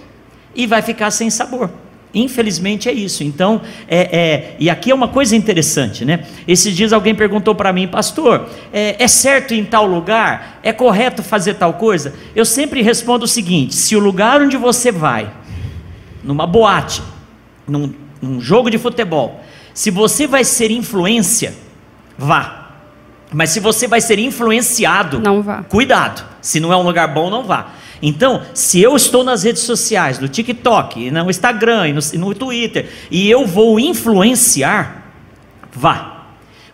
e 0.55 0.67
vai 0.67 0.83
ficar 0.83 1.11
sem 1.11 1.31
sabor. 1.31 1.71
Infelizmente 2.12 2.88
é 2.88 2.92
isso. 2.92 3.23
Então, 3.23 3.61
é, 3.88 3.99
é- 4.18 4.57
e 4.59 4.68
aqui 4.68 4.90
é 4.90 4.94
uma 4.94 5.09
coisa 5.09 5.37
interessante, 5.37 6.05
né? 6.05 6.25
Esses 6.46 6.75
dias 6.75 6.92
alguém 6.92 7.14
perguntou 7.14 7.55
para 7.55 7.73
mim, 7.73 7.87
pastor, 7.87 8.49
é, 8.73 8.96
é 8.99 9.07
certo 9.07 9.55
em 9.55 9.64
tal 9.64 9.87
lugar? 9.87 10.59
É 10.62 10.73
correto 10.73 11.23
fazer 11.23 11.55
tal 11.55 11.75
coisa? 11.75 12.14
Eu 12.35 12.44
sempre 12.44 12.83
respondo 12.83 13.25
o 13.25 13.29
seguinte: 13.29 13.75
se 13.75 13.94
o 13.94 14.01
lugar 14.01 14.40
onde 14.42 14.57
você 14.57 14.90
vai, 14.90 15.31
numa 16.23 16.46
boate, 16.46 17.01
num, 17.66 17.92
num 18.20 18.40
jogo 18.40 18.70
de 18.70 18.79
futebol, 18.79 19.40
se 19.73 19.90
você 19.90 20.27
vai 20.27 20.42
ser 20.44 20.70
influência, 20.70 21.55
vá. 22.18 22.57
Mas 23.33 23.51
se 23.51 23.61
você 23.61 23.87
vai 23.87 24.01
ser 24.01 24.18
influenciado, 24.18 25.20
Não 25.20 25.40
vá. 25.40 25.62
Cuidado. 25.62 26.25
Se 26.42 26.59
não 26.59 26.73
é 26.73 26.77
um 26.77 26.83
lugar 26.83 27.07
bom, 27.07 27.31
não 27.31 27.44
vá. 27.44 27.68
Então, 28.03 28.43
se 28.55 28.81
eu 28.81 28.97
estou 28.97 29.23
nas 29.23 29.43
redes 29.43 29.63
sociais, 29.63 30.19
no 30.19 30.29
TikTok, 30.29 31.11
no 31.11 31.31
Instagram 31.31 31.89
e 31.89 31.93
no, 31.93 32.27
no 32.27 32.35
Twitter, 32.35 32.89
e 33.11 33.31
eu 33.31 33.47
vou 33.47 33.79
influenciar, 33.79 35.13
vá. 35.73 36.21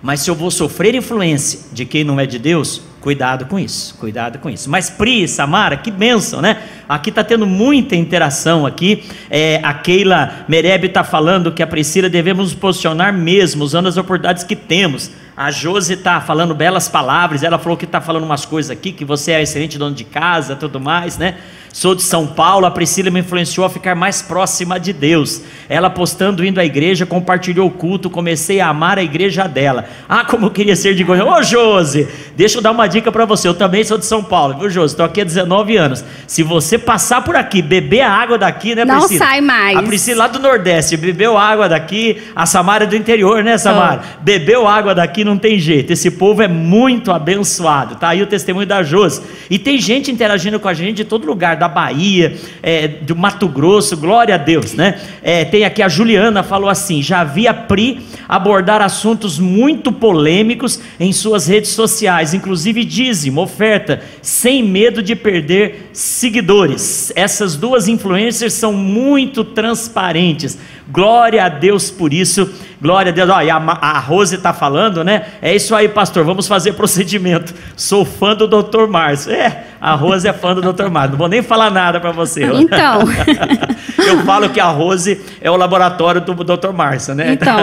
Mas 0.03 0.21
se 0.21 0.31
eu 0.31 0.35
vou 0.35 0.51
sofrer 0.51 0.95
influência 0.95 1.61
de 1.73 1.85
quem 1.85 2.05
não 2.05 2.21
é 2.21 2.27
de 2.27 2.39
Deus, 2.39 2.83
cuidado 3.01 3.47
com 3.47 3.59
isso, 3.59 3.97
cuidado 3.99 4.39
com 4.39 4.49
isso. 4.49 4.71
Mas 4.71 4.91
Pri, 4.91 5.27
Samara, 5.27 5.77
que 5.77 5.91
bênção, 5.91 6.41
né? 6.41 6.63
Aqui 6.89 7.11
está 7.11 7.25
tendo 7.25 7.47
muita 7.47 7.97
interação 7.97 8.67
aqui. 8.67 9.05
É, 9.31 9.61
a 9.63 9.75
Keila 9.75 10.45
Mereb 10.49 10.87
está 10.87 11.03
falando 11.03 11.51
que 11.51 11.63
a 11.63 11.67
Priscila 11.67 12.09
devemos 12.09 12.53
nos 12.53 12.55
posicionar 12.55 13.13
mesmo, 13.13 13.65
usando 13.65 13.89
as 13.89 13.97
oportunidades 13.97 14.45
que 14.45 14.55
temos. 14.55 15.11
A 15.37 15.51
Josi 15.51 15.93
está 15.93 16.19
falando 16.19 16.55
belas 16.55 16.89
palavras, 16.89 17.43
ela 17.43 17.59
falou 17.59 17.77
que 17.77 17.85
está 17.85 18.01
falando 18.01 18.25
umas 18.25 18.47
coisas 18.47 18.71
aqui, 18.71 18.91
que 18.91 19.05
você 19.05 19.33
é 19.33 19.43
excelente 19.43 19.77
dono 19.77 19.95
de 19.95 20.05
casa, 20.05 20.57
tudo 20.57 20.81
mais, 20.81 21.19
né? 21.19 21.37
Sou 21.77 21.95
de 21.95 22.03
São 22.03 22.27
Paulo, 22.27 22.65
a 22.65 22.71
Priscila 22.71 23.11
me 23.11 23.21
influenciou 23.21 23.67
a 23.67 23.69
ficar 23.69 23.95
mais 23.95 24.23
próxima 24.23 24.81
de 24.81 24.95
Deus. 24.95 25.43
Ela 25.69 25.91
postando 25.91 26.43
indo 26.43 26.59
à 26.59 26.65
igreja, 26.65 27.05
compartilhou 27.05 27.69
o 27.69 27.71
culto, 27.71 28.09
comecei 28.09 28.61
a 28.61 28.69
amar 28.69 28.99
a 28.99 29.03
igreja 29.03 29.47
dela. 29.47 29.85
Ah, 30.09 30.25
como 30.25 30.47
eu 30.47 30.51
queria 30.51 30.75
ser 30.75 30.95
de 30.95 31.05
Goiânia. 31.05 31.31
Ô 31.31 31.43
Josi, 31.43 32.09
deixa 32.35 32.57
eu 32.57 32.63
dar 32.63 32.71
uma 32.71 32.87
dica 32.87 33.13
para 33.13 33.27
você. 33.27 33.47
Eu 33.47 33.53
também 33.53 33.85
sou 33.85 33.99
de 33.99 34.07
São 34.07 34.25
Paulo, 34.25 34.59
viu, 34.59 34.71
Josi? 34.71 34.95
Estou 34.95 35.05
aqui 35.05 35.21
há 35.21 35.25
19 35.25 35.77
anos. 35.77 36.03
Se 36.27 36.43
você 36.43 36.79
passar 36.79 37.23
por 37.23 37.37
aqui, 37.37 37.61
beber 37.61 38.01
a 38.01 38.11
água 38.11 38.39
daqui, 38.39 38.75
né, 38.75 38.83
Não 38.83 39.01
Priscila? 39.01 39.27
sai 39.27 39.43
mais. 39.43 39.77
A 39.77 39.83
Priscila 39.83 40.19
lá 40.21 40.29
do 40.29 40.39
Nordeste 40.39 40.97
bebeu 40.97 41.37
água 41.37 41.69
daqui, 41.69 42.23
a 42.35 42.47
Samara 42.47 42.85
é 42.85 42.87
do 42.87 42.97
interior, 42.97 43.45
né, 43.45 43.59
Samara? 43.59 44.01
Bebeu 44.23 44.67
água 44.67 44.95
daqui, 44.95 45.25
não 45.25 45.37
tem 45.37 45.59
jeito. 45.59 45.93
Esse 45.93 46.11
povo 46.11 46.41
é 46.41 46.49
muito 46.49 47.13
abençoado. 47.13 47.97
Tá 47.97 48.09
aí 48.09 48.23
o 48.23 48.27
testemunho 48.27 48.67
da 48.67 48.83
Josi. 48.83 49.21
E 49.51 49.59
tem 49.59 49.79
gente 49.79 50.11
interagindo 50.11 50.59
com 50.59 50.69
a 50.69 50.73
gente 50.73 50.97
de 50.97 51.05
todo 51.05 51.27
lugar, 51.27 51.57
da 51.57 51.66
Bahia, 51.69 52.37
é, 52.63 52.89
do 52.89 53.17
Mato 53.17 53.49
Grosso, 53.49 53.97
glória 53.97 54.35
a 54.35 54.39
Deus, 54.39 54.75
né? 54.75 55.01
É, 55.23 55.45
tem 55.45 55.65
aqui 55.65 55.83
a 55.83 55.89
Juliana 55.89 56.43
falou 56.43 56.69
assim: 56.69 57.03
já 57.03 57.25
vi 57.25 57.47
a 57.47 57.55
Pri 57.55 58.01
abordar 58.29 58.83
assuntos 58.83 59.39
muito 59.39 59.93
polêmicos 59.93 60.81
em 60.99 61.13
suas 61.13 61.47
redes 61.47 61.71
sociais, 61.71 62.35
inclusive 62.35 62.85
dízimo, 62.85 63.41
oferta, 63.41 64.03
sem 64.21 64.63
medo 64.63 65.03
de 65.03 65.15
perder 65.15 65.91
seguidores. 65.93 67.13
Essas 67.15 67.57
duas 67.57 67.89
influencers 67.89 68.53
são 68.53 68.73
muito 68.73 69.45
transparentes. 69.45 70.59
Glória 70.89 71.45
a 71.45 71.49
Deus 71.49 71.91
por 71.91 72.13
isso. 72.13 72.49
Glória 72.81 73.11
a 73.11 73.15
Deus. 73.15 73.29
Olha, 73.29 73.57
a, 73.57 73.99
Rose 73.99 74.37
está 74.37 74.53
falando, 74.53 75.03
né? 75.03 75.27
É 75.43 75.55
isso 75.55 75.75
aí, 75.75 75.89
pastor. 75.89 76.25
Vamos 76.25 76.47
fazer 76.47 76.75
procedimento. 76.75 77.55
Sou 77.77 78.05
fã 78.05 78.35
do 78.37 78.47
Dr. 78.47 78.87
Márcio. 78.87 79.33
É, 79.33 79.65
a 79.81 79.95
Rose 79.95 80.29
é 80.29 80.33
fã 80.33 80.55
do 80.55 80.61
Dr. 80.73 80.89
Márcio. 80.89 81.13
Não 81.13 81.19
vou 81.19 81.29
nem 81.29 81.43
falar 81.43 81.71
nada 81.71 81.99
para 81.99 82.13
você. 82.13 82.45
Então. 82.45 83.01
Eu 84.07 84.23
falo 84.25 84.49
que 84.51 84.61
a 84.61 84.69
Rose 84.69 85.21
é 85.41 85.51
o 85.51 85.57
laboratório 85.57 86.21
do 86.21 86.35
Dr. 86.35 86.71
Márcio, 86.73 87.15
né? 87.15 87.33
Então, 87.33 87.59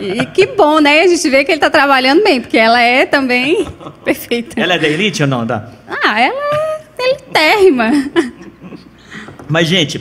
e 0.00 0.26
que 0.26 0.46
bom, 0.48 0.80
né? 0.80 1.00
A 1.00 1.06
gente 1.06 1.30
vê 1.30 1.44
que 1.44 1.50
ele 1.50 1.56
está 1.56 1.70
trabalhando 1.70 2.22
bem, 2.22 2.42
porque 2.42 2.58
ela 2.58 2.80
é 2.82 3.06
também 3.06 3.66
perfeita. 4.04 4.60
Ela 4.60 4.74
é 4.74 4.78
da 4.78 4.86
elite 4.86 5.22
ou 5.22 5.28
não? 5.28 5.46
Da? 5.46 5.68
Ah, 5.88 6.20
ela 6.20 6.36
é 6.98 7.10
elitérrima. 7.10 7.90
Mas, 9.48 9.66
gente, 9.66 9.98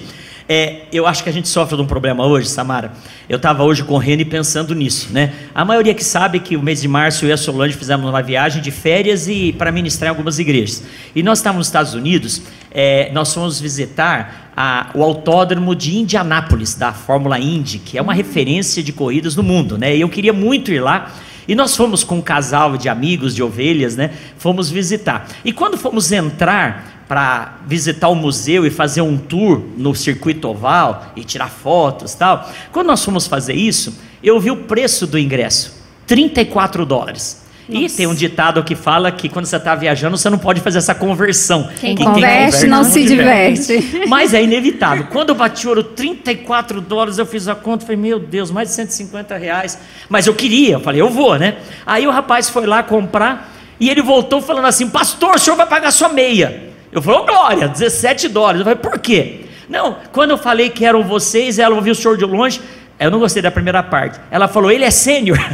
é, 0.49 0.83
eu 0.93 1.05
acho 1.05 1.23
que 1.23 1.29
a 1.29 1.33
gente 1.33 1.47
sofre 1.47 1.75
de 1.75 1.81
um 1.81 1.85
problema 1.85 2.25
hoje, 2.25 2.47
Samara. 2.47 2.91
Eu 3.27 3.35
estava 3.37 3.63
hoje 3.63 3.83
correndo 3.83 4.21
e 4.21 4.25
pensando 4.25 4.73
nisso, 4.73 5.09
né? 5.11 5.33
A 5.53 5.65
maioria 5.65 5.93
que 5.93 6.03
sabe 6.03 6.39
que 6.39 6.55
o 6.55 6.61
mês 6.63 6.81
de 6.81 6.87
março 6.87 7.25
eu 7.25 7.29
e 7.29 7.31
a 7.33 7.37
Solange 7.37 7.75
fizemos 7.75 8.07
uma 8.09 8.21
viagem 8.21 8.61
de 8.61 8.71
férias 8.71 9.27
e 9.27 9.51
para 9.51 9.71
ministrar 9.71 10.07
em 10.07 10.09
algumas 10.11 10.39
igrejas. 10.39 10.83
E 11.13 11.21
nós 11.21 11.39
estávamos 11.39 11.59
nos 11.59 11.67
Estados 11.67 11.93
Unidos, 11.93 12.41
é, 12.71 13.11
nós 13.11 13.33
fomos 13.33 13.59
visitar 13.59 14.51
a- 14.55 14.89
o 14.93 15.03
autódromo 15.03 15.75
de 15.75 15.97
Indianápolis, 15.97 16.73
da 16.75 16.93
Fórmula 16.93 17.37
Indy, 17.37 17.79
que 17.79 17.97
é 17.97 18.01
uma 18.01 18.13
referência 18.13 18.81
de 18.81 18.93
corridas 18.93 19.35
no 19.35 19.43
mundo, 19.43 19.77
né? 19.77 19.95
E 19.95 20.01
eu 20.01 20.09
queria 20.09 20.33
muito 20.33 20.71
ir 20.71 20.79
lá. 20.79 21.11
E 21.47 21.55
nós 21.55 21.75
fomos 21.75 22.03
com 22.03 22.15
um 22.17 22.21
casal 22.21 22.75
de 22.77 22.89
amigos, 22.89 23.33
de 23.35 23.41
ovelhas, 23.43 23.95
né? 23.95 24.11
Fomos 24.37 24.69
visitar. 24.69 25.27
E 25.45 25.53
quando 25.53 25.77
fomos 25.77 26.11
entrar 26.11 26.96
para 27.07 27.59
visitar 27.65 28.09
o 28.09 28.15
museu 28.15 28.65
e 28.65 28.69
fazer 28.69 29.01
um 29.01 29.17
tour 29.17 29.61
no 29.77 29.95
circuito 29.95 30.47
oval 30.49 31.13
e 31.15 31.23
tirar 31.23 31.49
fotos 31.49 32.13
e 32.13 32.17
tal, 32.17 32.49
quando 32.71 32.87
nós 32.87 33.03
fomos 33.03 33.27
fazer 33.27 33.53
isso, 33.53 33.97
eu 34.21 34.39
vi 34.39 34.51
o 34.51 34.57
preço 34.63 35.07
do 35.07 35.17
ingresso: 35.17 35.73
34 36.05 36.85
dólares. 36.85 37.45
E 37.69 37.81
Nossa. 37.81 37.97
tem 37.97 38.07
um 38.07 38.15
ditado 38.15 38.63
que 38.63 38.75
fala 38.75 39.11
que 39.11 39.27
quando 39.27 39.45
você 39.45 39.57
está 39.57 39.75
viajando, 39.75 40.17
você 40.17 40.29
não 40.29 40.37
pode 40.37 40.61
fazer 40.61 40.77
essa 40.77 40.95
conversão. 40.95 41.69
Quem 41.81 41.95
Que 41.95 42.03
Converte, 42.03 42.65
não 42.65 42.85
se 42.85 43.03
diverte. 43.03 43.83
mas 44.07 44.33
é 44.33 44.41
inevitável. 44.41 45.07
Quando 45.11 45.29
eu 45.29 45.35
bati 45.35 45.67
ouro, 45.67 45.83
34 45.83 46.79
dólares, 46.79 47.17
eu 47.17 47.25
fiz 47.25 47.45
a 47.49 47.55
conta, 47.55 47.85
falei, 47.85 47.99
meu 47.99 48.19
Deus, 48.19 48.51
mais 48.51 48.69
de 48.69 48.75
150 48.75 49.35
reais. 49.35 49.77
Mas 50.07 50.27
eu 50.27 50.33
queria, 50.33 50.75
eu 50.75 50.79
falei, 50.79 51.01
eu 51.01 51.09
vou, 51.09 51.37
né? 51.37 51.57
Aí 51.85 52.07
o 52.07 52.11
rapaz 52.11 52.49
foi 52.49 52.65
lá 52.65 52.81
comprar 52.83 53.53
e 53.79 53.89
ele 53.89 54.01
voltou 54.01 54.41
falando 54.41 54.65
assim: 54.65 54.89
Pastor, 54.89 55.35
o 55.35 55.39
senhor 55.39 55.55
vai 55.55 55.67
pagar 55.67 55.91
sua 55.91 56.09
meia. 56.09 56.66
Eu 56.97 57.01
falei, 57.03 57.19
ô 57.19 57.25
glória, 57.25 57.67
17 57.67 58.27
dólares. 58.27 58.59
Eu 58.61 58.65
falei, 58.65 58.79
por 58.79 58.97
quê? 58.97 59.41
Não, 59.69 59.97
quando 60.11 60.31
eu 60.31 60.37
falei 60.37 60.71
que 60.71 60.83
eram 60.83 61.03
vocês, 61.03 61.59
ela 61.59 61.75
ouviu 61.75 61.91
o 61.91 61.95
senhor 61.95 62.17
de 62.17 62.25
longe. 62.25 62.59
Eu 62.99 63.11
não 63.11 63.19
gostei 63.19 63.39
da 63.39 63.51
primeira 63.51 63.83
parte. 63.83 64.19
Ela 64.31 64.47
falou, 64.47 64.71
ele 64.71 64.83
é 64.83 64.89
sênior. 64.89 65.37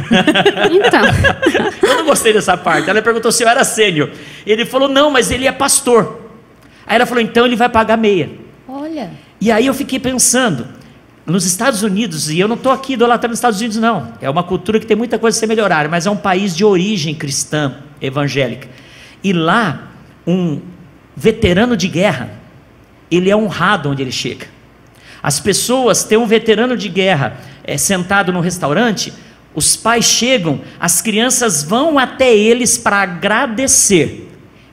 Então, 0.72 1.02
eu 1.86 1.96
não 1.98 2.06
gostei 2.06 2.32
dessa 2.32 2.56
parte. 2.56 2.88
Ela 2.88 3.02
perguntou 3.02 3.30
se 3.30 3.42
eu 3.42 3.48
era 3.48 3.62
sênior. 3.62 4.08
Ele 4.46 4.64
falou, 4.64 4.88
não, 4.88 5.10
mas 5.10 5.30
ele 5.30 5.46
é 5.46 5.52
pastor. 5.52 6.18
Aí 6.86 6.96
ela 6.96 7.04
falou, 7.04 7.22
então 7.22 7.44
ele 7.44 7.56
vai 7.56 7.68
pagar 7.68 7.98
meia. 7.98 8.30
Olha. 8.66 9.10
E 9.38 9.52
aí 9.52 9.66
eu 9.66 9.74
fiquei 9.74 9.98
pensando, 9.98 10.66
nos 11.26 11.44
Estados 11.44 11.82
Unidos, 11.82 12.30
e 12.30 12.40
eu 12.40 12.48
não 12.48 12.56
estou 12.56 12.72
aqui 12.72 12.94
idolatrando 12.94 13.34
os 13.34 13.38
Estados 13.38 13.60
Unidos, 13.60 13.76
não. 13.76 14.14
É 14.18 14.30
uma 14.30 14.42
cultura 14.42 14.80
que 14.80 14.86
tem 14.86 14.96
muita 14.96 15.18
coisa 15.18 15.36
a 15.36 15.40
ser 15.40 15.46
melhorada, 15.46 15.90
mas 15.90 16.06
é 16.06 16.10
um 16.10 16.16
país 16.16 16.56
de 16.56 16.64
origem 16.64 17.14
cristã, 17.14 17.74
evangélica. 18.00 18.66
E 19.22 19.34
lá, 19.34 19.90
um 20.26 20.72
veterano 21.16 21.76
de 21.76 21.88
guerra, 21.88 22.30
ele 23.10 23.30
é 23.30 23.36
honrado 23.36 23.90
onde 23.90 24.02
ele 24.02 24.12
chega. 24.12 24.46
As 25.22 25.40
pessoas 25.40 26.04
têm 26.04 26.18
um 26.18 26.26
veterano 26.26 26.76
de 26.76 26.88
guerra 26.88 27.38
é, 27.62 27.78
sentado 27.78 28.32
no 28.32 28.40
restaurante, 28.40 29.12
os 29.54 29.76
pais 29.76 30.04
chegam, 30.04 30.60
as 30.78 31.00
crianças 31.00 31.62
vão 31.62 31.98
até 31.98 32.34
eles 32.34 32.76
para 32.76 33.02
agradecer 33.02 34.30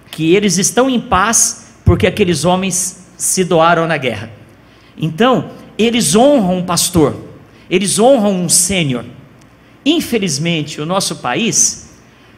que 0.10 0.36
eles 0.36 0.58
estão 0.58 0.89
em 0.89 0.99
paz 0.99 1.75
porque 1.86 2.08
aqueles 2.08 2.43
homens 2.43 3.08
se 3.15 3.43
doaram 3.43 3.88
na 3.88 3.97
guerra. 3.97 4.32
Então, 4.97 5.51
eles 5.77 6.15
honram 6.15 6.58
um 6.58 6.63
pastor, 6.63 7.15
eles 7.69 7.99
honram 7.99 8.43
um 8.43 8.49
sênior. 8.49 9.06
Infelizmente, 9.86 10.82
o 10.82 10.86
nosso 10.86 11.17
país, 11.17 11.91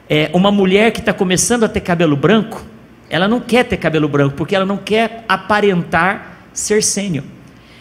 é 0.09 0.29
uma 0.33 0.51
mulher 0.51 0.91
que 0.91 0.99
está 0.99 1.13
começando 1.13 1.63
a 1.63 1.69
ter 1.69 1.79
cabelo 1.79 2.15
branco, 2.15 2.63
ela 3.09 3.27
não 3.27 3.39
quer 3.39 3.63
ter 3.65 3.77
cabelo 3.77 4.07
branco 4.07 4.35
porque 4.35 4.55
ela 4.55 4.65
não 4.65 4.77
quer 4.77 5.23
aparentar 5.27 6.47
ser 6.53 6.83
sênior. 6.83 7.23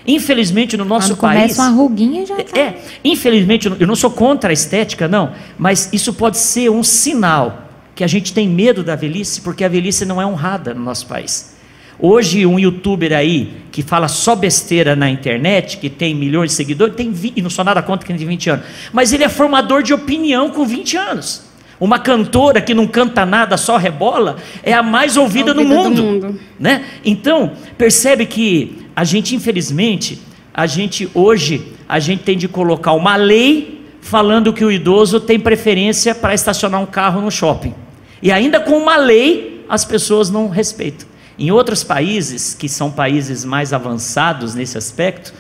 Infelizmente, 0.07 0.77
no 0.77 0.85
nosso 0.85 1.17
Quando 1.17 1.33
começa 1.33 1.57
país. 1.57 1.59
uma 1.59 1.69
ruguinha 1.69 2.27
já 2.27 2.37
tá. 2.37 2.59
É, 2.59 2.75
infelizmente, 3.05 3.71
eu 3.79 3.87
não 3.87 3.95
sou 3.95 4.11
contra 4.11 4.51
a 4.51 4.53
estética, 4.53 5.07
não, 5.07 5.33
mas 5.57 5.89
isso 5.93 6.13
pode 6.13 6.39
ser 6.39 6.71
um 6.71 6.83
sinal 6.83 7.69
que 7.95 8.03
a 8.03 8.07
gente 8.07 8.33
tem 8.33 8.49
medo 8.49 8.83
da 8.83 8.97
velhice, 8.97 9.41
porque 9.43 9.63
a 9.65 9.69
velhice 9.69 10.05
não 10.05 10.21
é 10.21 10.27
honrada 10.27 10.75
no 10.75 10.83
nosso 10.83 11.07
país. 11.07 11.53
Hoje, 12.01 12.45
um 12.45 12.59
youtuber 12.59 13.13
aí 13.13 13.53
que 13.71 13.81
fala 13.83 14.09
só 14.09 14.35
besteira 14.35 14.97
na 14.97 15.09
internet, 15.09 15.77
que 15.77 15.89
tem 15.89 16.15
milhões 16.17 16.51
de 16.51 16.57
seguidores, 16.57 16.97
tem 16.97 17.13
vi- 17.13 17.33
e 17.37 17.43
não 17.43 17.51
sou 17.51 17.65
nada 17.65 17.81
contra 17.81 18.05
quem 18.05 18.17
tem 18.17 18.27
20 18.27 18.51
anos, 18.51 18.67
mas 18.93 19.13
ele 19.13 19.23
é 19.23 19.29
formador 19.29 19.85
de 19.85 19.95
opinião 19.95 20.51
com 20.51 20.65
20 20.67 20.97
anos. 20.97 21.43
Uma 21.83 21.99
cantora 21.99 22.61
que 22.61 22.75
não 22.75 22.87
canta 22.87 23.27
nada, 23.27 23.57
só 23.57 23.77
rebola, 23.77 24.37
é 24.63 24.73
a 24.73 24.85
mais 24.85 25.17
ouvida, 25.17 25.53
no 25.53 25.65
do 25.65 25.69
mundo. 25.69 26.01
mundo. 26.01 26.41
Né? 26.57 26.85
Então, 27.05 27.55
percebe 27.77 28.25
que 28.25 28.87
a 28.95 29.03
gente, 29.03 29.35
infelizmente, 29.35 30.23
a 30.55 30.65
gente 30.65 31.11
hoje, 31.13 31.73
a 31.89 31.99
gente 31.99 32.23
tem 32.23 32.39
de 32.39 32.47
colocar 32.47 32.93
uma 32.93 33.17
lei 33.17 33.85
falando 34.01 34.53
que 34.53 34.65
o 34.65 34.71
idoso 34.71 35.19
tem 35.19 35.41
preferência 35.41 36.15
para 36.15 36.33
estacionar 36.33 36.81
um 36.81 36.87
carro 36.87 37.21
no 37.21 37.33
shopping. 37.33 37.75
E 38.23 38.31
ainda 38.31 38.61
com 38.61 38.79
uma 38.79 38.97
lei, 38.97 39.67
as 39.69 39.85
pessoas 39.85 40.31
não 40.31 40.49
respeitam. 40.49 41.09
Em 41.37 41.51
outros 41.51 41.83
países, 41.83 42.55
que 42.55 42.69
são 42.69 42.93
países 42.93 43.45
mais 43.45 43.73
avançados 43.73 44.55
nesse 44.55 44.79
aspecto, 44.79 45.35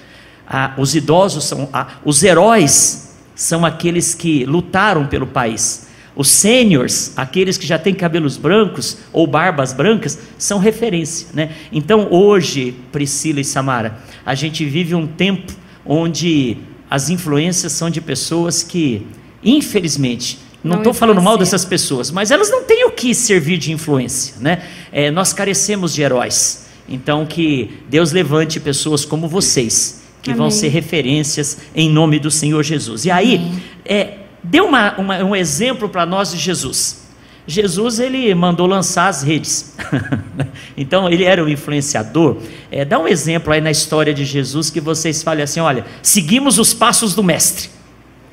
ah, 0.44 0.74
os 0.76 0.96
idosos 0.96 1.44
são, 1.44 1.68
ah, 1.72 1.86
os 2.04 2.24
heróis 2.24 3.14
são 3.32 3.64
aqueles 3.64 4.12
que 4.12 4.44
lutaram 4.44 5.06
pelo 5.06 5.28
país. 5.28 5.91
Os 6.14 6.28
sêniors, 6.28 7.12
aqueles 7.16 7.56
que 7.56 7.66
já 7.66 7.78
têm 7.78 7.94
cabelos 7.94 8.36
brancos 8.36 8.98
ou 9.12 9.26
barbas 9.26 9.72
brancas, 9.72 10.18
são 10.36 10.58
referência. 10.58 11.28
Né? 11.32 11.52
Então, 11.72 12.08
hoje, 12.10 12.74
Priscila 12.92 13.40
e 13.40 13.44
Samara, 13.44 13.98
a 14.24 14.34
gente 14.34 14.64
vive 14.64 14.94
um 14.94 15.06
tempo 15.06 15.52
onde 15.86 16.58
as 16.90 17.08
influências 17.08 17.72
são 17.72 17.88
de 17.88 18.00
pessoas 18.00 18.62
que, 18.62 19.06
infelizmente, 19.42 20.38
não 20.62 20.78
estou 20.78 20.94
falando 20.94 21.20
mal 21.20 21.36
dessas 21.36 21.64
pessoas, 21.64 22.10
mas 22.10 22.30
elas 22.30 22.50
não 22.50 22.62
têm 22.62 22.84
o 22.84 22.90
que 22.90 23.14
servir 23.14 23.58
de 23.58 23.72
influência. 23.72 24.34
Né? 24.38 24.62
É, 24.92 25.10
nós 25.10 25.32
carecemos 25.32 25.94
de 25.94 26.02
heróis. 26.02 26.66
Então, 26.88 27.24
que 27.24 27.78
Deus 27.88 28.12
levante 28.12 28.60
pessoas 28.60 29.04
como 29.04 29.26
vocês, 29.26 30.02
que 30.20 30.32
vão 30.32 30.46
Amém. 30.46 30.58
ser 30.58 30.68
referências 30.68 31.58
em 31.74 31.88
nome 31.88 32.18
do 32.18 32.30
Senhor 32.30 32.62
Jesus. 32.62 33.06
E 33.06 33.10
aí, 33.10 33.50
é, 33.84 34.18
dê 34.42 34.60
uma- 34.60 34.94
uma- 34.98 35.24
um 35.24 35.34
exemplo 35.36 35.88
para 35.88 36.04
nós 36.06 36.30
de 36.32 36.38
Jesus. 36.38 37.00
Jesus 37.46 37.98
ele 37.98 38.32
mandou 38.36 38.66
lançar 38.68 39.08
as 39.08 39.22
redes, 39.22 39.76
então 40.76 41.08
ele 41.08 41.24
era 41.24 41.42
o 41.44 41.48
influenciador. 41.48 42.36
É, 42.70 42.84
dá 42.84 42.98
um 43.00 43.08
exemplo 43.08 43.52
aí 43.52 43.60
na 43.60 43.70
história 43.70 44.14
de 44.14 44.24
Jesus 44.24 44.70
que 44.70 44.80
vocês 44.80 45.22
falem 45.24 45.42
assim: 45.42 45.58
olha, 45.58 45.84
seguimos 46.02 46.58
os 46.58 46.72
passos 46.72 47.14
do 47.14 47.22
mestre. 47.22 47.68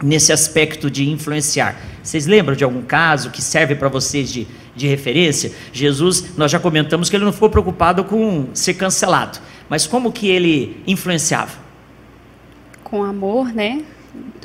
nesse 0.01 0.31
aspecto 0.31 0.89
de 0.89 1.09
influenciar. 1.09 1.75
Vocês 2.01 2.25
lembram 2.25 2.55
de 2.55 2.63
algum 2.63 2.81
caso 2.81 3.31
que 3.31 3.41
serve 3.41 3.75
para 3.75 3.89
vocês 3.89 4.31
de, 4.31 4.47
de 4.73 4.87
referência? 4.87 5.51
Jesus, 5.73 6.37
nós 6.37 6.49
já 6.49 6.57
comentamos 6.57 7.09
que 7.09 7.17
ele 7.17 7.25
não 7.25 7.33
ficou 7.33 7.49
preocupado 7.49 8.05
com 8.05 8.47
ser 8.53 8.75
cancelado, 8.75 9.39
mas 9.67 9.85
como 9.85 10.09
que 10.13 10.29
ele 10.29 10.81
influenciava? 10.87 11.51
Com 12.83 13.03
amor, 13.03 13.53
né? 13.53 13.81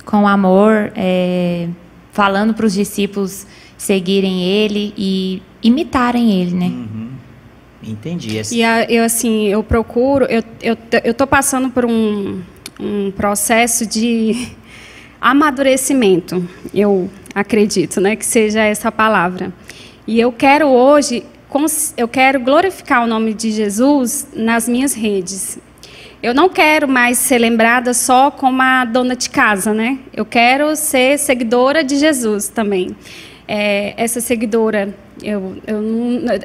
Com 0.05 0.29
amor, 0.29 0.93
é, 0.95 1.69
falando 2.13 2.55
para 2.55 2.67
os 2.67 2.75
discípulos 2.75 3.47
seguirem 3.77 4.43
ele 4.45 4.95
e 4.97 5.43
imitarem 5.63 6.41
ele, 6.41 6.55
né? 6.55 6.67
Uhum. 6.67 7.11
Entendi. 7.83 8.41
E 8.53 8.65
a, 8.65 8.85
eu 8.85 9.05
assim, 9.05 9.47
eu 9.49 9.63
procuro, 9.63 10.25
eu 10.27 10.43
eu 10.63 10.77
eu 11.03 11.15
tô 11.15 11.27
passando 11.27 11.71
por 11.71 11.85
um, 11.85 12.43
um 12.81 13.11
processo 13.11 13.87
de 13.87 14.49
amadurecimento. 15.21 16.47
Eu 16.73 17.11
acredito, 17.35 18.01
né, 18.01 18.17
que 18.17 18.25
seja 18.25 18.63
essa 18.63 18.91
palavra. 18.93 19.53
E 20.07 20.21
eu 20.21 20.31
quero 20.31 20.69
hoje, 20.69 21.25
eu 21.97 22.09
quero 22.09 22.41
glorificar 22.41 23.05
o 23.05 23.07
nome 23.07 23.35
de 23.35 23.51
Jesus 23.51 24.29
nas 24.35 24.69
minhas 24.69 24.95
redes. 24.95 25.59
Eu 26.25 26.33
não 26.33 26.49
quero 26.49 26.89
mais 26.89 27.19
ser 27.19 27.37
lembrada 27.37 27.93
só 27.93 28.31
como 28.31 28.63
a 28.63 28.87
dona 28.87 29.15
de 29.15 29.29
casa, 29.29 29.75
né? 29.75 29.99
Eu 30.11 30.25
quero 30.25 30.75
ser 30.75 31.19
seguidora 31.19 31.85
de 31.85 31.99
Jesus 31.99 32.49
também. 32.49 32.97
É, 33.47 33.93
essa 33.99 34.23
seguidora, 34.23 34.97
eu, 35.23 35.59
eu 35.67 35.83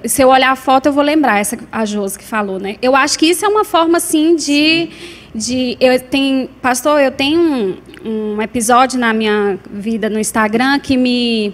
se 0.04 0.22
eu 0.22 0.28
olhar 0.28 0.52
a 0.52 0.56
foto, 0.58 0.88
eu 0.88 0.92
vou 0.92 1.02
lembrar, 1.02 1.40
essa, 1.40 1.58
a 1.72 1.86
Josi 1.86 2.20
que 2.20 2.26
falou, 2.26 2.60
né? 2.60 2.76
Eu 2.82 2.94
acho 2.94 3.18
que 3.18 3.28
isso 3.28 3.46
é 3.46 3.48
uma 3.48 3.64
forma, 3.64 4.00
assim, 4.00 4.36
de... 4.36 4.90
de 5.34 5.78
eu 5.80 5.98
tenho, 5.98 6.50
pastor, 6.62 7.00
eu 7.00 7.12
tenho 7.12 7.40
um, 7.40 8.36
um 8.36 8.42
episódio 8.42 9.00
na 9.00 9.14
minha 9.14 9.58
vida 9.72 10.10
no 10.10 10.20
Instagram 10.20 10.78
que 10.80 10.98
me 10.98 11.54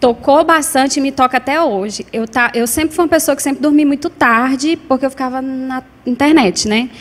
tocou 0.00 0.44
bastante 0.44 0.98
e 0.98 1.00
me 1.00 1.10
toca 1.10 1.36
até 1.36 1.60
hoje. 1.60 2.06
Eu, 2.12 2.28
tá, 2.28 2.50
eu 2.54 2.66
sempre 2.66 2.94
fui 2.94 3.04
uma 3.04 3.08
pessoa 3.08 3.34
que 3.34 3.42
sempre 3.42 3.62
dormi 3.62 3.84
muito 3.84 4.10
tarde, 4.10 4.76
porque 4.88 5.06
eu 5.06 5.10
ficava 5.10 5.40
na 5.40 5.82
internet, 6.06 6.68
né? 6.68 6.90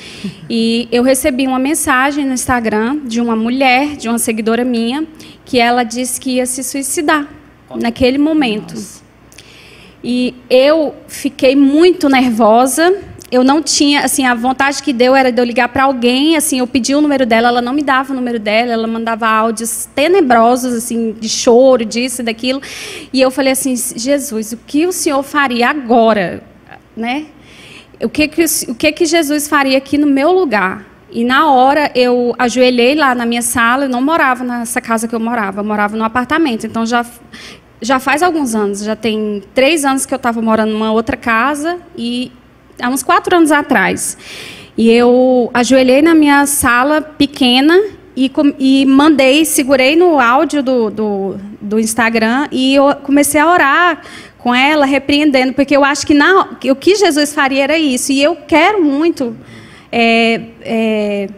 E 0.49 0.87
eu 0.91 1.01
recebi 1.01 1.47
uma 1.47 1.57
mensagem 1.57 2.23
no 2.23 2.33
Instagram 2.33 2.99
de 3.05 3.19
uma 3.19 3.35
mulher, 3.35 3.95
de 3.95 4.07
uma 4.07 4.19
seguidora 4.19 4.63
minha, 4.63 5.05
que 5.43 5.59
ela 5.59 5.83
disse 5.83 6.21
que 6.21 6.35
ia 6.35 6.45
se 6.45 6.63
suicidar 6.63 7.27
naquele 7.75 8.19
momento. 8.19 8.75
Nossa. 8.75 9.03
E 10.03 10.35
eu 10.47 10.95
fiquei 11.07 11.55
muito 11.55 12.07
nervosa 12.07 12.93
eu 13.31 13.43
não 13.43 13.61
tinha, 13.61 14.01
assim, 14.01 14.25
a 14.25 14.35
vontade 14.35 14.83
que 14.83 14.93
deu 14.93 15.15
era 15.15 15.31
de 15.31 15.41
eu 15.41 15.45
ligar 15.45 15.69
para 15.69 15.83
alguém, 15.83 16.37
assim, 16.37 16.59
eu 16.59 16.67
pedi 16.67 16.93
o 16.93 17.01
número 17.01 17.25
dela, 17.25 17.47
ela 17.47 17.61
não 17.61 17.73
me 17.73 17.81
dava 17.81 18.13
o 18.13 18.15
número 18.15 18.39
dela, 18.39 18.71
ela 18.71 18.87
mandava 18.87 19.27
áudios 19.27 19.89
tenebrosos, 19.95 20.73
assim, 20.73 21.11
de 21.19 21.27
choro, 21.27 21.83
disso 21.83 22.21
e 22.21 22.25
daquilo. 22.25 22.61
E 23.11 23.19
eu 23.19 23.31
falei 23.31 23.53
assim, 23.53 23.75
Jesus, 23.75 24.53
o 24.53 24.57
que 24.57 24.85
o 24.85 24.91
Senhor 24.91 25.23
faria 25.23 25.69
agora, 25.69 26.43
né? 26.95 27.25
O 28.01 28.09
que 28.09 28.27
que, 28.27 28.45
o 28.67 28.75
que 28.75 28.91
que 28.91 29.05
Jesus 29.05 29.47
faria 29.47 29.77
aqui 29.77 29.97
no 29.97 30.07
meu 30.07 30.31
lugar? 30.31 30.85
E 31.11 31.23
na 31.23 31.49
hora 31.49 31.91
eu 31.95 32.35
ajoelhei 32.37 32.93
lá 32.93 33.15
na 33.15 33.25
minha 33.25 33.41
sala, 33.41 33.85
eu 33.85 33.89
não 33.89 34.01
morava 34.01 34.43
nessa 34.43 34.81
casa 34.81 35.07
que 35.07 35.15
eu 35.15 35.19
morava, 35.19 35.61
eu 35.61 35.63
morava 35.63 35.95
no 35.95 36.03
apartamento. 36.03 36.67
Então 36.67 36.85
já 36.85 37.05
já 37.81 37.99
faz 37.99 38.23
alguns 38.23 38.55
anos, 38.55 38.83
já 38.83 38.95
tem 38.95 39.43
três 39.53 39.85
anos 39.85 40.05
que 40.05 40.13
eu 40.13 40.17
estava 40.17 40.41
morando 40.41 40.71
numa 40.71 40.91
outra 40.91 41.15
casa 41.15 41.77
e 41.95 42.31
há 42.81 42.89
uns 42.89 43.03
quatro 43.03 43.35
anos 43.35 43.51
atrás. 43.51 44.17
E 44.77 44.91
eu 44.91 45.49
ajoelhei 45.53 46.01
na 46.01 46.13
minha 46.13 46.45
sala 46.45 47.01
pequena 47.01 47.79
e, 48.15 48.31
e 48.59 48.85
mandei, 48.85 49.45
segurei 49.45 49.95
no 49.95 50.19
áudio 50.19 50.61
do, 50.61 50.89
do, 50.89 51.35
do, 51.61 51.79
Instagram 51.79 52.47
e 52.51 52.75
comecei 53.03 53.39
a 53.39 53.49
orar 53.49 54.01
com 54.37 54.53
ela, 54.53 54.85
repreendendo, 54.85 55.53
porque 55.53 55.75
eu 55.75 55.83
acho 55.83 56.05
que, 56.05 56.13
na, 56.13 56.57
o 56.69 56.75
que 56.75 56.95
Jesus 56.95 57.33
faria 57.33 57.63
era 57.63 57.77
isso. 57.77 58.11
E 58.11 58.21
eu 58.21 58.35
quero 58.47 58.83
muito. 58.83 59.35
É, 59.91 60.41
é, 60.61 61.29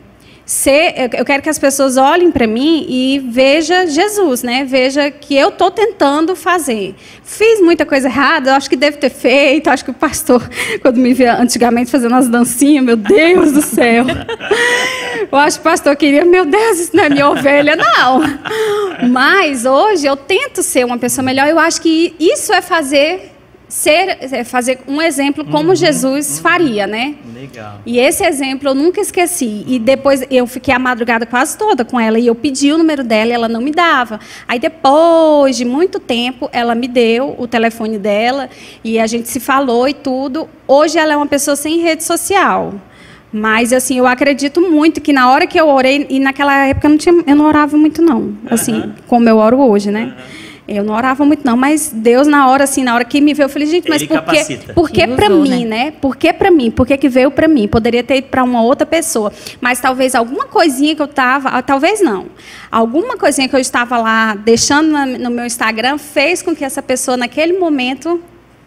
ser, 0.48 1.10
eu 1.14 1.26
quero 1.26 1.44
que 1.44 1.50
as 1.50 1.60
pessoas 1.60 1.98
olhem 1.98 2.32
para 2.32 2.48
mim 2.48 2.86
e 2.88 3.20
veja 3.20 3.86
Jesus, 3.86 4.44
né? 4.44 4.64
Veja 4.64 5.12
que 5.12 5.36
eu 5.36 5.50
estou 5.50 5.70
tentando 5.70 6.38
fazer. 6.38 6.96
Fiz 7.22 7.60
muita 7.60 7.86
coisa 7.86 8.08
errada, 8.08 8.56
acho 8.56 8.70
que 8.70 8.78
deve 8.78 8.96
ter 8.96 9.10
feito. 9.10 9.70
Acho 9.70 9.84
que 9.84 9.92
o 9.92 9.94
pastor, 9.94 10.50
quando 10.82 10.98
me 10.98 11.14
via 11.14 11.36
antigamente 11.36 11.92
fazendo 11.92 12.16
as 12.16 12.30
dancinhas, 12.30 12.86
meu 12.86 12.96
Deus 12.96 13.52
do 13.52 13.62
céu. 13.62 14.06
Eu 15.30 15.38
acho 15.38 15.58
que 15.58 15.68
o 15.68 15.70
pastor 15.70 15.94
queria, 15.98 16.24
meu 16.24 16.46
Deus, 16.46 16.80
isso 16.80 16.96
não 16.96 17.04
é 17.04 17.10
minha 17.10 17.30
ovelha, 17.30 17.76
não. 17.76 18.22
Mas 19.10 19.66
hoje 19.66 20.06
eu 20.06 20.16
tento 20.16 20.64
ser 20.64 20.86
uma 20.86 20.98
pessoa 20.98 21.26
melhor. 21.26 21.48
Eu 21.50 21.60
acho 21.60 21.82
que 21.82 22.16
isso 22.18 22.54
é 22.54 22.62
fazer 22.62 23.37
ser 23.68 24.18
é, 24.22 24.44
fazer 24.44 24.80
um 24.88 25.02
exemplo 25.02 25.44
como 25.44 25.70
uhum, 25.70 25.76
Jesus 25.76 26.38
uhum, 26.38 26.44
faria, 26.44 26.88
né? 26.88 27.16
Legal. 27.34 27.82
E 27.86 28.00
esse 28.00 28.24
exemplo 28.24 28.70
eu 28.70 28.76
nunca 28.76 29.02
esqueci. 29.02 29.66
E 29.68 29.78
depois 29.78 30.24
eu 30.32 30.48
fiquei 30.48 30.74
a 30.74 30.80
madrugada 30.80 31.26
quase 31.26 31.58
toda 31.58 31.84
com 31.84 32.00
ela 32.00 32.18
e 32.18 32.28
eu 32.28 32.36
pedi 32.36 32.72
o 32.72 32.78
número 32.78 33.04
dela 33.04 33.32
e 33.32 33.34
ela 33.34 33.50
não 33.50 33.62
me 33.62 33.72
dava. 33.72 34.20
Aí 34.48 34.60
depois 34.60 35.58
de 35.58 35.66
muito 35.66 36.00
tempo 36.00 36.50
ela 36.54 36.74
me 36.76 36.88
deu 36.88 37.36
o 37.38 37.48
telefone 37.48 37.98
dela 37.98 38.50
e 38.84 39.00
a 39.00 39.08
gente 39.08 39.28
se 39.28 39.40
falou 39.40 39.88
e 39.88 39.94
tudo. 39.94 40.48
Hoje 40.68 40.98
ela 40.98 41.14
é 41.14 41.18
uma 41.18 41.28
pessoa 41.28 41.56
sem 41.56 41.80
rede 41.80 42.04
social. 42.04 42.74
Mas 43.32 43.74
assim, 43.74 43.98
eu 43.98 44.08
acredito 44.08 44.62
muito 44.62 45.02
que 45.02 45.12
na 45.12 45.30
hora 45.30 45.46
que 45.46 45.60
eu 45.60 45.68
orei 45.68 46.08
e 46.10 46.20
naquela 46.20 46.68
época 46.68 46.88
eu 46.88 46.92
não 46.92 46.98
tinha, 46.98 47.24
eu 47.28 47.36
não 47.36 47.46
orava 47.46 47.78
muito 47.78 48.02
não, 48.02 48.34
assim, 48.50 48.74
uhum. 48.74 48.94
como 49.06 49.28
eu 49.28 49.38
oro 49.38 49.60
hoje, 49.60 49.92
né? 49.92 50.16
Eu 50.68 50.84
não 50.84 50.94
orava 50.94 51.24
muito 51.24 51.46
não, 51.46 51.56
mas 51.56 51.92
Deus 51.94 52.28
na 52.28 52.50
hora 52.50 52.66
assim, 52.66 52.84
na 52.84 52.94
hora 52.94 53.06
que 53.06 53.22
me 53.22 53.34
veio, 53.34 53.46
eu 53.46 53.50
falei, 53.50 53.68
gente, 53.68 53.90
mas 53.90 54.02
Ele 54.02 54.10
por 54.10 54.22
que, 54.26 54.74
por 54.74 54.90
que 54.90 55.08
para 55.08 55.30
mim, 55.30 55.66
né? 55.66 55.86
né? 55.86 55.92
Por 55.92 56.18
que 56.18 56.34
para 56.34 56.52
mim? 56.52 56.70
Por 56.70 56.86
que, 56.86 56.98
que 56.98 57.08
veio 57.08 57.32
para 57.32 57.48
mim? 57.48 57.70
Poderia 57.70 58.04
ter 58.04 58.18
ido 58.18 58.28
para 58.28 58.44
uma 58.44 58.62
outra 58.62 58.86
pessoa, 58.86 59.32
mas 59.62 59.80
talvez 59.80 60.14
alguma 60.14 60.46
coisinha 60.46 60.94
que 60.94 61.02
eu 61.02 61.06
estava, 61.06 61.50
ah, 61.50 61.62
talvez 61.62 62.02
não. 62.02 62.26
Alguma 62.70 63.16
coisinha 63.16 63.48
que 63.48 63.56
eu 63.56 63.60
estava 63.60 63.98
lá 63.98 64.36
deixando 64.36 64.90
no 65.20 65.30
meu 65.30 65.46
Instagram 65.46 65.98
fez 65.98 66.42
com 66.42 66.54
que 66.54 66.66
essa 66.66 66.82
pessoa 66.82 67.16
naquele 67.16 67.58
momento 67.58 68.22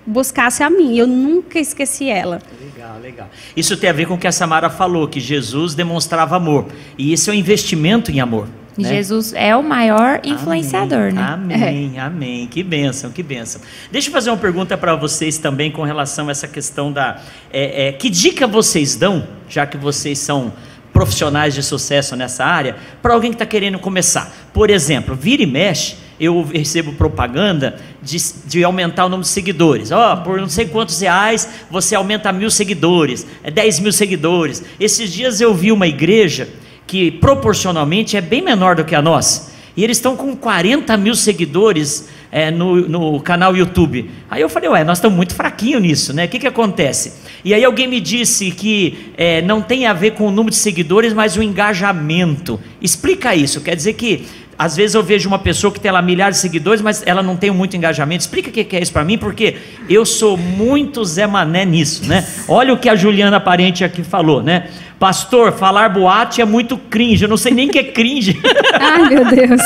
buscasse 0.06 0.62
a 0.62 0.70
mim. 0.70 0.96
Eu 0.96 1.06
nunca 1.06 1.58
esqueci 1.58 2.08
ela. 2.08 2.40
Legal, 2.60 2.98
legal. 3.00 3.30
Isso 3.54 3.76
tem 3.76 3.90
a 3.90 3.92
ver 3.92 4.06
com 4.06 4.14
o 4.14 4.18
que 4.18 4.26
a 4.26 4.32
Samara 4.32 4.70
falou, 4.70 5.06
que 5.06 5.20
Jesus 5.20 5.74
demonstrava 5.74 6.36
amor. 6.36 6.66
E 6.96 7.12
isso 7.12 7.30
é 7.30 7.34
um 7.34 7.36
investimento 7.36 8.10
em 8.10 8.20
amor. 8.20 8.48
Né? 8.76 8.88
Jesus 8.88 9.32
é 9.34 9.56
o 9.56 9.62
maior 9.62 10.20
influenciador, 10.24 11.08
amém, 11.08 11.14
né? 11.14 11.22
Amém, 11.22 11.92
é. 11.96 12.00
amém. 12.00 12.46
Que 12.46 12.62
bênção, 12.62 13.10
que 13.10 13.22
bênção. 13.22 13.60
Deixa 13.90 14.08
eu 14.08 14.12
fazer 14.12 14.30
uma 14.30 14.36
pergunta 14.36 14.76
para 14.78 14.94
vocês 14.94 15.38
também 15.38 15.70
com 15.70 15.82
relação 15.82 16.28
a 16.28 16.30
essa 16.30 16.48
questão 16.48 16.92
da. 16.92 17.20
É, 17.52 17.88
é, 17.88 17.92
que 17.92 18.08
dica 18.08 18.46
vocês 18.46 18.96
dão, 18.96 19.26
já 19.48 19.66
que 19.66 19.76
vocês 19.76 20.18
são 20.18 20.52
profissionais 20.92 21.54
de 21.54 21.62
sucesso 21.62 22.16
nessa 22.16 22.44
área, 22.44 22.76
para 23.00 23.14
alguém 23.14 23.30
que 23.30 23.36
está 23.36 23.46
querendo 23.46 23.78
começar? 23.78 24.50
Por 24.52 24.70
exemplo, 24.70 25.14
vira 25.14 25.42
e 25.42 25.46
mexe 25.46 25.96
eu 26.20 26.42
recebo 26.42 26.92
propaganda 26.92 27.76
de, 28.02 28.18
de 28.44 28.62
aumentar 28.62 29.06
o 29.06 29.08
número 29.08 29.22
de 29.22 29.32
seguidores. 29.32 29.90
Ó, 29.90 30.12
oh, 30.12 30.16
por 30.18 30.38
não 30.38 30.50
sei 30.50 30.66
quantos 30.66 31.00
reais 31.00 31.48
você 31.70 31.94
aumenta 31.94 32.30
mil 32.30 32.50
seguidores, 32.50 33.26
é 33.42 33.50
10 33.50 33.80
mil 33.80 33.92
seguidores. 33.92 34.62
Esses 34.78 35.10
dias 35.10 35.40
eu 35.40 35.54
vi 35.54 35.72
uma 35.72 35.86
igreja 35.86 36.46
que 36.90 37.08
proporcionalmente 37.08 38.16
é 38.16 38.20
bem 38.20 38.42
menor 38.42 38.74
do 38.74 38.84
que 38.84 38.96
a 38.96 39.00
nossa. 39.00 39.52
E 39.76 39.84
eles 39.84 39.98
estão 39.98 40.16
com 40.16 40.34
40 40.34 40.96
mil 40.96 41.14
seguidores 41.14 42.08
é, 42.32 42.50
no, 42.50 42.80
no, 42.88 43.20
canal 43.20 43.56
YouTube. 43.56 44.10
Aí 44.28 44.42
eu 44.42 44.48
falei, 44.48 44.68
ué, 44.70 44.82
nós 44.82 44.98
estamos 44.98 45.16
muito 45.16 45.32
fraquinhos 45.32 45.80
nisso, 45.80 46.12
né? 46.12 46.24
O 46.24 46.28
que, 46.28 46.40
que 46.40 46.48
acontece? 46.48 47.12
E 47.44 47.54
aí 47.54 47.64
alguém 47.64 47.86
me 47.86 48.00
disse 48.00 48.50
que 48.50 49.12
é, 49.16 49.40
não 49.40 49.62
tem 49.62 49.86
a 49.86 49.92
ver 49.92 50.14
com 50.14 50.26
o 50.26 50.32
número 50.32 50.50
de 50.50 50.56
seguidores, 50.56 51.12
mas 51.12 51.36
o 51.36 51.42
engajamento. 51.44 52.58
Explica 52.82 53.36
isso. 53.36 53.60
Quer 53.60 53.76
dizer 53.76 53.92
que 53.92 54.26
às 54.60 54.76
vezes 54.76 54.94
eu 54.94 55.02
vejo 55.02 55.26
uma 55.26 55.38
pessoa 55.38 55.72
que 55.72 55.80
tem 55.80 55.90
lá 55.90 56.02
milhares 56.02 56.36
de 56.36 56.42
seguidores, 56.42 56.82
mas 56.82 57.02
ela 57.06 57.22
não 57.22 57.34
tem 57.34 57.50
muito 57.50 57.78
engajamento. 57.78 58.20
Explica 58.20 58.50
o 58.50 58.52
que 58.52 58.76
é 58.76 58.82
isso 58.82 58.92
para 58.92 59.02
mim, 59.02 59.16
porque 59.16 59.56
eu 59.88 60.04
sou 60.04 60.36
muito 60.36 61.02
Zé 61.02 61.26
Mané 61.26 61.64
nisso, 61.64 62.06
né? 62.06 62.26
Olha 62.46 62.74
o 62.74 62.76
que 62.76 62.86
a 62.86 62.94
Juliana 62.94 63.40
Parente 63.40 63.82
aqui 63.82 64.04
falou, 64.04 64.42
né? 64.42 64.68
Pastor, 64.98 65.52
falar 65.52 65.88
boate 65.88 66.42
é 66.42 66.44
muito 66.44 66.76
cringe. 66.76 67.24
Eu 67.24 67.28
não 67.30 67.38
sei 67.38 67.54
nem 67.54 67.70
o 67.70 67.72
que 67.72 67.78
é 67.78 67.84
cringe. 67.84 68.38
Ai, 68.78 69.08
meu 69.08 69.24
Deus. 69.24 69.62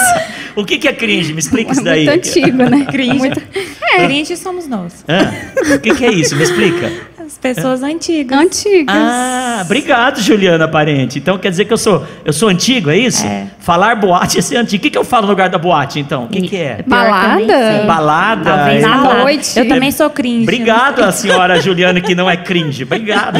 o 0.54 0.64
que, 0.64 0.78
que 0.78 0.86
é 0.86 0.92
cringe? 0.92 1.32
Me 1.32 1.40
explica 1.40 1.70
é 1.70 1.72
isso 1.72 1.82
daí. 1.82 2.06
Muito 2.06 2.28
antigo, 2.28 2.56
né? 2.56 2.86
Cringe. 2.88 3.18
Muito... 3.18 3.42
É. 3.82 4.04
Cringe 4.06 4.36
somos 4.36 4.68
nós. 4.68 5.04
Ah, 5.08 5.74
o 5.74 5.80
que, 5.80 5.92
que 5.92 6.04
é 6.04 6.12
isso? 6.12 6.36
Me 6.36 6.44
explica. 6.44 7.13
As 7.26 7.38
pessoas 7.38 7.82
é. 7.82 7.86
antigas. 7.86 8.38
Antigas. 8.38 8.94
Ah, 8.94 9.62
obrigado, 9.64 10.20
Juliana 10.20 10.68
Parente. 10.68 11.18
Então 11.18 11.38
quer 11.38 11.48
dizer 11.48 11.64
que 11.64 11.72
eu 11.72 11.78
sou, 11.78 12.06
eu 12.22 12.32
sou 12.34 12.50
antigo, 12.50 12.90
é 12.90 12.98
isso? 12.98 13.24
É. 13.24 13.46
Falar 13.60 13.96
boate 13.96 14.38
é 14.38 14.42
ser 14.42 14.56
antigo. 14.56 14.80
O 14.80 14.82
que, 14.82 14.90
que 14.90 14.98
eu 14.98 15.04
falo 15.04 15.22
no 15.22 15.30
lugar 15.30 15.48
da 15.48 15.56
boate, 15.56 15.98
então? 15.98 16.24
O 16.24 16.28
que, 16.28 16.42
que 16.42 16.56
é? 16.56 16.82
Balada? 16.86 17.84
Balada. 17.86 18.44
Talvez 18.44 18.82
na 18.82 18.98
então, 18.98 19.18
noite. 19.20 19.58
Eu 19.58 19.66
também 19.66 19.90
sou 19.90 20.10
cringe. 20.10 20.42
Obrigado, 20.42 21.00
a 21.00 21.12
senhora 21.12 21.58
Juliana, 21.60 21.98
que 22.00 22.14
não 22.14 22.28
é 22.28 22.36
cringe. 22.36 22.82
Obrigado. 22.82 23.38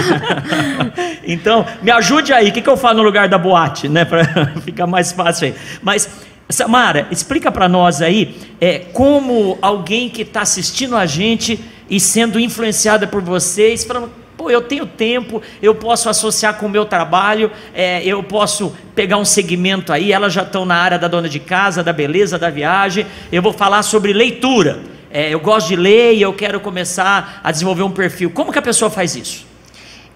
então, 1.26 1.66
me 1.82 1.90
ajude 1.90 2.32
aí. 2.32 2.48
O 2.48 2.52
que, 2.52 2.62
que 2.62 2.68
eu 2.70 2.78
falo 2.78 2.98
no 2.98 3.02
lugar 3.02 3.28
da 3.28 3.36
boate, 3.36 3.86
né? 3.86 4.04
Para 4.06 4.24
ficar 4.64 4.86
mais 4.86 5.12
fácil 5.12 5.48
aí. 5.48 5.54
Mas 5.82 6.08
Samara, 6.48 7.06
explica 7.10 7.50
para 7.50 7.68
nós 7.68 8.02
aí 8.02 8.36
é, 8.60 8.78
como 8.78 9.58
alguém 9.62 10.10
que 10.10 10.22
está 10.22 10.42
assistindo 10.42 10.94
a 10.94 11.06
gente 11.06 11.58
e 11.88 12.00
sendo 12.00 12.40
influenciada 12.40 13.06
por 13.06 13.22
vocês, 13.22 13.84
falando, 13.84 14.10
pô, 14.36 14.50
eu 14.50 14.62
tenho 14.62 14.86
tempo, 14.86 15.42
eu 15.62 15.74
posso 15.74 16.08
associar 16.08 16.58
com 16.58 16.66
o 16.66 16.68
meu 16.68 16.84
trabalho, 16.84 17.50
é, 17.74 18.04
eu 18.04 18.22
posso 18.22 18.74
pegar 18.94 19.16
um 19.16 19.24
segmento 19.24 19.92
aí, 19.92 20.12
elas 20.12 20.32
já 20.32 20.42
estão 20.42 20.64
na 20.64 20.76
área 20.76 20.98
da 20.98 21.08
dona 21.08 21.28
de 21.28 21.40
casa, 21.40 21.82
da 21.82 21.92
beleza, 21.92 22.38
da 22.38 22.50
viagem, 22.50 23.06
eu 23.30 23.42
vou 23.42 23.52
falar 23.52 23.82
sobre 23.82 24.12
leitura. 24.12 24.80
É, 25.10 25.32
eu 25.32 25.38
gosto 25.38 25.68
de 25.68 25.76
ler 25.76 26.14
e 26.14 26.22
eu 26.22 26.32
quero 26.32 26.58
começar 26.58 27.40
a 27.44 27.52
desenvolver 27.52 27.84
um 27.84 27.90
perfil. 27.90 28.30
Como 28.30 28.50
que 28.50 28.58
a 28.58 28.62
pessoa 28.62 28.90
faz 28.90 29.14
isso? 29.14 29.46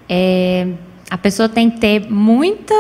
É, 0.09 0.67
a 1.09 1.17
pessoa 1.17 1.49
tem 1.49 1.71
que 1.71 1.79
ter 1.79 2.11
muita 2.11 2.75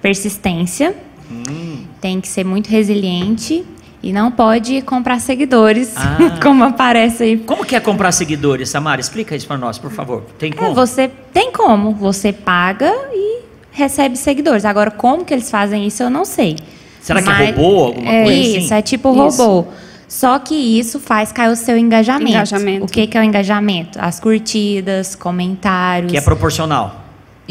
persistência, 0.00 0.96
hum. 1.30 1.84
tem 2.00 2.20
que 2.20 2.26
ser 2.26 2.44
muito 2.44 2.68
resiliente 2.68 3.64
e 4.02 4.12
não 4.12 4.30
pode 4.30 4.82
comprar 4.82 5.20
seguidores, 5.20 5.94
ah. 5.96 6.38
como 6.42 6.64
aparece 6.64 7.22
aí. 7.22 7.38
Como 7.38 7.64
que 7.64 7.76
é 7.76 7.80
comprar 7.80 8.10
seguidores, 8.12 8.68
Samara? 8.68 9.00
Explica 9.00 9.36
isso 9.36 9.46
para 9.46 9.56
nós, 9.56 9.78
por 9.78 9.92
favor. 9.92 10.24
Tem 10.38 10.50
é, 10.50 10.54
como? 10.54 10.70
É, 10.70 10.74
você 10.74 11.10
tem 11.32 11.52
como. 11.52 11.92
Você 11.92 12.32
paga 12.32 12.92
e 13.12 13.42
recebe 13.70 14.16
seguidores. 14.16 14.64
Agora, 14.64 14.90
como 14.90 15.24
que 15.24 15.32
eles 15.32 15.50
fazem 15.50 15.86
isso, 15.86 16.02
eu 16.02 16.10
não 16.10 16.24
sei. 16.24 16.56
Será 17.00 17.20
Mas, 17.20 17.36
que 17.36 17.42
é 17.42 17.46
robô, 17.50 17.84
alguma 17.84 18.12
é, 18.12 18.24
coisa 18.24 18.40
isso, 18.40 18.66
assim? 18.66 18.74
é 18.74 18.82
tipo 18.82 19.12
robô. 19.12 19.66
Só 20.08 20.38
que 20.38 20.54
isso 20.54 21.00
faz 21.00 21.32
cair 21.32 21.50
o 21.50 21.56
seu 21.56 21.78
engajamento. 21.78 22.30
engajamento. 22.30 22.84
O 22.84 22.88
que, 22.88 23.06
que 23.06 23.16
é 23.16 23.20
o 23.20 23.24
engajamento? 23.24 23.98
As 24.00 24.20
curtidas, 24.20 25.14
comentários. 25.14 26.12
Que 26.12 26.18
é 26.18 26.20
proporcional. 26.20 27.01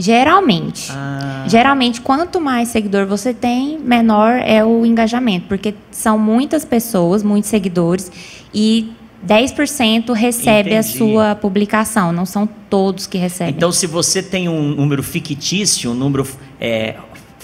Geralmente. 0.02 0.92
Ah. 0.92 1.46
Geralmente, 1.48 2.02
quanto 2.02 2.42
mais 2.42 2.70
seguidor 2.70 3.06
você 3.06 3.34
tem, 3.34 3.78
menor 3.80 4.40
é 4.44 4.66
o 4.66 4.86
engajamento. 4.86 5.48
Porque 5.48 5.76
são 5.92 6.18
muitas 6.18 6.66
pessoas, 6.66 7.22
muitos 7.24 7.50
seguidores, 7.50 8.12
e 8.54 8.92
10% 9.26 10.14
recebe 10.14 10.72
Entendi. 10.72 10.76
a 10.76 10.84
sua 10.84 11.36
publicação. 11.36 12.12
Não 12.12 12.26
são 12.26 12.48
todos 12.70 13.06
que 13.06 13.18
recebem. 13.18 13.54
Então, 13.54 13.72
se 13.72 13.86
você 13.86 14.24
tem 14.24 14.50
um 14.50 14.76
número 14.76 15.04
fictício, 15.04 15.92
um 15.92 15.94
número 15.94 16.28
é, 16.60 16.96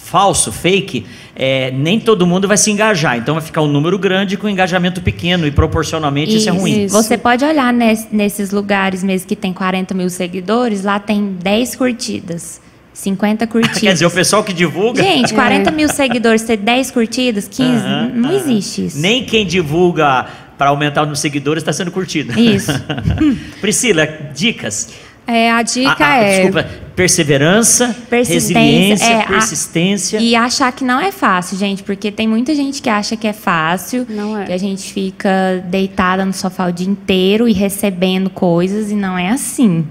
falso, 0.08 0.54
fake, 0.54 1.06
é, 1.36 1.70
nem 1.72 2.00
todo 2.00 2.26
mundo 2.26 2.48
vai 2.48 2.58
se 2.58 2.72
engajar. 2.72 3.18
Então 3.18 3.36
vai 3.36 3.44
ficar 3.44 3.62
um 3.62 3.68
número 3.68 4.00
grande 4.00 4.38
com 4.38 4.48
um 4.48 4.50
engajamento 4.50 5.02
pequeno 5.02 5.46
e 5.46 5.52
proporcionalmente 5.52 6.30
isso, 6.30 6.40
isso 6.40 6.50
é 6.50 6.52
ruim. 6.52 6.86
Isso. 6.86 6.96
Você 6.96 7.18
pode 7.18 7.44
olhar 7.44 7.74
nesse, 7.74 8.08
nesses 8.12 8.52
lugares 8.52 9.04
mesmo 9.04 9.28
que 9.28 9.36
tem 9.36 9.52
40 9.52 9.94
mil 9.94 10.10
seguidores, 10.10 10.84
lá 10.84 10.98
tem 10.98 11.34
10 11.34 11.76
curtidas. 11.76 12.62
50 12.94 13.46
curtidas. 13.48 13.78
Quer 13.80 13.94
dizer, 13.94 14.06
o 14.06 14.12
pessoal 14.12 14.44
que 14.44 14.54
divulga. 14.54 15.04
Gente, 15.04 15.34
40 15.34 15.70
é. 15.70 15.74
mil 15.74 15.90
seguidores, 15.90 16.42
ter 16.44 16.58
10 16.58 16.90
curtidas, 16.92 17.48
15, 17.48 17.70
não 18.16 18.32
existe 18.32 18.86
isso. 18.86 18.98
Nem 18.98 19.24
quem 19.24 19.46
divulga 19.46 20.26
para 20.58 20.70
aumentar 20.70 21.04
os 21.08 21.20
seguidores 21.20 21.62
está 21.62 21.72
sendo 21.72 21.92
curtido. 21.92 22.38
Isso. 22.40 22.72
Priscila, 23.62 24.08
dicas. 24.34 24.90
É, 25.28 25.52
a 25.52 25.62
dica 25.62 26.06
a, 26.06 26.14
a, 26.14 26.18
é. 26.24 26.38
Desculpa, 26.38 26.70
perseverança, 26.96 27.96
resiliência, 28.10 29.06
é, 29.06 29.26
persistência. 29.26 30.20
A, 30.20 30.22
e 30.22 30.34
achar 30.36 30.72
que 30.72 30.86
não 30.86 31.02
é 31.02 31.12
fácil, 31.12 31.58
gente, 31.58 31.84
porque 31.84 32.10
tem 32.10 32.26
muita 32.26 32.56
gente 32.56 32.82
que 32.82 32.90
acha 32.90 33.18
que 33.18 33.28
é 33.28 33.34
fácil. 33.34 34.08
Não 34.10 34.38
é. 34.38 34.46
Que 34.46 34.54
a 34.54 34.58
gente 34.58 34.94
fica 34.94 35.62
deitada 35.66 36.24
no 36.24 36.32
sofá 36.32 36.68
o 36.68 36.72
dia 36.72 36.88
inteiro 36.88 37.46
e 37.46 37.52
recebendo 37.52 38.30
coisas, 38.30 38.90
e 38.90 38.96
não 38.96 39.18
é 39.18 39.30
assim. 39.30 39.86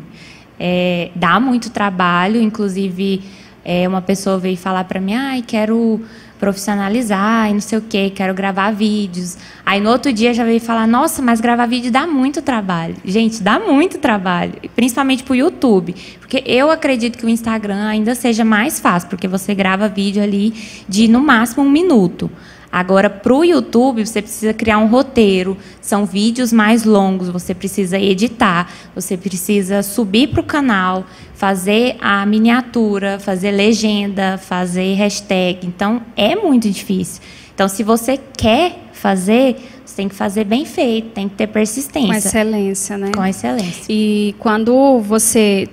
É, 0.59 1.11
dá 1.14 1.38
muito 1.38 1.68
trabalho, 1.68 2.40
inclusive, 2.40 3.22
é, 3.62 3.87
uma 3.87 4.01
pessoa 4.01 4.38
veio 4.38 4.57
falar 4.57 4.85
para 4.85 5.01
mim: 5.01 5.14
ai, 5.14 5.44
quero 5.46 6.01
profissionalizar 6.38 7.51
e 7.51 7.55
não 7.55 7.61
sei 7.61 7.79
o 7.79 7.83
que, 7.83 8.11
quero 8.11 8.35
gravar 8.35 8.70
vídeos. 8.70 9.37
Aí 9.64 9.81
no 9.81 9.90
outro 9.90 10.12
dia 10.12 10.33
já 10.33 10.44
veio 10.44 10.61
falar, 10.61 10.87
nossa, 10.87 11.22
mas 11.22 11.40
gravar 11.40 11.66
vídeo 11.66 11.90
dá 11.90 12.07
muito 12.07 12.42
trabalho. 12.42 12.96
Gente, 13.05 13.42
dá 13.42 13.59
muito 13.59 13.99
trabalho, 13.99 14.55
principalmente 14.75 15.22
para 15.22 15.33
o 15.33 15.37
YouTube. 15.37 15.94
Porque 16.20 16.42
eu 16.46 16.70
acredito 16.70 17.18
que 17.18 17.27
o 17.27 17.29
Instagram 17.29 17.87
ainda 17.87 18.14
seja 18.14 18.44
mais 18.44 18.81
fácil, 18.81 19.09
porque 19.09 19.29
você 19.29 19.55
grava 19.55 19.88
vídeo 19.88 20.22
ali 20.22 20.53
de 20.88 21.09
no 21.09 21.20
máximo 21.20 21.64
um 21.64 21.70
minuto. 21.70 22.31
Agora, 22.70 23.09
para 23.09 23.35
o 23.35 23.44
YouTube, 23.44 24.05
você 24.05 24.20
precisa 24.20 24.52
criar 24.52 24.79
um 24.79 24.87
roteiro, 24.87 25.57
são 25.81 26.05
vídeos 26.05 26.52
mais 26.52 26.85
longos, 26.85 27.29
você 27.29 27.55
precisa 27.55 27.98
editar, 27.98 28.70
você 28.94 29.16
precisa 29.16 29.83
subir 29.83 30.29
para 30.29 30.40
o 30.40 30.44
canal, 30.44 31.05
fazer 31.35 31.96
a 32.00 32.24
miniatura, 32.26 33.18
fazer 33.18 33.50
legenda, 33.50 34.38
fazer 34.38 34.94
hashtag. 34.94 35.66
Então, 35.66 36.02
é 36.16 36.35
muito 36.35 36.68
difícil. 36.70 37.22
Então, 37.55 37.68
se 37.68 37.83
você 37.83 38.18
quer 38.37 38.90
fazer, 38.92 39.57
você 39.85 39.96
tem 39.96 40.09
que 40.09 40.14
fazer 40.14 40.44
bem 40.44 40.64
feito, 40.64 41.11
tem 41.11 41.29
que 41.29 41.37
ter 41.37 41.46
persistência. 41.46 42.09
Com 42.09 42.14
excelência, 42.14 42.98
né? 42.98 43.11
Com 43.14 43.24
excelência. 43.24 43.87
E 43.88 44.35
quando 44.38 45.00
você 45.00 45.68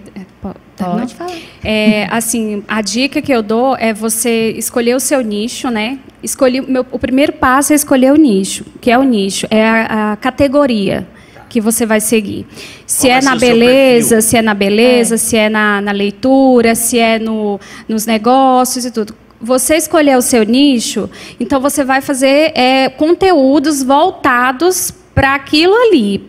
Pode 0.75 1.13
falar. 1.15 1.31
É, 1.63 2.07
assim, 2.09 2.63
a 2.67 2.81
dica 2.81 3.21
que 3.21 3.31
eu 3.31 3.43
dou 3.43 3.75
é 3.77 3.93
você 3.93 4.51
escolher 4.51 4.95
o 4.95 4.99
seu 4.99 5.21
nicho, 5.21 5.69
né? 5.69 5.99
Escolhi, 6.21 6.61
meu, 6.61 6.85
o 6.91 6.99
primeiro 6.99 7.33
passo 7.33 7.73
é 7.73 7.75
escolher 7.75 8.11
o 8.11 8.15
nicho. 8.15 8.65
que 8.81 8.89
é 8.89 8.97
o 8.97 9.03
nicho? 9.03 9.45
É 9.49 9.65
a, 9.65 10.13
a 10.13 10.15
categoria 10.15 11.07
que 11.53 11.61
você 11.61 11.85
vai 11.85 11.99
seguir. 11.99 12.47
Se 12.87 13.07
é 13.07 13.21
na 13.21 13.35
beleza, 13.35 14.21
se 14.21 14.35
é 14.35 14.41
na 14.41 14.55
beleza, 14.55 15.15
é. 15.15 15.17
se 15.19 15.37
é 15.37 15.49
na, 15.49 15.79
na, 15.81 15.91
leitura, 15.91 16.73
se 16.73 16.97
é 16.97 17.19
no, 17.19 17.59
nos 17.87 18.07
negócios 18.07 18.85
e 18.85 18.91
tudo. 18.91 19.15
Você 19.39 19.75
escolher 19.75 20.17
o 20.17 20.21
seu 20.21 20.43
nicho, 20.43 21.07
então 21.39 21.59
você 21.59 21.83
vai 21.83 22.01
fazer 22.01 22.53
é, 22.55 22.89
conteúdos 22.89 23.83
voltados 23.83 24.91
para 25.13 25.35
aquilo 25.35 25.75
ali, 25.75 26.23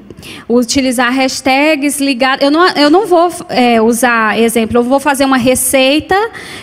utilizar 0.49 1.13
hashtags 1.13 2.01
ligadas. 2.01 2.45
Eu 2.45 2.51
não, 2.51 2.69
eu 2.71 2.91
não 2.91 3.07
vou 3.07 3.31
é, 3.49 3.81
usar 3.81 4.39
exemplo, 4.39 4.79
eu 4.79 4.83
vou 4.83 5.01
fazer 5.01 5.25
uma 5.25 5.37
receita 5.37 6.17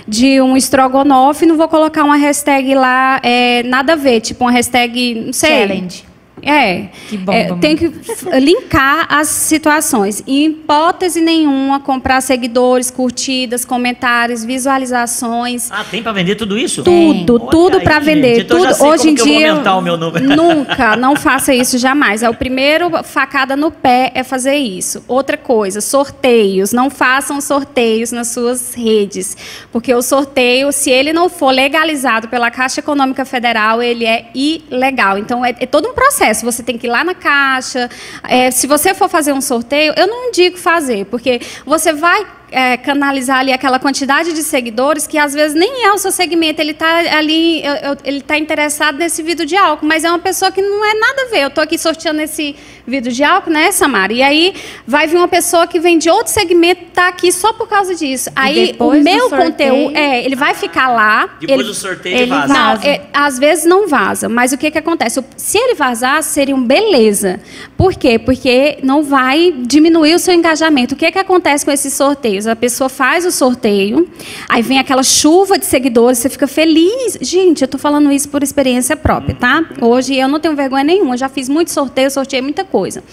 de 0.08 0.42
um 0.42 0.56
estrogonofe, 0.58 1.46
não 1.46 1.58
vou 1.58 1.68
colocar 1.68 2.04
uma 2.04 2.18
hashtag 2.18 2.76
lá, 2.76 3.20
é, 3.24 3.64
nada 3.64 3.94
a 3.94 3.96
ver, 3.96 4.22
tipo 4.22 4.44
uma 4.44 4.52
hashtag, 4.52 5.16
não 5.26 5.34
sei. 5.34 5.68
Challenge. 5.68 6.11
É. 6.42 6.88
Que 7.08 7.18
bom. 7.18 7.32
É, 7.32 7.54
tem 7.56 7.76
que 7.76 7.92
linkar 8.40 9.06
as 9.10 9.28
situações. 9.28 10.24
Em 10.26 10.46
hipótese 10.46 11.22
nenhuma, 11.22 11.80
comprar 11.80 12.22
seguidores, 12.22 12.90
curtidas, 12.90 13.64
comentários, 13.64 14.44
visualizações. 14.44 15.70
Ah, 15.72 15.84
tem 15.90 16.02
para 16.02 16.12
vender 16.12 16.36
tudo 16.36 16.58
isso? 16.58 16.84
Tudo, 16.84 17.40
tem. 17.40 17.50
tudo 17.50 17.82
para 17.82 18.00
vender. 18.00 18.42
Então, 18.42 18.58
tudo. 18.58 18.86
Hoje 18.86 19.10
em 19.10 19.14
dia. 19.14 19.54
o 19.54 19.82
meu 19.82 19.98
número. 19.98 20.26
Nunca, 20.36 20.96
não 20.96 21.16
faça 21.16 21.54
isso 21.54 21.78
jamais. 21.78 22.24
É 22.24 22.30
o 22.30 22.34
primeiro 22.34 22.90
facada 23.04 23.56
no 23.56 23.72
pé 23.72 24.12
é 24.16 24.24
fazer 24.24 24.56
isso. 24.56 25.04
Outra 25.08 25.38
coisa, 25.38 25.82
sorteios. 25.82 26.74
Não 26.74 26.90
façam 26.90 27.40
sorteios 27.40 28.12
nas 28.12 28.30
suas 28.30 28.74
redes, 28.74 29.38
porque 29.72 29.94
o 29.94 30.02
sorteio, 30.02 30.72
se 30.72 30.90
ele 30.90 31.14
não 31.14 31.30
for 31.30 31.52
legalizado 31.52 32.28
pela 32.28 32.50
Caixa 32.50 32.80
Econômica 32.80 33.26
Federal, 33.26 33.82
ele 33.82 34.06
é 34.06 34.26
ilegal. 34.34 35.18
Então 35.18 35.46
é, 35.46 35.56
é 35.60 35.66
todo 35.66 35.90
um 35.90 35.94
processo 35.94 36.31
processo. 36.32 36.46
Você 36.46 36.64
tem 36.64 36.78
que 36.78 36.88
ir 36.88 36.90
lá 36.90 37.04
na 37.04 37.14
caixa. 37.14 37.90
É, 38.24 38.50
se 38.50 38.66
você 38.68 38.94
for 38.94 39.10
fazer 39.10 39.34
um 39.34 39.42
sorteio, 39.42 39.94
eu 39.96 40.08
não 40.08 40.30
indico 40.30 40.58
fazer, 40.58 41.06
porque 41.06 41.42
você 41.66 41.94
vai 41.94 42.26
é, 42.52 42.76
canalizar 42.76 43.40
ali 43.40 43.54
aquela 43.54 43.80
quantidade 43.80 44.34
de 44.34 44.44
seguidores 44.44 45.08
que 45.08 45.18
às 45.18 45.34
vezes 45.34 45.56
nem 45.56 45.86
é 45.86 45.92
o 45.92 45.98
seu 45.98 46.12
segmento, 46.12 46.62
ele 46.62 46.72
está 46.72 46.98
ali, 47.18 47.64
ele 48.04 48.18
está 48.18 48.38
interessado 48.38 48.98
nesse 48.98 49.24
vidro 49.24 49.46
de 49.46 49.56
álcool, 49.56 49.86
mas 49.86 50.04
é 50.04 50.10
uma 50.10 50.20
pessoa 50.20 50.52
que 50.52 50.62
não 50.62 50.86
é 50.86 50.94
nada 50.94 51.22
a 51.24 51.26
ver. 51.26 51.44
Eu 51.44 51.48
estou 51.48 51.64
aqui 51.64 51.78
sorteando 51.78 52.22
esse 52.22 52.56
vidro 52.86 53.12
de 53.12 53.24
álcool, 53.24 53.52
né, 53.52 53.72
Samara? 53.72 54.12
E 54.12 54.22
aí 54.22 54.54
vai 54.86 55.08
vir 55.08 55.16
uma 55.16 55.28
pessoa 55.28 55.66
que 55.66 55.80
vem 55.80 55.98
de 55.98 56.10
outro 56.10 56.32
segmento, 56.32 56.84
está 56.90 57.08
aqui 57.08 57.32
só 57.32 57.54
por 57.54 57.68
causa 57.68 57.96
disso. 57.96 58.30
Aí 58.36 58.76
o 58.80 58.92
meu 58.92 59.30
sorteio... 59.30 59.52
conteúdo, 59.52 59.98
é, 59.98 60.26
ele 60.26 60.36
vai 60.36 60.54
ficar 60.54 60.90
lá. 60.90 61.30
Depois 61.40 61.60
ele, 61.60 61.68
do 61.68 61.74
sorteio 61.74 62.18
ele 62.18 62.26
vaza. 62.28 62.54
Não, 62.54 62.74
é, 62.84 63.02
às 63.14 63.40
vezes 63.40 63.66
não 63.66 63.88
vaza, 63.88 64.28
mas 64.28 64.52
o 64.52 64.58
que 64.58 64.70
que 64.70 64.78
acontece? 64.78 65.24
Se 65.38 65.58
ele 65.58 65.76
vazar, 65.76 66.22
seria 66.22 66.56
um 66.56 66.64
beleza. 66.64 67.40
Por 67.78 67.96
quê? 67.96 68.20
Porque 68.20 68.78
não 68.84 69.04
vai 69.04 69.54
diminuir 69.58 70.16
o 70.16 70.20
seu 70.20 70.34
engajamento. 70.34 70.96
O 70.96 70.98
que 70.98 71.12
que 71.12 71.20
acontece 71.20 71.64
com 71.64 71.72
esses 71.72 71.94
sorteios? 72.42 72.48
A 72.48 72.56
pessoa 72.56 72.90
faz 72.90 73.26
o 73.26 73.32
sorteio, 73.32 74.08
aí 74.50 74.62
vem 74.62 74.80
aquela 74.80 75.04
chuva 75.04 75.58
de 75.58 75.66
seguidores, 75.66 76.20
você 76.20 76.30
fica 76.30 76.48
feliz. 76.48 77.18
Gente, 77.22 77.62
eu 77.62 77.66
estou 77.66 77.80
falando 77.80 78.12
isso 78.12 78.30
por 78.30 78.44
experiência 78.44 78.96
própria, 78.96 79.36
tá? 79.36 79.64
Hoje 79.82 80.16
eu 80.16 80.28
não 80.28 80.40
tenho 80.40 80.56
vergonha 80.56 80.84
nenhuma, 80.84 81.18
já 81.18 81.30
fiz 81.30 81.48
muito 81.48 81.72
sorteio, 81.72 82.10
sorteei 82.10 82.42
muita 82.42 82.64
coisa. 82.64 83.04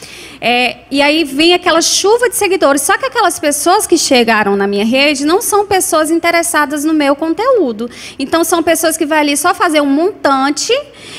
É, 0.40 0.78
e 0.90 1.02
aí 1.02 1.24
vem 1.24 1.54
aquela 1.54 1.80
chuva 1.80 2.28
de 2.28 2.36
seguidores. 2.36 2.82
Só 2.82 2.96
que 2.96 3.06
aquelas 3.06 3.38
pessoas 3.38 3.86
que 3.86 3.98
chegaram 3.98 4.56
na 4.56 4.66
minha 4.66 4.84
rede 4.84 5.24
não 5.24 5.40
são 5.40 5.66
pessoas 5.66 6.10
interessadas 6.10 6.84
no 6.84 6.94
meu 6.94 7.16
conteúdo. 7.16 7.90
Então 8.18 8.44
são 8.44 8.62
pessoas 8.62 8.96
que 8.96 9.04
vai 9.04 9.20
ali 9.20 9.36
só 9.36 9.54
fazer 9.54 9.80
um 9.80 9.86
montante 9.86 10.72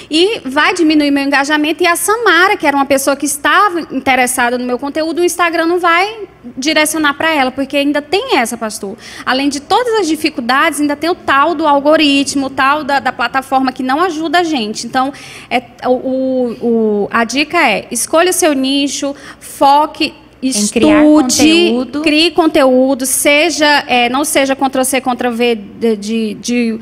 e 0.10 0.42
vai 0.46 0.74
diminuir 0.74 1.12
meu 1.12 1.24
engajamento. 1.24 1.84
E 1.84 1.88
a 1.88 1.96
Samara, 1.96 2.56
que 2.56 2.66
era 2.66 2.76
uma 2.76 2.86
pessoa 2.86 3.16
que 3.16 3.26
estava 3.26 3.82
interessada 3.92 4.58
no 4.58 4.66
meu 4.66 4.80
conteúdo, 4.80 5.20
o 5.20 5.24
Instagram 5.24 5.66
não 5.66 5.80
vai 5.80 6.30
direcionar 6.58 7.14
para 7.16 7.34
ela, 7.34 7.52
porque 7.52 7.78
ainda 7.78 8.02
tem 8.02 8.38
essa, 8.38 8.58
pastor. 8.58 8.98
Além 9.26 9.50
de 9.50 9.60
todas 9.60 9.94
as 9.96 10.08
dificuldades, 10.08 10.80
ainda 10.80 10.96
tem 10.96 11.10
o 11.10 11.16
tal 11.16 11.56
do 11.56 11.68
algoritmo, 11.68 12.48
o 12.48 12.50
tal 12.50 12.84
da, 12.84 13.00
da 13.00 13.12
plataforma 13.12 13.72
que 13.72 13.84
não 13.84 14.02
ajuda 14.02 14.40
a 14.40 14.44
gente. 14.44 14.86
Então, 14.86 15.14
é, 15.50 15.64
o, 15.86 16.56
o, 16.62 17.08
a 17.12 17.24
dica 17.24 17.58
é: 17.58 17.88
escolha 17.92 18.30
o 18.30 18.34
seu 18.34 18.54
nicho, 18.54 19.16
foque 19.40 20.14
estude, 20.42 20.86
conteúdo. 20.86 22.02
crie 22.02 22.32
conteúdo, 22.32 23.06
seja, 23.06 23.84
é, 23.88 24.10
não 24.10 24.24
seja 24.24 24.56
Ctrl 24.56 24.84
C, 24.84 25.02
Ctrl 25.02 25.32
V 25.32 25.56
de, 25.56 25.98
de, 25.98 26.34
de, 26.36 26.80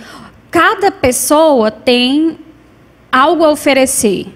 Cada 0.51 0.91
pessoa 0.91 1.71
tem 1.71 2.37
algo 3.11 3.43
a 3.43 3.51
oferecer. 3.51 4.27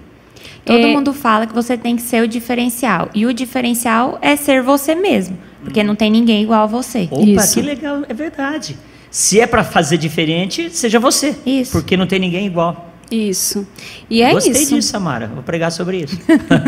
Todo 0.64 0.86
é... 0.86 0.92
mundo 0.92 1.12
fala 1.12 1.46
que 1.46 1.54
você 1.54 1.76
tem 1.76 1.96
que 1.96 2.02
ser 2.02 2.22
o 2.22 2.28
diferencial. 2.28 3.10
E 3.14 3.26
o 3.26 3.34
diferencial 3.34 4.18
é 4.22 4.36
ser 4.36 4.62
você 4.62 4.94
mesmo. 4.94 5.36
Porque 5.62 5.82
não 5.82 5.94
tem 5.94 6.10
ninguém 6.10 6.42
igual 6.42 6.64
a 6.64 6.66
você. 6.66 7.08
Opa, 7.10 7.24
Isso. 7.24 7.54
que 7.54 7.62
legal, 7.62 8.02
é 8.08 8.14
verdade. 8.14 8.76
Se 9.10 9.40
é 9.40 9.46
para 9.46 9.62
fazer 9.62 9.98
diferente, 9.98 10.70
seja 10.70 10.98
você. 10.98 11.36
Isso. 11.44 11.72
Porque 11.72 11.96
não 11.96 12.06
tem 12.06 12.18
ninguém 12.18 12.46
igual. 12.46 12.92
Isso. 13.10 13.66
E 14.08 14.22
é 14.22 14.32
Gostei 14.32 14.52
isso. 14.52 14.60
Gostei 14.60 14.78
disso, 14.78 14.88
Samara. 14.88 15.26
Vou 15.26 15.42
pregar 15.42 15.70
sobre 15.70 15.98
isso. 15.98 16.18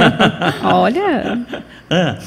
Olha. 0.62 1.40
ah, 1.88 2.18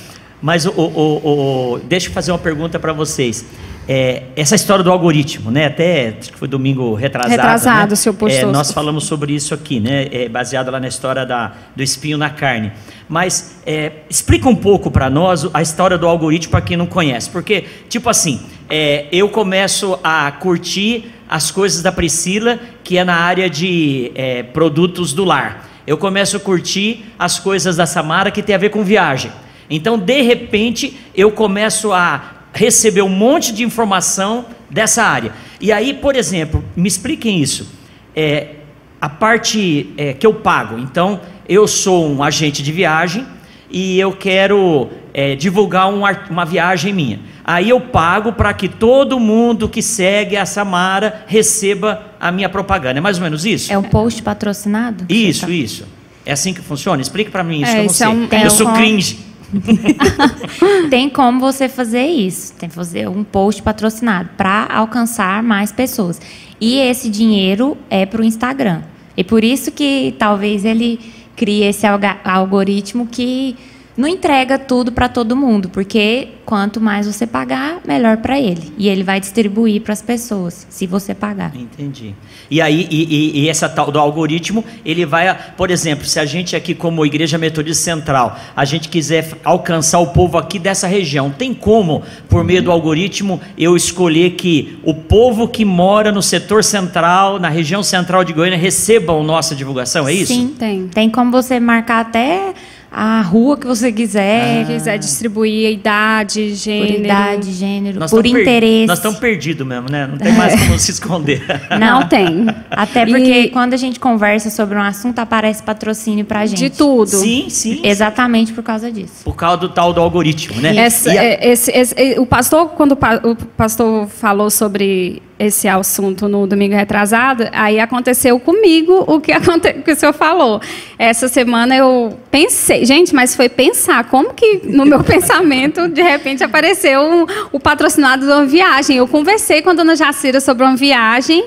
mas 0.41 0.65
o, 0.65 0.71
o, 0.71 1.73
o, 1.75 1.79
deixa 1.79 2.09
eu 2.09 2.13
fazer 2.13 2.31
uma 2.31 2.39
pergunta 2.39 2.79
para 2.79 2.93
vocês. 2.93 3.45
É, 3.87 4.23
essa 4.35 4.53
história 4.53 4.83
do 4.83 4.91
algoritmo, 4.91 5.49
né? 5.49 5.67
Até 5.67 6.15
acho 6.19 6.33
que 6.33 6.37
foi 6.37 6.47
domingo 6.47 6.93
retrasado. 6.93 7.31
Retrasado, 7.31 7.89
né? 7.91 7.95
seu 7.95 8.13
postou. 8.13 8.49
É, 8.49 8.51
nós 8.51 8.71
falamos 8.71 9.05
sobre 9.05 9.33
isso 9.33 9.53
aqui, 9.53 9.79
né? 9.79 10.07
É, 10.11 10.27
baseado 10.27 10.69
lá 10.69 10.79
na 10.79 10.89
história 10.89 11.25
da, 11.25 11.53
do 11.73 11.81
espinho 11.81 12.17
na 12.17 12.29
carne. 12.29 12.73
Mas 13.07 13.61
é, 13.65 13.91
explica 14.09 14.49
um 14.49 14.55
pouco 14.55 14.91
para 14.91 15.09
nós 15.09 15.47
a 15.53 15.61
história 15.61 15.97
do 15.97 16.05
algoritmo 16.05 16.51
para 16.51 16.59
quem 16.59 16.75
não 16.75 16.85
conhece, 16.85 17.29
porque 17.29 17.63
tipo 17.87 18.09
assim, 18.09 18.41
é, 18.69 19.05
eu 19.09 19.29
começo 19.29 19.97
a 20.03 20.29
curtir 20.33 21.13
as 21.29 21.49
coisas 21.49 21.81
da 21.81 21.91
Priscila, 21.91 22.59
que 22.83 22.97
é 22.97 23.05
na 23.05 23.15
área 23.15 23.49
de 23.49 24.11
é, 24.15 24.43
produtos 24.43 25.13
do 25.13 25.23
lar. 25.23 25.65
Eu 25.85 25.97
começo 25.97 26.35
a 26.35 26.39
curtir 26.39 27.05
as 27.17 27.39
coisas 27.39 27.77
da 27.77 27.85
Samara, 27.85 28.31
que 28.31 28.43
tem 28.43 28.53
a 28.53 28.57
ver 28.57 28.69
com 28.69 28.83
viagem. 28.83 29.31
Então, 29.69 29.97
de 29.97 30.21
repente, 30.21 30.97
eu 31.15 31.31
começo 31.31 31.93
a 31.93 32.36
receber 32.53 33.01
um 33.01 33.09
monte 33.09 33.53
de 33.53 33.63
informação 33.63 34.45
dessa 34.69 35.03
área. 35.03 35.33
E 35.59 35.71
aí, 35.71 35.93
por 35.93 36.15
exemplo, 36.15 36.63
me 36.75 36.87
expliquem 36.87 37.41
isso. 37.41 37.69
É, 38.15 38.55
a 38.99 39.09
parte 39.09 39.93
é, 39.97 40.13
que 40.13 40.25
eu 40.25 40.33
pago. 40.33 40.79
Então, 40.79 41.19
eu 41.47 41.67
sou 41.67 42.09
um 42.09 42.23
agente 42.23 42.61
de 42.63 42.71
viagem 42.71 43.25
e 43.69 43.99
eu 43.99 44.11
quero 44.11 44.89
é, 45.13 45.35
divulgar 45.35 45.89
um, 45.89 46.03
uma 46.29 46.45
viagem 46.45 46.93
minha. 46.93 47.19
Aí 47.43 47.69
eu 47.69 47.79
pago 47.79 48.33
para 48.33 48.53
que 48.53 48.67
todo 48.67 49.19
mundo 49.19 49.69
que 49.69 49.81
segue 49.81 50.35
a 50.35 50.45
Samara 50.45 51.23
receba 51.27 52.03
a 52.19 52.31
minha 52.31 52.49
propaganda. 52.49 52.99
É 52.99 53.01
mais 53.01 53.17
ou 53.17 53.23
menos 53.23 53.45
isso? 53.45 53.71
É 53.71 53.77
um 53.77 53.83
post 53.83 54.21
patrocinado? 54.21 55.05
Isso, 55.07 55.45
tá... 55.45 55.51
isso. 55.51 55.85
É 56.25 56.33
assim 56.33 56.53
que 56.53 56.61
funciona? 56.61 57.01
Explique 57.01 57.31
para 57.31 57.43
mim 57.43 57.61
isso, 57.61 57.71
é, 57.71 57.79
eu 57.79 57.83
não 57.83 57.89
sei. 57.89 58.07
É 58.07 58.09
um, 58.09 58.27
eu 58.43 58.51
sou 58.51 58.73
cringe. 58.73 59.19
tem 60.89 61.09
como 61.09 61.39
você 61.39 61.69
fazer 61.69 62.05
isso. 62.05 62.53
Tem 62.53 62.69
que 62.69 62.75
fazer 62.75 63.07
um 63.07 63.23
post 63.23 63.61
patrocinado 63.61 64.29
para 64.37 64.67
alcançar 64.71 65.41
mais 65.43 65.71
pessoas. 65.71 66.19
E 66.59 66.77
esse 66.77 67.09
dinheiro 67.09 67.77
é 67.89 68.05
para 68.05 68.21
o 68.21 68.25
Instagram. 68.25 68.81
E 69.15 69.23
por 69.23 69.43
isso 69.43 69.71
que 69.71 70.15
talvez 70.17 70.65
ele 70.65 70.99
crie 71.35 71.63
esse 71.63 71.85
algoritmo 72.23 73.07
que 73.07 73.55
não 73.97 74.07
entrega 74.07 74.59
tudo 74.59 74.91
para 74.91 75.09
todo 75.09 75.35
mundo, 75.35 75.69
porque 75.69 76.27
quanto 76.45 76.79
mais 76.79 77.07
você 77.07 77.25
pagar, 77.25 77.81
melhor 77.85 78.17
para 78.17 78.39
ele. 78.39 78.71
E 78.77 78.87
ele 78.87 79.03
vai 79.03 79.19
distribuir 79.19 79.81
para 79.81 79.91
as 79.91 80.01
pessoas, 80.01 80.65
se 80.69 80.85
você 80.85 81.13
pagar. 81.13 81.51
Entendi. 81.53 82.15
E 82.49 82.61
aí, 82.61 82.87
e, 82.89 83.41
e, 83.41 83.49
essa 83.49 83.67
tal 83.67 83.91
do 83.91 83.99
algoritmo, 83.99 84.63
ele 84.85 85.05
vai, 85.05 85.35
por 85.57 85.71
exemplo, 85.71 86.05
se 86.05 86.19
a 86.19 86.25
gente 86.25 86.55
aqui, 86.55 86.73
como 86.73 87.05
Igreja 87.05 87.37
Metodista 87.37 87.83
Central, 87.83 88.39
a 88.55 88.63
gente 88.63 88.87
quiser 88.87 89.39
alcançar 89.43 89.99
o 89.99 90.07
povo 90.07 90.37
aqui 90.37 90.59
dessa 90.59 90.87
região, 90.87 91.31
tem 91.31 91.53
como, 91.53 92.03
por 92.29 92.43
meio 92.43 92.61
do 92.61 92.71
algoritmo, 92.71 93.41
eu 93.57 93.75
escolher 93.75 94.31
que 94.31 94.79
o 94.83 94.93
povo 94.93 95.47
que 95.47 95.65
mora 95.65 96.11
no 96.11 96.21
setor 96.21 96.63
central, 96.63 97.39
na 97.39 97.49
região 97.49 97.81
central 97.81 98.23
de 98.23 98.31
Goiânia, 98.31 98.57
receba 98.57 99.11
a 99.11 99.23
nossa 99.23 99.55
divulgação? 99.55 100.07
É 100.07 100.13
isso? 100.13 100.33
Sim, 100.33 100.55
tem. 100.57 100.87
Tem 100.87 101.09
como 101.09 101.31
você 101.31 101.59
marcar 101.59 102.01
até 102.01 102.53
a 102.91 103.21
rua 103.21 103.57
que 103.57 103.67
você 103.67 103.91
quiser. 103.91 104.61
Ah. 104.61 104.65
quiser 104.65 104.97
distribuir 104.97 105.67
a 105.67 105.71
idade, 105.71 106.55
gênero. 106.55 106.93
Por 106.93 106.99
idade, 106.99 107.53
gênero, 107.53 107.99
nós 107.99 108.11
por 108.11 108.25
interesse. 108.25 108.87
nós 108.87 108.99
estamos 108.99 109.19
perdidos 109.19 109.65
mesmo, 109.65 109.89
né? 109.89 110.07
Não 110.07 110.17
tem 110.17 110.33
mais 110.33 110.59
como 110.59 110.77
se 110.79 110.91
esconder. 110.91 111.43
Não, 111.79 111.97
Não 112.01 112.07
tem. 112.07 112.45
Até 112.69 113.05
porque 113.05 113.41
e... 113.41 113.49
quando 113.49 113.73
a 113.73 113.77
gente 113.77 113.99
conversa 113.99 114.49
sobre 114.49 114.77
um 114.77 114.81
assunto, 114.81 115.19
aparece 115.19 115.63
patrocínio 115.63 116.25
pra 116.25 116.45
gente. 116.45 116.59
De 116.59 116.69
tudo. 116.69 117.07
Sim, 117.07 117.49
sim. 117.49 117.81
Exatamente 117.83 118.53
por 118.53 118.63
causa 118.63 118.91
disso. 118.91 119.23
Por 119.23 119.35
causa 119.35 119.57
do 119.57 119.69
tal 119.69 119.93
do 119.93 120.01
algoritmo, 120.01 120.61
né? 120.61 120.75
Esse, 120.85 121.09
a... 121.09 121.23
É, 121.23 121.49
esse, 121.49 121.71
esse, 121.71 122.19
o 122.19 122.25
pastor, 122.25 122.69
quando 122.69 122.93
o 122.93 123.35
pastor 123.57 124.07
falou 124.07 124.49
sobre 124.49 125.21
esse 125.39 125.67
assunto 125.67 126.27
no 126.27 126.47
domingo 126.47 126.75
retrasado, 126.75 127.47
aí 127.51 127.79
aconteceu 127.79 128.39
comigo 128.39 129.03
o 129.07 129.19
que, 129.21 129.31
aconte... 129.31 129.71
que 129.73 129.91
o 129.91 129.95
senhor 129.95 130.13
falou. 130.13 130.59
Essa 130.97 131.27
semana 131.27 131.75
eu 131.75 132.17
pensei, 132.31 132.85
gente, 132.85 133.13
mas 133.13 133.35
foi 133.35 133.47
pensar, 133.47 134.05
como 134.05 134.33
que 134.33 134.61
no 134.63 134.85
meu 134.85 135.01
pensamento, 135.05 135.87
de 135.87 136.01
repente, 136.01 136.43
apareceu 136.43 137.01
um, 137.01 137.25
o 137.51 137.59
patrocinado 137.59 138.25
de 138.25 138.31
uma 138.31 138.45
viagem. 138.45 138.97
Eu 138.97 139.07
conversei 139.07 139.61
com 139.61 139.69
a 139.69 139.73
dona 139.73 139.95
Jacira 139.95 140.41
sobre 140.41 140.63
uma 140.63 140.75
viagem, 140.75 141.45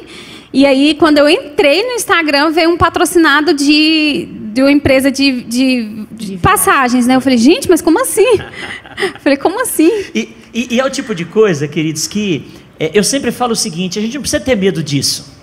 e 0.52 0.66
aí, 0.66 0.94
quando 0.94 1.18
eu 1.18 1.28
entrei 1.28 1.84
no 1.84 1.92
Instagram, 1.92 2.50
veio 2.50 2.70
um 2.70 2.76
patrocinado 2.76 3.54
de, 3.54 4.28
de 4.52 4.60
uma 4.60 4.72
empresa 4.72 5.08
de, 5.08 5.42
de, 5.42 6.06
de 6.10 6.36
passagens, 6.38 7.06
né? 7.06 7.14
Eu 7.14 7.20
falei, 7.20 7.38
gente, 7.38 7.68
mas 7.68 7.80
como 7.80 8.00
assim? 8.00 8.26
Eu 9.00 9.20
falei, 9.20 9.38
como 9.38 9.62
assim? 9.62 9.90
E, 10.14 10.28
e, 10.52 10.74
e 10.74 10.80
é 10.80 10.84
o 10.84 10.90
tipo 10.90 11.14
de 11.14 11.24
coisa, 11.24 11.66
queridos, 11.66 12.06
que 12.06 12.44
é, 12.80 12.90
eu 12.94 13.04
sempre 13.04 13.30
falo 13.30 13.52
o 13.52 13.56
seguinte: 13.56 13.98
a 13.98 14.02
gente 14.02 14.14
não 14.14 14.22
precisa 14.22 14.42
ter 14.42 14.56
medo 14.56 14.82
disso. 14.82 15.38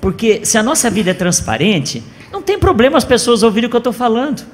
Porque 0.00 0.44
se 0.44 0.58
a 0.58 0.62
nossa 0.62 0.90
vida 0.90 1.10
é 1.10 1.14
transparente, 1.14 2.02
não 2.30 2.42
tem 2.42 2.58
problema 2.58 2.98
as 2.98 3.04
pessoas 3.04 3.42
ouvirem 3.42 3.66
o 3.66 3.70
que 3.70 3.76
eu 3.76 3.78
estou 3.78 3.92
falando. 3.92 4.44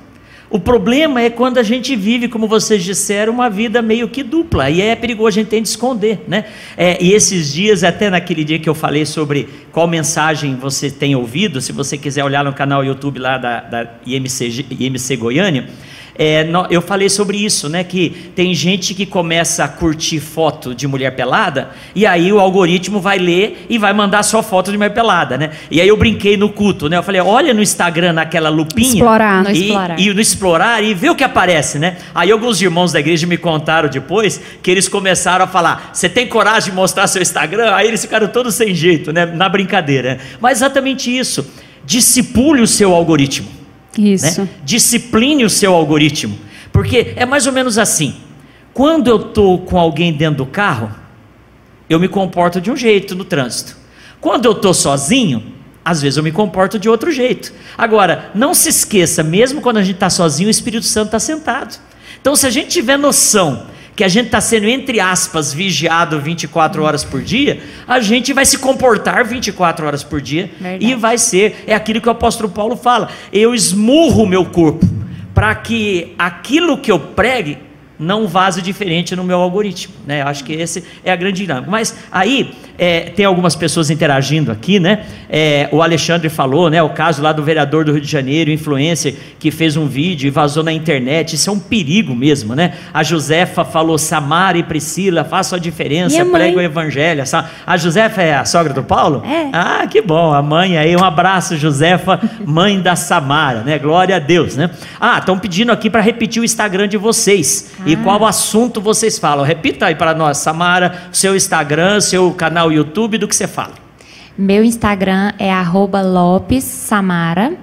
O 0.49 0.61
problema 0.61 1.21
é 1.21 1.29
quando 1.29 1.59
a 1.59 1.63
gente 1.63 1.97
vive, 1.97 2.29
como 2.29 2.47
vocês 2.47 2.85
disseram, 2.85 3.33
uma 3.33 3.51
vida 3.51 3.83
meio 3.83 4.09
que 4.09 4.23
dupla. 4.23 4.71
E 4.71 4.81
é 4.81 4.95
perigoso 4.95 5.29
a 5.29 5.43
gente 5.43 5.49
ter 5.49 5.61
de 5.61 5.69
esconder. 5.69 6.25
Né? 6.29 6.45
É, 6.77 7.03
e 7.03 7.13
esses 7.13 7.53
dias, 7.53 7.83
até 7.83 8.09
naquele 8.09 8.45
dia 8.45 8.59
que 8.59 8.69
eu 8.69 8.75
falei 8.75 9.05
sobre 9.05 9.49
qual 9.73 9.89
mensagem 9.89 10.55
você 10.55 10.89
tem 10.89 11.17
ouvido, 11.17 11.61
se 11.61 11.73
você 11.73 11.99
quiser 11.99 12.25
olhar 12.25 12.45
no 12.45 12.53
canal 12.53 12.85
YouTube 12.85 13.19
lá 13.19 13.39
da, 13.39 13.61
da 13.61 13.91
IMC, 14.07 14.67
IMC 14.79 15.17
Goiânia, 15.17 15.69
é, 16.19 16.47
eu 16.71 16.81
falei 16.81 17.09
sobre 17.09 17.37
isso, 17.37 17.69
né? 17.69 17.85
Que 17.85 18.31
tem 18.35 18.55
gente 18.55 18.95
que 18.95 19.05
começa 19.05 19.65
a 19.65 19.69
curtir 19.69 20.21
foto 20.21 20.75
de 20.75 20.87
mulher 20.87 21.15
pelada 21.15 21.71
e 21.95 22.07
aí 22.07 22.33
o 22.33 22.41
algoritmo 22.41 23.01
vai 23.01 23.19
ler 23.19 23.67
e 23.69 23.79
vai 23.79 23.93
mandar 23.93 24.23
só 24.23 24.43
foto 24.43 24.71
de 24.71 24.79
mulher 24.79 24.95
pelada, 24.95 25.37
né? 25.37 25.51
E 25.71 25.81
aí 25.81 25.89
eu 25.89 25.97
brinquei 25.97 26.37
no 26.37 26.49
culto, 26.51 26.89
né? 26.89 26.97
Eu 26.97 27.03
falei, 27.03 27.21
olha 27.21 27.53
no 27.53 27.63
Instagram 27.63 28.15
naquela 28.15 28.49
lupinha 28.49 28.89
explorar, 28.89 29.43
no 29.43 29.51
e, 29.51 29.67
explorar. 29.67 30.01
e 30.01 30.15
no 30.15 30.21
explorar 30.21 30.85
e 30.85 30.95
ver 30.95 31.11
o 31.11 31.15
que 31.15 31.25
aparece, 31.25 31.79
né? 31.79 31.99
Aí 32.15 32.31
alguns 32.31 32.61
irmãos 32.63 32.93
da 32.93 33.01
igreja 33.01 33.27
me 33.27 33.37
contaram 33.37 33.89
depois 33.89 34.41
que 34.63 34.71
eles 34.71 34.89
começaram 34.89 35.45
a 35.45 35.49
falar: 35.49 35.91
você 35.93 36.09
tem 36.09 36.27
coragem 36.27 36.71
de 36.71 36.77
mostrar 36.77 37.07
seu 37.07 37.21
Instagram? 37.21 37.75
Aí 37.75 37.89
eles 37.89 38.01
ficaram 38.01 38.29
todos 38.29 38.55
sem 38.55 38.75
jeito, 38.75 39.13
né? 39.13 39.27
Na 39.27 39.49
brincadeira. 39.49 40.19
Mas 40.41 40.59
exatamente 40.59 41.15
isso. 41.17 41.47
Discipule 41.85 42.63
o 42.63 42.67
seu 42.67 42.95
algoritmo. 42.95 43.66
Isso. 43.99 44.43
Né? 44.43 44.49
Discipline 44.65 45.45
o 45.45 45.51
seu 45.51 45.75
algoritmo. 45.75 46.39
Porque 46.73 47.15
é 47.17 47.25
mais 47.25 47.47
ou 47.47 47.53
menos 47.53 47.79
assim. 47.79 48.17
Quando 48.73 49.09
eu 49.09 49.17
estou 49.17 49.61
com 49.61 49.79
alguém 49.79 50.13
dentro 50.13 50.39
do 50.39 50.47
carro, 50.47 50.95
eu 51.89 51.99
me 51.99 52.09
comporto 52.09 52.61
de 52.61 52.71
um 52.71 52.77
jeito 52.77 53.15
no 53.15 53.25
trânsito. 53.25 53.77
Quando 54.21 54.45
eu 54.45 54.53
estou 54.53 54.75
sozinho, 54.75 55.55
às 55.85 56.03
vezes 56.03 56.17
eu 56.17 56.23
me 56.23 56.33
comporto 56.33 56.79
de 56.79 56.89
outro 56.89 57.11
jeito. 57.13 57.53
Agora, 57.79 58.31
não 58.35 58.53
se 58.53 58.69
esqueça, 58.69 59.23
mesmo 59.23 59.61
quando 59.61 59.79
a 59.79 59.83
gente 59.83 59.95
está 59.95 60.11
sozinho, 60.11 60.49
o 60.49 60.51
Espírito 60.51 60.85
Santo 60.85 61.07
está 61.07 61.19
sentado. 61.19 61.79
Então, 62.21 62.35
se 62.35 62.47
a 62.47 62.51
gente 62.51 62.69
tiver 62.69 62.99
noção 62.99 63.67
que 63.97 64.05
a 64.05 64.09
gente 64.09 64.27
está 64.27 64.43
sendo, 64.43 64.69
entre 64.69 65.01
aspas, 65.01 65.55
vigiado 65.55 66.21
24 66.21 66.83
horas 66.83 67.03
por 67.03 67.23
dia, 67.23 67.63
a 67.89 67.99
gente 67.99 68.35
vai 68.35 68.45
se 68.45 68.59
comportar 68.59 69.25
24 69.25 69.87
horas 69.87 70.05
por 70.05 70.21
dia 70.21 70.51
Verdade. 70.61 70.85
e 70.85 70.95
vai 70.95 71.17
ser, 71.17 71.65
é 71.67 71.75
aquilo 71.75 72.03
que 72.03 72.09
o 72.09 72.13
apóstolo 72.13 72.51
Paulo 72.51 72.77
fala: 72.77 73.09
eu 73.33 73.55
esmurro 73.55 74.25
o 74.25 74.29
meu 74.29 74.45
corpo 74.45 74.87
para 75.35 75.55
que 75.55 76.15
aquilo 76.19 76.77
que 76.77 76.93
eu 76.93 76.99
pregue 76.99 77.59
não 77.99 78.27
vaze 78.27 78.61
diferente 78.61 79.17
no 79.17 79.25
meu 79.25 79.41
algoritmo, 79.41 79.95
né? 80.07 80.23
Eu 80.23 80.27
acho 80.27 80.45
que 80.45 80.53
esse 80.53 80.85
é 81.05 81.11
a 81.11 81.17
grande 81.17 81.43
dinâmica. 81.43 81.71
Mas 81.71 81.97
aí 82.11 82.55
é, 82.79 83.01
tem 83.11 83.25
algumas 83.25 83.57
pessoas 83.57 83.91
interagindo 83.91 84.53
aqui, 84.53 84.79
né? 84.79 85.07
É, 85.29 85.69
o 85.73 85.83
Alexandre 85.83 86.29
falou, 86.29 86.69
né? 86.69 86.83
O 86.83 86.91
caso 86.91 87.23
lá 87.23 87.33
do 87.33 87.43
vereador 87.43 87.85
do 87.85 87.93
Rio 87.93 88.01
de 88.01 88.11
Janeiro, 88.11 88.51
influencer, 88.51 89.15
que 89.39 89.51
fez 89.51 89.77
um 89.77 89.87
vídeo 89.87 90.27
e 90.27 90.31
vazou 90.31 90.63
na 90.63 90.73
internet. 90.73 91.35
Isso 91.35 91.49
é 91.49 91.53
um 91.53 91.59
perigo 91.59 92.15
mesmo, 92.15 92.55
né? 92.55 92.75
A 92.93 93.03
Josefa 93.03 93.65
falou: 93.65 93.97
Samara 93.97 94.59
e 94.59 94.63
Priscila, 94.63 95.25
façam 95.25 95.57
a 95.57 95.61
diferença, 95.61 96.25
prega 96.27 96.59
o 96.59 96.61
evangelho. 96.61 97.23
A 97.67 97.77
Josefa 97.77 98.23
é 98.23 98.35
a 98.37 98.45
sogra 98.45 98.73
do 98.73 98.83
Paulo? 98.83 99.23
É. 99.25 99.49
Ah, 99.53 99.87
que 99.87 100.03
bom. 100.03 100.33
A 100.33 100.43
mãe 100.43 100.77
aí, 100.77 100.95
um 100.97 101.05
abraço, 101.05 101.57
Josefa, 101.57 102.21
mãe 102.45 102.81
da 102.81 102.95
Samara, 102.95 103.61
né? 103.61 103.79
Glória 103.79 104.17
a 104.17 104.19
Deus, 104.19 104.57
né? 104.57 104.71
Ah, 105.01 105.19
estão 105.19 105.39
pedindo 105.39 105.73
aqui 105.73 105.89
para 105.89 106.01
repetir 106.01 106.43
o 106.43 106.45
Instagram 106.45 106.89
de 106.89 106.97
vocês. 106.97 107.73
Ah. 107.81 107.86
E 107.87 107.95
qual 107.95 108.25
assunto 108.27 108.81
vocês 108.81 109.17
falam. 109.17 109.45
Repita 109.45 109.87
aí 109.87 109.95
para 109.95 110.13
nós, 110.13 110.39
Samara, 110.39 111.09
seu 111.13 111.37
Instagram, 111.37 112.01
seu 112.01 112.33
canal 112.33 112.73
YouTube 112.73 113.17
do 113.17 113.29
que 113.29 113.37
você 113.37 113.47
fala? 113.47 113.75
Meu 114.37 114.65
Instagram 114.65 115.33
é 115.39 115.53
Lopes 116.03 116.65
Samara 116.65 117.55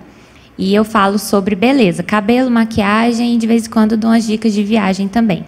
e 0.57 0.73
eu 0.73 0.85
falo 0.85 1.19
sobre 1.19 1.55
beleza, 1.55 2.01
cabelo, 2.01 2.49
maquiagem 2.49 3.35
e 3.35 3.37
de 3.37 3.45
vez 3.45 3.67
em 3.67 3.69
quando 3.69 3.97
dou 3.97 4.11
umas 4.11 4.25
dicas 4.25 4.53
de 4.53 4.63
viagem 4.63 5.09
também. 5.09 5.45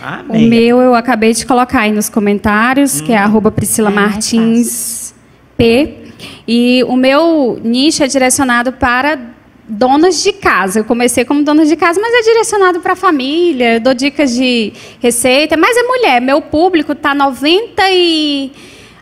Amém. 0.00 0.46
O 0.46 0.48
meu 0.48 0.80
eu 0.80 0.94
acabei 0.94 1.34
de 1.34 1.44
colocar 1.44 1.80
aí 1.80 1.92
nos 1.92 2.08
comentários, 2.08 3.00
hum. 3.00 3.04
que 3.04 3.12
é 3.12 3.20
hum. 3.20 3.24
arroba 3.24 3.50
Priscila 3.50 3.90
ah, 3.90 3.92
Martins 3.92 5.14
P. 5.56 6.06
E 6.48 6.82
o 6.84 6.96
meu 6.96 7.60
nicho 7.62 8.02
é 8.02 8.06
direcionado 8.06 8.72
para 8.72 9.35
donas 9.68 10.22
de 10.22 10.32
casa. 10.32 10.80
Eu 10.80 10.84
comecei 10.84 11.24
como 11.24 11.42
dona 11.42 11.64
de 11.64 11.76
casa, 11.76 12.00
mas 12.00 12.12
é 12.12 12.22
direcionado 12.22 12.80
para 12.80 12.92
a 12.92 12.96
família. 12.96 13.74
Eu 13.74 13.80
dou 13.80 13.94
dicas 13.94 14.34
de 14.34 14.72
receita, 15.00 15.56
mas 15.56 15.76
é 15.76 15.82
mulher. 15.82 16.20
Meu 16.20 16.40
público 16.40 16.92
está 16.92 17.14
90 17.14 17.82
e 17.90 18.52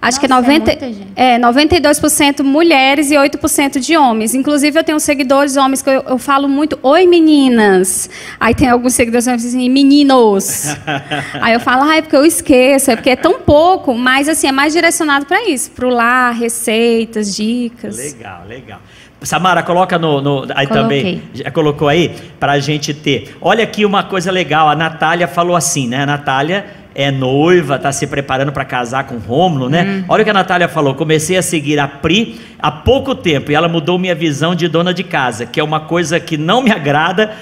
acho 0.08 0.18
Nossa, 0.18 0.20
que 0.20 0.26
é 0.26 0.28
90 0.28 0.72
é, 1.16 1.34
é 1.34 1.38
92% 1.38 2.42
mulheres 2.42 3.10
e 3.10 3.14
8% 3.14 3.78
de 3.78 3.96
homens. 3.96 4.34
Inclusive 4.34 4.78
eu 4.78 4.84
tenho 4.84 5.00
seguidores 5.00 5.56
homens 5.56 5.82
que 5.82 5.90
eu, 5.90 6.02
eu 6.02 6.18
falo 6.18 6.48
muito 6.48 6.78
oi 6.82 7.06
meninas. 7.06 8.10
Aí 8.38 8.54
tem 8.54 8.68
alguns 8.68 8.94
seguidores 8.94 9.26
que 9.26 9.32
assim 9.32 9.68
meninos. 9.68 10.76
Aí 11.40 11.54
eu 11.54 11.60
falo, 11.60 11.84
ah, 11.84 11.96
é 11.96 12.02
porque 12.02 12.16
eu 12.16 12.24
esqueço, 12.24 12.90
é 12.90 12.96
porque 12.96 13.10
é 13.10 13.16
tão 13.16 13.40
pouco, 13.40 13.94
mas 13.94 14.28
assim 14.28 14.46
é 14.46 14.52
mais 14.52 14.72
direcionado 14.72 15.26
para 15.26 15.48
isso, 15.48 15.70
para 15.70 15.86
o 15.86 15.90
lar, 15.90 16.34
receitas, 16.34 17.34
dicas. 17.34 17.96
Legal, 17.96 18.42
legal. 18.46 18.80
Samara, 19.24 19.62
coloca 19.62 19.98
no. 19.98 20.20
no 20.20 20.42
aí 20.54 20.66
Coloquei. 20.66 20.82
também. 20.82 21.22
Já 21.32 21.50
colocou 21.50 21.88
aí? 21.88 22.14
Para 22.38 22.52
a 22.52 22.58
gente 22.58 22.92
ter. 22.92 23.36
Olha 23.40 23.64
aqui 23.64 23.84
uma 23.84 24.04
coisa 24.04 24.30
legal. 24.30 24.68
A 24.68 24.76
Natália 24.76 25.26
falou 25.26 25.56
assim, 25.56 25.88
né? 25.88 26.02
A 26.02 26.06
Natália 26.06 26.83
é 26.94 27.10
noiva, 27.10 27.76
está 27.76 27.90
se 27.90 28.06
preparando 28.06 28.52
para 28.52 28.64
casar 28.64 29.04
com 29.04 29.18
Rômulo, 29.18 29.68
né? 29.68 29.82
Hum. 29.82 30.04
Olha 30.08 30.22
o 30.22 30.24
que 30.24 30.30
a 30.30 30.34
Natália 30.34 30.68
falou. 30.68 30.94
Comecei 30.94 31.36
a 31.36 31.42
seguir 31.42 31.78
a 31.78 31.88
Pri 31.88 32.40
há 32.58 32.70
pouco 32.70 33.14
tempo 33.14 33.50
e 33.50 33.54
ela 33.54 33.68
mudou 33.68 33.98
minha 33.98 34.14
visão 34.14 34.54
de 34.54 34.68
dona 34.68 34.94
de 34.94 35.02
casa, 35.02 35.44
que 35.44 35.58
é 35.58 35.64
uma 35.64 35.80
coisa 35.80 36.20
que 36.20 36.36
não 36.36 36.62
me 36.62 36.70
agrada 36.70 37.32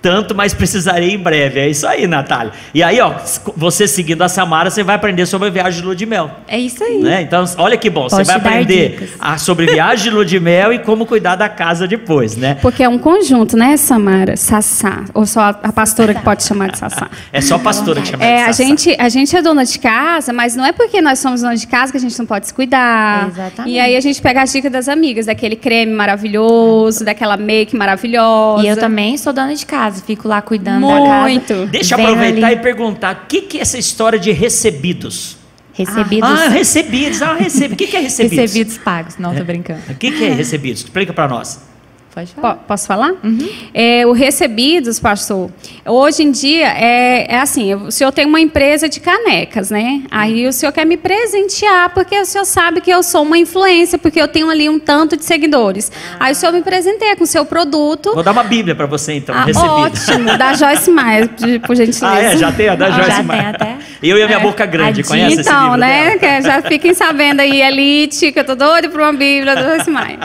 tanto, 0.00 0.34
mas 0.34 0.54
precisarei 0.54 1.12
em 1.12 1.18
breve. 1.18 1.60
É 1.60 1.68
isso 1.68 1.86
aí, 1.86 2.06
Natália. 2.06 2.52
E 2.74 2.82
aí, 2.82 3.00
ó, 3.00 3.14
você 3.56 3.86
seguindo 3.86 4.22
a 4.22 4.28
Samara, 4.28 4.70
você 4.70 4.82
vai 4.82 4.96
aprender 4.96 5.26
sobre 5.26 5.48
a 5.48 5.50
viagem 5.50 5.80
de 5.80 5.86
lua 5.86 5.96
de 5.96 6.06
mel. 6.06 6.30
É 6.48 6.58
isso 6.58 6.82
aí. 6.82 6.98
Né? 6.98 7.22
Então, 7.22 7.44
olha 7.58 7.76
que 7.76 7.90
bom, 7.90 8.08
você 8.08 8.24
vai 8.24 8.36
aprender 8.36 9.14
a, 9.18 9.38
sobre 9.38 9.66
viagem 9.66 10.04
de 10.04 10.10
lua 10.10 10.24
de 10.24 10.40
mel 10.40 10.72
e 10.72 10.78
como 10.78 11.06
cuidar 11.06 11.36
da 11.36 11.48
casa 11.48 11.86
depois, 11.86 12.36
né? 12.36 12.56
Porque 12.60 12.82
é 12.82 12.88
um 12.88 12.98
conjunto, 12.98 13.56
né, 13.56 13.76
Samara? 13.76 14.36
Sassá. 14.36 15.04
Ou 15.14 15.26
só 15.26 15.40
a 15.62 15.72
pastora 15.72 16.14
que 16.14 16.22
pode 16.22 16.42
chamar 16.42 16.70
de 16.70 16.78
Sassá? 16.78 17.08
é 17.32 17.40
só 17.40 17.56
a 17.56 17.58
pastora 17.58 18.00
que 18.00 18.08
chama 18.08 18.24
é, 18.24 18.36
de 18.36 18.40
Sassá. 18.46 18.62
A 18.62 18.66
gente, 18.66 18.96
a 18.98 19.08
gente 19.08 19.36
é 19.36 19.42
dona 19.42 19.64
de 19.64 19.78
casa, 19.78 20.32
mas 20.32 20.56
não 20.56 20.64
é 20.64 20.72
porque 20.72 21.00
nós 21.00 21.18
somos 21.18 21.42
dona 21.42 21.56
de 21.56 21.66
casa 21.66 21.92
que 21.92 21.98
a 21.98 22.00
gente 22.00 22.18
não 22.18 22.26
pode 22.26 22.46
se 22.46 22.54
cuidar. 22.54 23.28
Exatamente. 23.28 23.74
E 23.74 23.80
aí 23.80 23.96
a 23.96 24.00
gente 24.00 24.20
pega 24.20 24.42
as 24.42 24.52
dicas 24.52 24.70
das 24.70 24.88
amigas, 24.88 25.26
daquele 25.26 25.56
creme 25.56 25.92
maravilhoso, 25.92 27.04
daquela 27.04 27.36
make 27.36 27.76
maravilhosa. 27.76 28.64
E 28.64 28.68
eu 28.68 28.76
também 28.76 29.16
sou 29.16 29.32
dona 29.32 29.54
de 29.54 29.66
casa, 29.66 29.89
fico 29.92 30.28
lá 30.28 30.40
cuidando 30.42 30.86
Muito. 30.86 31.48
da 31.48 31.54
casa. 31.54 31.66
Deixa 31.66 31.94
eu 31.94 32.00
aproveitar 32.02 32.46
ali. 32.48 32.56
e 32.56 32.60
perguntar, 32.60 33.24
o 33.24 33.26
que, 33.26 33.42
que 33.42 33.58
é 33.58 33.60
essa 33.60 33.78
história 33.78 34.18
de 34.18 34.30
recebidos? 34.32 35.36
Recebidos. 35.72 36.28
Ah, 36.28 36.48
recebidos. 36.48 37.22
Ah, 37.22 37.34
recebidos. 37.34 37.74
O 37.74 37.76
que, 37.76 37.86
que 37.86 37.96
é 37.96 38.00
recebidos? 38.00 38.38
Recebidos 38.38 38.78
pagos. 38.78 39.16
Não, 39.18 39.34
tô 39.34 39.44
brincando. 39.44 39.80
O 39.88 39.94
que, 39.94 40.10
que 40.10 40.24
é 40.24 40.32
recebidos? 40.32 40.82
Explica 40.82 41.12
para 41.12 41.28
nós. 41.28 41.69
Pode 42.14 42.32
falar. 42.34 42.54
Posso 42.56 42.86
falar? 42.88 43.12
Uhum. 43.22 43.48
É, 43.72 44.04
o 44.04 44.12
recebidos, 44.12 44.98
pastor, 44.98 45.48
hoje 45.86 46.24
em 46.24 46.32
dia 46.32 46.66
é, 46.66 47.34
é 47.34 47.38
assim, 47.38 47.72
o 47.74 47.90
senhor 47.90 48.10
tem 48.10 48.26
uma 48.26 48.40
empresa 48.40 48.88
de 48.88 48.98
canecas, 48.98 49.70
né? 49.70 50.02
Aí 50.10 50.46
o 50.48 50.52
senhor 50.52 50.72
quer 50.72 50.84
me 50.84 50.96
presentear 50.96 51.90
porque 51.94 52.18
o 52.18 52.24
senhor 52.24 52.44
sabe 52.44 52.80
que 52.80 52.90
eu 52.90 53.02
sou 53.04 53.22
uma 53.22 53.38
influência, 53.38 53.96
porque 53.96 54.20
eu 54.20 54.26
tenho 54.26 54.50
ali 54.50 54.68
um 54.68 54.78
tanto 54.78 55.16
de 55.16 55.24
seguidores. 55.24 55.92
Ah. 56.14 56.26
Aí 56.26 56.32
o 56.32 56.34
senhor 56.34 56.52
me 56.52 56.62
presenteia 56.62 57.14
com 57.14 57.22
o 57.22 57.26
seu 57.26 57.44
produto. 57.44 58.12
Vou 58.12 58.24
dar 58.24 58.32
uma 58.32 58.44
bíblia 58.44 58.74
para 58.74 58.86
você 58.86 59.12
então, 59.12 59.34
ah, 59.34 59.46
Ótimo, 59.82 60.36
da 60.36 60.54
Joyce 60.54 60.90
Meyer, 60.90 61.28
por 61.64 61.76
gentileza. 61.76 62.08
Ah, 62.08 62.22
é? 62.22 62.36
Já 62.36 62.50
tem 62.50 62.68
a 62.68 62.74
da 62.74 62.90
Joyce 62.90 63.22
Meyer. 63.22 63.48
até. 63.50 63.76
Eu 64.02 64.18
e 64.18 64.22
a 64.22 64.26
minha 64.26 64.38
é. 64.38 64.42
boca 64.42 64.66
grande, 64.66 65.02
conhece 65.04 65.40
então, 65.40 65.52
esse 65.52 65.62
livro 65.62 65.78
né? 65.78 66.18
Que 66.18 66.42
já 66.42 66.62
fiquem 66.62 66.94
sabendo 66.94 67.40
aí, 67.40 67.60
Elite, 67.60 68.32
que 68.32 68.38
eu 68.38 68.44
tô 68.44 68.54
doida 68.54 68.88
por 68.88 69.00
uma 69.00 69.12
bíblia 69.12 69.54
da 69.54 69.62
Joyce 69.62 69.90
Meyer. 69.90 70.18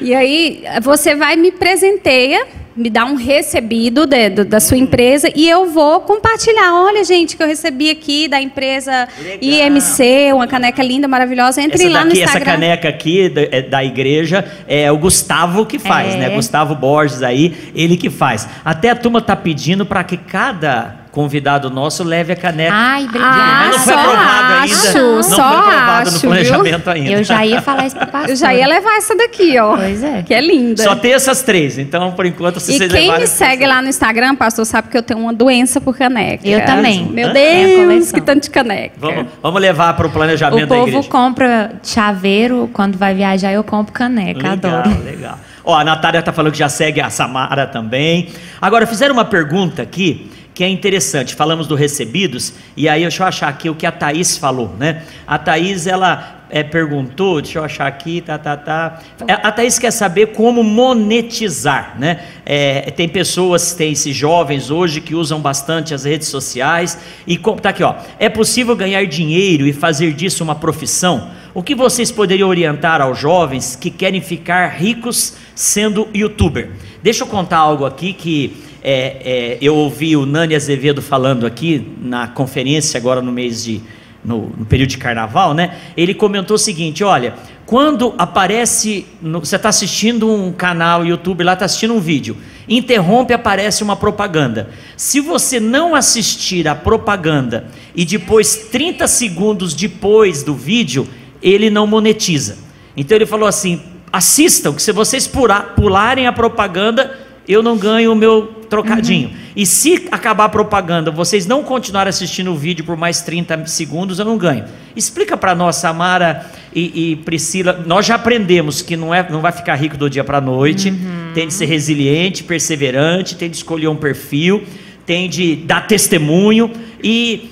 E 0.00 0.14
aí, 0.14 0.62
você 0.80 1.01
você 1.02 1.16
vai 1.16 1.34
me 1.34 1.50
presenteia, 1.50 2.46
me 2.76 2.88
dá 2.88 3.04
um 3.04 3.16
recebido 3.16 4.06
de, 4.06 4.30
de, 4.30 4.44
da 4.44 4.60
sua 4.60 4.76
empresa 4.76 5.28
e 5.34 5.48
eu 5.50 5.66
vou 5.66 6.00
compartilhar. 6.02 6.72
Olha, 6.74 7.02
gente, 7.02 7.36
que 7.36 7.42
eu 7.42 7.46
recebi 7.46 7.90
aqui 7.90 8.28
da 8.28 8.40
empresa 8.40 9.08
Legal. 9.20 9.38
IMC, 9.42 10.32
uma 10.32 10.46
caneca 10.46 10.80
linda, 10.80 11.08
maravilhosa. 11.08 11.60
Entre 11.60 11.82
essa 11.82 11.92
lá 11.92 12.04
daqui, 12.04 12.06
no 12.06 12.22
Instagram. 12.22 12.40
Essa 12.40 12.50
caneca 12.52 12.88
aqui 12.88 13.28
da, 13.28 13.42
é, 13.42 13.62
da, 13.62 13.84
igreja 13.84 14.44
é 14.68 14.92
o 14.92 14.96
Gustavo 14.96 15.66
que 15.66 15.78
faz, 15.78 16.14
é. 16.14 16.18
né? 16.18 16.30
Gustavo 16.30 16.76
Borges 16.76 17.20
aí, 17.22 17.52
ele 17.74 17.96
que 17.96 18.08
faz. 18.08 18.48
Até 18.64 18.90
a 18.90 18.96
turma 18.96 19.20
tá 19.20 19.34
pedindo 19.34 19.84
para 19.84 20.04
que 20.04 20.16
cada 20.16 21.01
convidado 21.12 21.68
nosso 21.68 22.02
leve 22.02 22.32
a 22.32 22.36
caneca. 22.36 22.74
Ai, 22.74 23.04
obrigada. 23.04 23.34
Ah, 23.36 23.66
Mas 23.66 23.76
não 23.76 23.84
foi 23.84 23.94
aprovado 23.94 24.52
acho, 24.54 24.86
ainda. 24.86 25.12
Não 25.12 25.22
só 25.22 25.36
foi 25.36 25.44
aprovado 25.44 26.08
acho, 26.08 26.12
no 26.12 26.20
planejamento 26.20 26.82
viu? 26.84 26.92
ainda. 26.92 27.10
Eu 27.10 27.24
já 27.24 27.46
ia 27.46 27.62
falar 27.62 27.86
isso 27.86 27.96
pro 27.96 28.06
pastor. 28.06 28.30
Eu 28.30 28.36
já 28.36 28.54
ia 28.54 28.66
levar 28.66 28.96
essa 28.96 29.14
daqui, 29.14 29.58
ó. 29.58 29.76
Pois 29.76 30.02
é. 30.02 30.22
Que 30.22 30.32
é 30.32 30.40
linda. 30.40 30.82
Só 30.82 30.96
tem 30.96 31.12
essas 31.12 31.42
três, 31.42 31.78
então 31.78 32.12
por 32.12 32.24
enquanto 32.24 32.58
vocês 32.58 32.80
E 32.80 32.88
quem 32.88 33.12
me 33.16 33.26
segue 33.26 33.66
lá 33.66 33.82
no 33.82 33.88
Instagram, 33.88 34.34
pastor, 34.34 34.64
sabe 34.64 34.88
que 34.88 34.96
eu 34.96 35.02
tenho 35.02 35.20
uma 35.20 35.34
doença 35.34 35.80
por 35.82 35.96
caneca. 35.96 36.48
Eu 36.48 36.64
também. 36.64 37.04
Meu 37.04 37.30
Deus, 37.32 38.10
que 38.10 38.20
tanto 38.22 38.44
de 38.44 38.50
caneca. 38.50 38.94
Vamos, 38.98 39.26
vamos 39.42 39.60
levar 39.60 39.94
para 39.94 40.06
o 40.06 40.10
planejamento 40.10 40.66
da 40.66 40.76
igreja. 40.78 40.98
O 40.98 41.02
povo 41.02 41.08
compra 41.10 41.72
chaveiro, 41.84 42.70
quando 42.72 42.96
vai 42.96 43.14
viajar 43.14 43.52
eu 43.52 43.62
compro 43.62 43.92
caneca, 43.92 44.38
legal, 44.38 44.52
adoro. 44.52 44.88
Legal, 44.88 45.04
legal. 45.04 45.38
Ó, 45.62 45.76
a 45.76 45.84
Natália 45.84 46.20
está 46.20 46.32
falando 46.32 46.52
que 46.52 46.58
já 46.58 46.70
segue 46.70 47.00
a 47.02 47.10
Samara 47.10 47.66
também. 47.66 48.30
Agora, 48.60 48.86
fizeram 48.86 49.12
uma 49.12 49.24
pergunta 49.24 49.82
aqui 49.82 50.31
que 50.54 50.62
é 50.62 50.68
interessante. 50.68 51.34
Falamos 51.34 51.66
do 51.66 51.74
recebidos, 51.74 52.52
e 52.76 52.88
aí 52.88 53.02
deixa 53.02 53.22
eu 53.22 53.26
achar 53.26 53.48
aqui 53.48 53.70
o 53.70 53.74
que 53.74 53.86
a 53.86 53.92
Thaís 53.92 54.36
falou, 54.36 54.74
né? 54.78 55.02
A 55.26 55.38
Thaís, 55.38 55.86
ela 55.86 56.42
é, 56.50 56.62
perguntou, 56.62 57.40
deixa 57.40 57.58
eu 57.58 57.64
achar 57.64 57.86
aqui, 57.86 58.20
tá, 58.20 58.36
tá, 58.36 58.56
tá. 58.56 59.00
É, 59.26 59.32
a 59.32 59.50
Thaís 59.50 59.78
quer 59.78 59.90
saber 59.90 60.28
como 60.28 60.62
monetizar, 60.62 61.96
né? 61.98 62.20
É, 62.44 62.90
tem 62.90 63.08
pessoas, 63.08 63.72
tem 63.72 63.92
esses 63.92 64.14
jovens 64.14 64.70
hoje 64.70 65.00
que 65.00 65.14
usam 65.14 65.40
bastante 65.40 65.94
as 65.94 66.04
redes 66.04 66.28
sociais, 66.28 66.98
e 67.26 67.38
tá 67.38 67.70
aqui, 67.70 67.82
ó. 67.82 67.94
É 68.18 68.28
possível 68.28 68.76
ganhar 68.76 69.06
dinheiro 69.06 69.66
e 69.66 69.72
fazer 69.72 70.12
disso 70.12 70.44
uma 70.44 70.54
profissão? 70.54 71.30
O 71.54 71.62
que 71.62 71.74
vocês 71.74 72.10
poderiam 72.10 72.48
orientar 72.48 73.00
aos 73.00 73.18
jovens 73.18 73.76
que 73.76 73.90
querem 73.90 74.20
ficar 74.20 74.68
ricos 74.68 75.34
sendo 75.54 76.08
youtuber? 76.14 76.70
Deixa 77.02 77.24
eu 77.24 77.26
contar 77.26 77.58
algo 77.58 77.84
aqui 77.84 78.12
que 78.12 78.56
é, 78.82 79.16
é, 79.24 79.58
eu 79.60 79.76
ouvi 79.76 80.16
o 80.16 80.26
Nani 80.26 80.54
Azevedo 80.54 81.00
falando 81.00 81.46
aqui 81.46 81.86
na 82.00 82.26
conferência 82.26 82.98
agora 82.98 83.22
no 83.22 83.30
mês 83.30 83.64
de 83.64 83.80
no, 84.24 84.52
no 84.56 84.64
período 84.64 84.90
de 84.90 84.98
carnaval, 84.98 85.52
né? 85.52 85.78
Ele 85.96 86.14
comentou 86.14 86.54
o 86.54 86.58
seguinte: 86.58 87.02
olha, 87.02 87.34
quando 87.66 88.14
aparece, 88.18 89.06
no, 89.20 89.40
você 89.40 89.56
está 89.56 89.68
assistindo 89.68 90.30
um 90.30 90.52
canal 90.52 91.04
YouTube 91.04 91.42
lá, 91.42 91.54
está 91.54 91.64
assistindo 91.64 91.94
um 91.94 92.00
vídeo, 92.00 92.36
interrompe, 92.68 93.32
aparece 93.32 93.82
uma 93.82 93.96
propaganda. 93.96 94.70
Se 94.96 95.20
você 95.20 95.58
não 95.58 95.94
assistir 95.94 96.68
a 96.68 96.74
propaganda 96.74 97.66
e 97.94 98.04
depois 98.04 98.68
30 98.70 99.06
segundos 99.06 99.74
depois 99.74 100.42
do 100.42 100.54
vídeo, 100.54 101.08
ele 101.42 101.70
não 101.70 101.86
monetiza. 101.86 102.58
Então 102.96 103.16
ele 103.16 103.26
falou 103.26 103.48
assim: 103.48 103.80
assistam, 104.12 104.72
que 104.72 104.82
se 104.82 104.92
vocês 104.92 105.30
pularem 105.76 106.26
a 106.26 106.32
propaganda, 106.32 107.18
eu 107.48 107.62
não 107.62 107.76
ganho 107.76 108.12
o 108.12 108.16
meu 108.16 108.61
trocadinho. 108.72 109.28
Uhum. 109.28 109.34
E 109.54 109.66
se 109.66 110.08
acabar 110.10 110.46
a 110.46 110.48
propaganda, 110.48 111.10
vocês 111.10 111.46
não 111.46 111.62
continuarem 111.62 112.08
assistindo 112.08 112.50
o 112.50 112.56
vídeo 112.56 112.82
por 112.82 112.96
mais 112.96 113.20
30 113.20 113.66
segundos, 113.66 114.18
eu 114.18 114.24
não 114.24 114.38
ganho. 114.38 114.64
Explica 114.96 115.36
para 115.36 115.54
nós, 115.54 115.76
Samara 115.76 116.46
e, 116.74 117.12
e, 117.12 117.16
Priscila, 117.16 117.84
nós 117.86 118.06
já 118.06 118.14
aprendemos 118.14 118.80
que 118.80 118.96
não, 118.96 119.14
é, 119.14 119.28
não 119.28 119.42
vai 119.42 119.52
ficar 119.52 119.74
rico 119.74 119.98
do 119.98 120.08
dia 120.08 120.24
para 120.24 120.38
a 120.38 120.40
noite. 120.40 120.88
Uhum. 120.88 121.32
tem 121.34 121.46
de 121.48 121.52
ser 121.52 121.66
resiliente, 121.66 122.42
perseverante, 122.44 123.36
tem 123.36 123.50
de 123.50 123.56
escolher 123.56 123.88
um 123.88 123.96
perfil, 123.96 124.62
tem 125.04 125.28
de 125.28 125.54
dar 125.54 125.86
testemunho. 125.86 126.70
E 127.04 127.50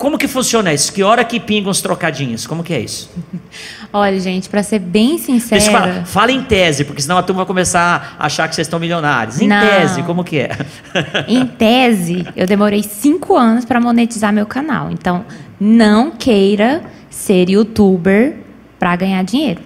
como 0.00 0.16
que 0.16 0.26
funciona 0.26 0.72
isso? 0.72 0.90
Que 0.94 1.02
hora 1.02 1.22
que 1.22 1.38
pingam 1.38 1.70
os 1.70 1.82
trocadinhos? 1.82 2.46
Como 2.46 2.64
que 2.64 2.72
é 2.72 2.80
isso? 2.80 3.10
Olha, 3.92 4.18
gente, 4.18 4.48
para 4.48 4.62
ser 4.62 4.78
bem 4.78 5.18
sincera. 5.18 5.60
Fala, 5.60 6.04
fala, 6.06 6.32
em 6.32 6.42
tese, 6.42 6.84
porque 6.86 7.02
senão 7.02 7.18
a 7.18 7.22
turma 7.22 7.40
vai 7.40 7.46
começar 7.46 8.16
a 8.18 8.24
achar 8.24 8.48
que 8.48 8.54
vocês 8.54 8.66
estão 8.66 8.80
milionários. 8.80 9.42
Em 9.42 9.46
Não. 9.46 9.60
tese, 9.60 10.02
como 10.04 10.24
que 10.24 10.38
é? 10.38 10.56
Em 11.28 11.46
tese, 11.46 12.26
eu 12.34 12.46
demorei 12.46 12.82
cinco 12.82 13.36
anos 13.36 13.66
para 13.66 13.78
monetizar 13.78 14.32
meu 14.32 14.46
canal. 14.46 14.90
Então, 14.90 15.22
não 15.60 16.12
queira 16.12 16.82
ser 17.10 17.50
youtuber 17.50 18.38
para 18.78 18.96
ganhar 18.96 19.22
dinheiro. 19.22 19.60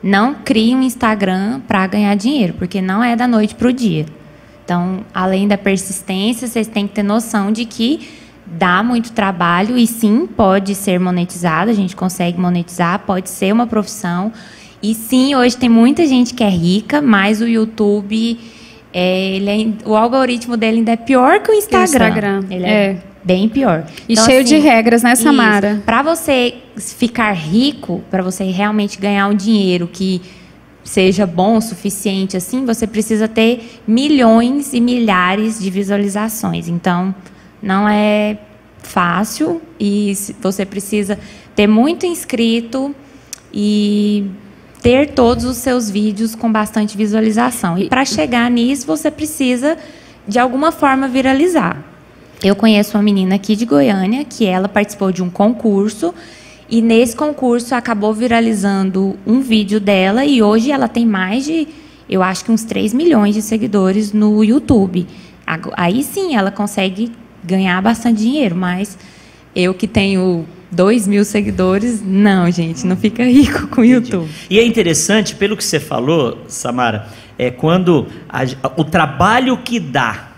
Não 0.00 0.32
crie 0.32 0.76
um 0.76 0.82
Instagram 0.82 1.58
para 1.66 1.84
ganhar 1.88 2.14
dinheiro, 2.14 2.54
porque 2.56 2.80
não 2.80 3.02
é 3.02 3.16
da 3.16 3.26
noite 3.26 3.56
para 3.56 3.66
o 3.66 3.72
dia. 3.72 4.06
Então, 4.64 5.00
além 5.12 5.48
da 5.48 5.58
persistência, 5.58 6.46
vocês 6.46 6.68
têm 6.68 6.86
que 6.86 6.94
ter 6.94 7.02
noção 7.02 7.50
de 7.50 7.64
que 7.64 8.22
dá 8.46 8.82
muito 8.82 9.12
trabalho 9.12 9.78
e 9.78 9.86
sim 9.86 10.26
pode 10.26 10.74
ser 10.74 10.98
monetizado, 10.98 11.70
a 11.70 11.74
gente 11.74 11.96
consegue 11.96 12.38
monetizar, 12.38 13.00
pode 13.00 13.30
ser 13.30 13.52
uma 13.52 13.66
profissão. 13.66 14.32
E 14.82 14.94
sim, 14.94 15.34
hoje 15.34 15.56
tem 15.56 15.68
muita 15.68 16.06
gente 16.06 16.34
que 16.34 16.42
é 16.42 16.48
rica, 16.48 17.00
mas 17.00 17.40
o 17.40 17.46
YouTube, 17.46 18.38
é, 18.92 19.36
ele 19.36 19.50
é, 19.50 19.88
o 19.88 19.96
algoritmo 19.96 20.56
dele 20.56 20.78
ainda 20.78 20.92
é 20.92 20.96
pior 20.96 21.40
que 21.40 21.50
o 21.50 21.54
Instagram. 21.54 22.08
Instagram. 22.08 22.44
Ele 22.50 22.64
é, 22.64 22.68
é, 22.68 23.02
bem 23.22 23.48
pior. 23.48 23.86
E 24.08 24.14
então, 24.14 24.24
cheio 24.24 24.40
assim, 24.40 24.56
de 24.56 24.58
regras, 24.58 25.02
né, 25.02 25.14
Samara? 25.14 25.80
Para 25.86 26.02
você 26.02 26.54
ficar 26.76 27.32
rico, 27.32 28.02
para 28.10 28.22
você 28.22 28.44
realmente 28.44 28.98
ganhar 28.98 29.28
um 29.28 29.34
dinheiro 29.34 29.88
que 29.90 30.20
seja 30.82 31.24
bom 31.24 31.58
o 31.58 31.62
suficiente 31.62 32.36
assim, 32.36 32.66
você 32.66 32.88
precisa 32.88 33.28
ter 33.28 33.80
milhões 33.86 34.72
e 34.72 34.80
milhares 34.80 35.60
de 35.60 35.70
visualizações. 35.70 36.68
Então, 36.68 37.14
não 37.62 37.88
é 37.88 38.38
fácil 38.82 39.62
e 39.78 40.12
você 40.40 40.66
precisa 40.66 41.18
ter 41.54 41.66
muito 41.66 42.04
inscrito 42.04 42.94
e 43.52 44.26
ter 44.82 45.10
todos 45.12 45.44
os 45.44 45.58
seus 45.58 45.88
vídeos 45.88 46.34
com 46.34 46.50
bastante 46.50 46.96
visualização. 46.96 47.78
E 47.78 47.88
para 47.88 48.04
chegar 48.04 48.50
nisso, 48.50 48.86
você 48.86 49.10
precisa 49.10 49.78
de 50.26 50.38
alguma 50.38 50.72
forma 50.72 51.06
viralizar. 51.06 51.82
Eu 52.42 52.56
conheço 52.56 52.96
uma 52.96 53.02
menina 53.02 53.36
aqui 53.36 53.54
de 53.54 53.64
Goiânia 53.64 54.24
que 54.24 54.44
ela 54.44 54.68
participou 54.68 55.12
de 55.12 55.22
um 55.22 55.30
concurso 55.30 56.12
e 56.68 56.82
nesse 56.82 57.14
concurso 57.14 57.74
acabou 57.74 58.12
viralizando 58.12 59.16
um 59.24 59.40
vídeo 59.40 59.78
dela 59.78 60.24
e 60.24 60.42
hoje 60.42 60.72
ela 60.72 60.88
tem 60.88 61.06
mais 61.06 61.44
de, 61.44 61.68
eu 62.08 62.20
acho 62.20 62.44
que 62.44 62.50
uns 62.50 62.64
3 62.64 62.92
milhões 62.92 63.34
de 63.34 63.42
seguidores 63.42 64.12
no 64.12 64.42
YouTube. 64.42 65.06
Aí 65.76 66.02
sim 66.02 66.34
ela 66.34 66.50
consegue 66.50 67.12
ganhar 67.42 67.80
bastante 67.80 68.18
dinheiro, 68.18 68.56
mas 68.56 68.98
eu 69.54 69.74
que 69.74 69.86
tenho 69.86 70.46
2 70.70 71.06
mil 71.06 71.24
seguidores, 71.24 72.02
não, 72.02 72.50
gente, 72.50 72.86
não 72.86 72.96
fica 72.96 73.24
rico 73.24 73.68
com 73.68 73.82
o 73.82 73.84
YouTube. 73.84 74.28
E 74.48 74.58
é 74.58 74.64
interessante, 74.64 75.34
pelo 75.34 75.56
que 75.56 75.64
você 75.64 75.78
falou, 75.78 76.44
Samara, 76.48 77.08
é 77.38 77.50
quando 77.50 78.06
a, 78.28 78.42
o 78.76 78.84
trabalho 78.84 79.56
que 79.58 79.78
dá 79.78 80.30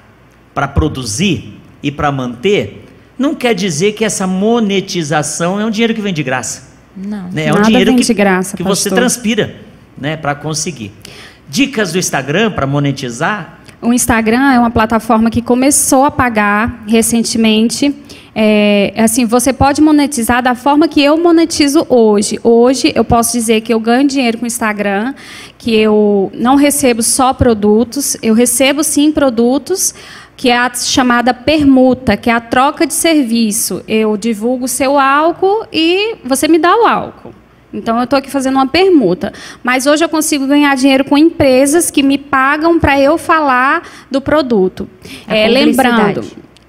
para 0.52 0.66
produzir 0.66 1.60
e 1.82 1.90
para 1.90 2.10
manter, 2.10 2.84
não 3.18 3.34
quer 3.34 3.54
dizer 3.54 3.92
que 3.92 4.04
essa 4.04 4.26
monetização 4.26 5.60
é 5.60 5.64
um 5.64 5.70
dinheiro 5.70 5.94
que 5.94 6.00
vem 6.00 6.12
de 6.12 6.22
graça. 6.22 6.74
Não, 6.96 7.30
né? 7.30 7.46
É 7.46 7.52
um 7.52 7.62
dinheiro 7.62 7.94
que, 7.94 8.14
graça, 8.14 8.56
que 8.56 8.62
você 8.62 8.88
transpira 8.88 9.56
né, 9.98 10.16
para 10.16 10.34
conseguir. 10.34 10.92
Dicas 11.48 11.92
do 11.92 11.98
Instagram 11.98 12.50
para 12.52 12.66
monetizar 12.66 13.60
o 13.84 13.92
Instagram 13.92 14.52
é 14.52 14.58
uma 14.58 14.70
plataforma 14.70 15.30
que 15.30 15.42
começou 15.42 16.04
a 16.04 16.10
pagar 16.10 16.82
recentemente. 16.86 17.94
É, 18.34 18.92
assim, 18.96 19.26
você 19.26 19.52
pode 19.52 19.80
monetizar 19.80 20.42
da 20.42 20.54
forma 20.54 20.88
que 20.88 21.02
eu 21.02 21.16
monetizo 21.16 21.86
hoje. 21.88 22.40
Hoje 22.42 22.92
eu 22.94 23.04
posso 23.04 23.32
dizer 23.32 23.60
que 23.60 23.72
eu 23.72 23.78
ganho 23.78 24.08
dinheiro 24.08 24.38
com 24.38 24.44
o 24.44 24.46
Instagram, 24.46 25.14
que 25.58 25.74
eu 25.74 26.32
não 26.34 26.56
recebo 26.56 27.02
só 27.02 27.32
produtos, 27.32 28.16
eu 28.22 28.34
recebo 28.34 28.82
sim 28.82 29.12
produtos, 29.12 29.94
que 30.36 30.48
é 30.48 30.56
a 30.56 30.72
chamada 30.74 31.32
permuta, 31.32 32.16
que 32.16 32.28
é 32.28 32.32
a 32.32 32.40
troca 32.40 32.86
de 32.86 32.94
serviço. 32.94 33.82
Eu 33.86 34.16
divulgo 34.16 34.64
o 34.64 34.68
seu 34.68 34.98
álcool 34.98 35.66
e 35.72 36.16
você 36.24 36.48
me 36.48 36.58
dá 36.58 36.74
o 36.74 36.86
álcool. 36.86 37.43
Então, 37.74 37.98
eu 37.98 38.04
estou 38.04 38.18
aqui 38.18 38.30
fazendo 38.30 38.54
uma 38.54 38.68
permuta. 38.68 39.32
Mas 39.62 39.86
hoje 39.86 40.04
eu 40.04 40.08
consigo 40.08 40.46
ganhar 40.46 40.74
dinheiro 40.76 41.04
com 41.04 41.18
empresas 41.18 41.90
que 41.90 42.02
me 42.02 42.16
pagam 42.16 42.78
para 42.78 42.98
eu 43.00 43.18
falar 43.18 43.82
do 44.10 44.20
produto. 44.20 44.88
É, 45.26 45.48
lembrando. 45.48 46.24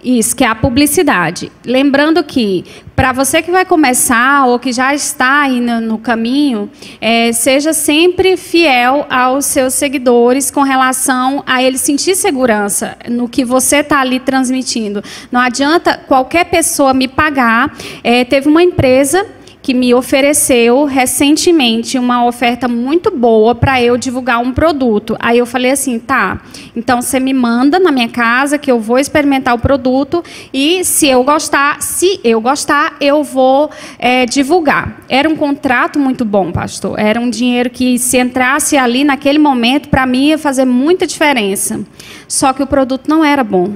Isso, 0.06 0.36
que 0.36 0.44
é 0.44 0.48
a 0.48 0.54
publicidade. 0.54 1.52
Lembrando 1.66 2.24
que, 2.24 2.64
para 2.96 3.12
você 3.12 3.42
que 3.42 3.50
vai 3.50 3.66
começar 3.66 4.46
ou 4.46 4.60
que 4.60 4.72
já 4.72 4.94
está 4.94 5.42
aí 5.42 5.60
no, 5.60 5.82
no 5.82 5.98
caminho, 5.98 6.70
é, 7.02 7.32
seja 7.34 7.74
sempre 7.74 8.38
fiel 8.38 9.08
aos 9.10 9.46
seus 9.46 9.74
seguidores 9.74 10.52
com 10.52 10.62
relação 10.62 11.44
a 11.48 11.64
eles 11.64 11.82
sentir 11.82 12.16
segurança 12.16 12.96
no 13.10 13.28
que 13.28 13.44
você 13.44 13.78
está 13.78 14.00
ali 14.00 14.20
transmitindo. 14.20 15.04
Não 15.32 15.42
adianta 15.42 16.00
qualquer 16.08 16.46
pessoa 16.46 16.94
me 16.94 17.08
pagar. 17.08 17.76
É, 18.04 18.24
teve 18.24 18.48
uma 18.48 18.62
empresa 18.62 19.26
que 19.66 19.74
me 19.74 19.96
ofereceu 19.96 20.86
recentemente 20.86 21.98
uma 21.98 22.24
oferta 22.24 22.68
muito 22.68 23.10
boa 23.10 23.56
para 23.56 23.82
eu 23.82 23.98
divulgar 23.98 24.40
um 24.40 24.54
produto. 24.54 25.18
Aí 25.20 25.40
eu 25.40 25.46
falei 25.48 25.72
assim, 25.72 25.98
tá, 25.98 26.40
então 26.76 27.02
você 27.02 27.20
me 27.20 27.34
manda 27.34 27.80
na 27.80 27.92
minha 27.92 28.08
casa 28.08 28.60
que 28.60 28.70
eu 28.70 28.80
vou 28.80 29.00
experimentar 29.00 29.56
o 29.56 29.58
produto 29.58 30.24
e 30.54 30.86
se 30.86 31.08
eu 31.08 31.24
gostar, 31.24 31.82
se 31.82 32.20
eu 32.24 32.40
gostar, 32.40 32.96
eu 33.02 33.24
vou 33.24 33.72
é, 33.98 34.28
divulgar. 34.28 35.02
Era 35.10 35.28
um 35.28 35.36
contrato 35.36 35.98
muito 35.98 36.24
bom, 36.24 36.52
pastor. 36.52 37.00
Era 37.00 37.20
um 37.20 37.28
dinheiro 37.28 37.72
que 37.72 37.98
se 37.98 38.20
entrasse 38.20 38.78
ali 38.78 39.04
naquele 39.04 39.40
momento, 39.40 39.90
para 39.90 40.06
mim 40.06 40.28
ia 40.28 40.38
fazer 40.38 40.66
muita 40.66 41.08
diferença. 41.08 41.80
Só 42.28 42.54
que 42.54 42.62
o 42.62 42.68
produto 42.68 43.08
não 43.08 43.26
era 43.26 43.44
bom. 43.44 43.74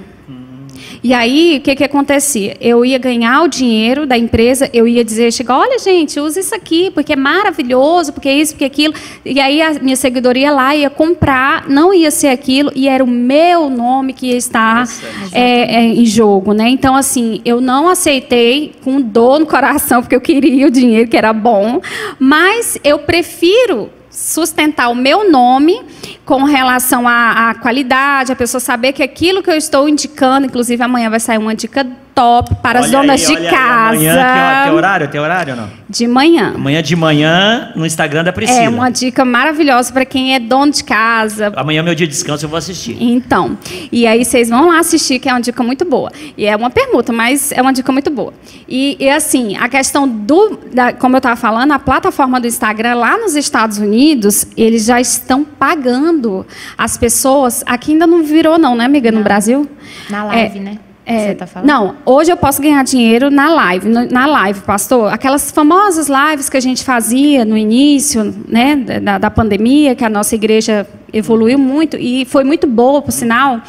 E 1.04 1.14
aí, 1.14 1.58
o 1.58 1.62
que, 1.62 1.76
que 1.76 1.84
acontecia? 1.84 2.58
Eu 2.60 2.84
ia 2.84 2.98
ganhar 2.98 3.42
o 3.44 3.48
dinheiro 3.48 4.06
da 4.06 4.18
empresa, 4.18 4.70
eu 4.74 4.88
ia 4.88 5.04
dizer, 5.04 5.32
chega, 5.32 5.56
olha, 5.56 5.80
gente, 5.80 6.20
usa 6.20 6.40
isso 6.40 6.54
aqui, 6.54 6.92
porque 6.92 7.14
é 7.14 7.16
maravilhoso, 7.16 8.14
porque 8.14 8.30
é 8.30 8.36
isso, 8.36 8.54
porque 8.54 8.64
é 8.64 8.68
aquilo. 8.68 8.94
E 9.24 9.40
aí 9.40 9.62
a 9.62 9.74
minha 9.74 9.96
seguidora 9.96 10.38
ia 10.38 10.52
lá, 10.52 10.76
ia 10.76 10.90
comprar, 10.90 11.70
não 11.70 11.94
ia 11.94 12.12
ser 12.12 12.28
aquilo, 12.28 12.72
e 12.76 12.88
era 12.88 13.04
o 13.04 13.08
meu 13.08 13.70
nome 13.70 14.14
que 14.14 14.28
ia 14.28 14.38
estar 14.38 14.88
é, 15.32 15.76
é, 15.76 15.84
em 15.86 16.06
jogo. 16.06 16.54
Né? 16.54 16.70
Então, 16.70 16.96
assim, 16.96 17.42
eu 17.46 17.62
não 17.62 17.88
aceitei 17.88 18.74
com 18.84 19.02
dor 19.02 19.40
no 19.40 19.46
coração, 19.46 20.02
porque 20.02 20.16
eu 20.16 20.22
queria 20.22 20.68
o 20.68 20.72
dinheiro, 20.72 21.10
que 21.10 21.18
era 21.18 21.34
bom, 21.34 21.82
mas 22.20 22.78
eu 22.84 23.00
prefiro 23.00 23.90
sustentar 24.10 24.89
o 24.89 24.95
meu 24.95 25.30
nome 25.32 25.82
com 26.26 26.43
relação 26.43 27.07
à, 27.07 27.49
à, 27.49 27.55
qualidade, 27.55 28.32
a 28.32 28.36
pessoa 28.36 28.60
saber 28.60 28.93
que 28.93 29.03
aquilo 29.03 29.41
que 29.41 29.49
eu 29.49 29.55
estou 29.55 29.88
indicando, 29.88 30.47
inclusive 30.47 30.82
amanhã 30.84 31.10
vai 31.10 31.20
sair 31.20 31.38
uma 31.38 31.55
dica 31.55 31.88
top 32.20 32.56
para 32.56 32.80
olha 32.80 32.86
as 32.86 32.92
donas 32.92 33.30
aí, 33.30 33.36
de 33.38 33.50
casa. 33.50 33.98
Aí, 33.98 34.10
amanhã 34.10 34.64
tem, 34.66 34.74
horário? 34.74 35.08
Tem 35.08 35.22
horário 35.22 35.54
ou 35.54 35.62
não? 35.62 35.70
De 35.90 36.06
manhã. 36.06 36.52
Amanhã 36.54 36.84
de 36.84 36.94
manhã 36.94 37.72
no 37.78 37.86
Instagram 37.86 38.26
da 38.26 38.34
Priscila. 38.34 38.60
É 38.60 38.68
uma 38.68 38.90
dica 38.90 39.24
maravilhosa 39.24 39.94
para 39.94 40.04
quem 40.04 40.36
é 40.36 40.40
dono 40.40 40.70
de 40.70 40.84
casa. 40.84 41.54
Amanhã 41.56 41.80
é 41.80 41.84
meu 41.84 41.96
dia 41.96 42.06
de 42.06 42.12
descanso, 42.12 42.44
eu 42.44 42.50
vou 42.50 42.58
assistir. 42.58 42.98
Então, 43.00 43.58
e 43.90 44.06
aí 44.06 44.26
vocês 44.26 44.50
vão 44.50 44.68
lá 44.68 44.80
assistir, 44.80 45.18
que 45.20 45.30
é 45.30 45.32
uma 45.32 45.40
dica 45.40 45.64
muito 45.64 45.86
boa. 45.86 46.12
E 46.38 46.46
é 46.46 46.54
uma 46.56 46.70
permuta, 46.70 47.14
mas 47.14 47.54
é 47.54 47.62
uma 47.62 47.72
dica 47.72 47.90
muito 47.90 48.10
boa. 48.10 48.34
E, 48.68 48.98
e 49.00 49.10
assim, 49.10 49.56
a 49.56 49.70
questão 49.70 50.06
do, 50.06 50.60
da, 50.74 50.92
como 50.92 51.16
eu 51.16 51.20
estava 51.20 51.38
falando, 51.38 51.72
a 51.72 51.80
plataforma 51.80 52.42
do 52.42 52.48
Instagram 52.48 52.96
lá 52.96 53.18
nos 53.18 53.38
Estados 53.38 53.78
Unidos, 53.78 54.46
eles 54.58 54.84
já 54.84 55.00
estão 55.00 55.46
pagando 55.46 56.46
as 56.78 56.98
pessoas. 56.98 57.64
Aqui 57.66 57.94
ainda 57.94 58.06
não 58.06 58.24
virou, 58.24 58.58
não, 58.58 58.76
né, 58.76 58.84
amiga, 58.84 59.10
não. 59.10 59.20
no 59.20 59.24
Brasil? 59.24 59.70
Na 60.10 60.26
live, 60.26 60.58
é, 60.58 60.62
né? 60.62 60.80
É, 61.12 61.34
tá 61.34 61.64
não, 61.64 61.95
hoje 62.05 62.32
eu 62.32 62.38
posso 62.38 62.62
ganhar 62.62 62.84
dinheiro 62.84 63.32
na 63.32 63.49
live. 63.49 63.89
Na 63.89 64.28
live, 64.28 64.60
pastor, 64.60 65.12
aquelas 65.12 65.49
famosas 65.49 66.07
lives 66.07 66.49
que 66.49 66.55
a 66.55 66.60
gente 66.60 66.84
fazia 66.84 67.43
no 67.43 67.57
início 67.57 68.32
né, 68.47 68.76
da, 68.76 69.18
da 69.18 69.32
pandemia, 69.32 69.95
que 69.95 70.05
a 70.05 70.10
nossa 70.10 70.36
igreja 70.36 70.86
evoluiu 71.12 71.57
muito 71.57 71.97
e 71.97 72.26
foi 72.26 72.43
muito 72.43 72.68
boa, 72.68 73.01
por 73.01 73.12
sinal. 73.12 73.60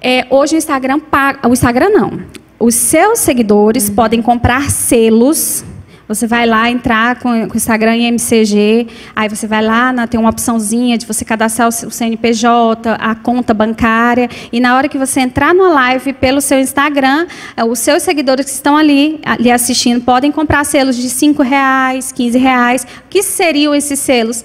É, 0.00 0.26
hoje 0.30 0.54
o 0.54 0.58
Instagram 0.58 1.00
paga. 1.00 1.46
O 1.46 1.52
Instagram 1.52 1.90
não. 1.90 2.20
Os 2.58 2.74
seus 2.74 3.18
seguidores 3.18 3.90
uhum. 3.90 3.94
podem 3.94 4.22
comprar 4.22 4.70
selos 4.70 5.62
você 6.06 6.26
vai 6.26 6.46
lá 6.46 6.70
entrar 6.70 7.18
com, 7.18 7.30
o 7.30 7.56
Instagram 7.56 7.96
e 7.96 8.04
MCG, 8.06 8.86
aí 9.14 9.28
você 9.28 9.46
vai 9.46 9.62
lá, 9.62 9.92
na, 9.92 10.06
tem 10.06 10.18
uma 10.18 10.30
opçãozinha 10.30 10.98
de 10.98 11.06
você 11.06 11.24
cadastrar 11.24 11.68
o, 11.68 11.86
o 11.86 11.90
CNPJ, 11.90 12.96
a 13.00 13.14
conta 13.14 13.54
bancária, 13.54 14.28
e 14.52 14.60
na 14.60 14.76
hora 14.76 14.88
que 14.88 14.98
você 14.98 15.20
entrar 15.20 15.54
numa 15.54 15.70
live 15.70 16.12
pelo 16.12 16.40
seu 16.40 16.58
Instagram, 16.58 17.26
eh, 17.56 17.64
os 17.64 17.78
seus 17.78 18.02
seguidores 18.02 18.46
que 18.46 18.52
estão 18.52 18.76
ali, 18.76 19.20
ali 19.24 19.50
assistindo 19.50 20.00
podem 20.02 20.30
comprar 20.30 20.64
selos 20.64 20.96
de 20.96 21.08
R$ 21.08 21.42
reais, 21.42 22.12
R$ 22.16 22.38
reais. 22.38 22.84
O 22.84 23.08
que 23.08 23.22
seriam 23.22 23.74
esses 23.74 23.98
selos? 23.98 24.44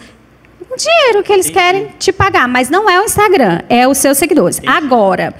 um 0.72 0.76
dinheiro 0.76 1.24
que 1.24 1.34
eles 1.34 1.49
querem 1.49 1.88
te 1.97 2.12
pagar, 2.12 2.47
mas 2.47 2.70
não 2.70 2.88
é 2.88 3.01
o 3.01 3.03
Instagram, 3.03 3.62
é 3.68 3.88
os 3.88 3.97
seus 3.97 4.18
seguidores. 4.18 4.62
Agora, 4.68 5.34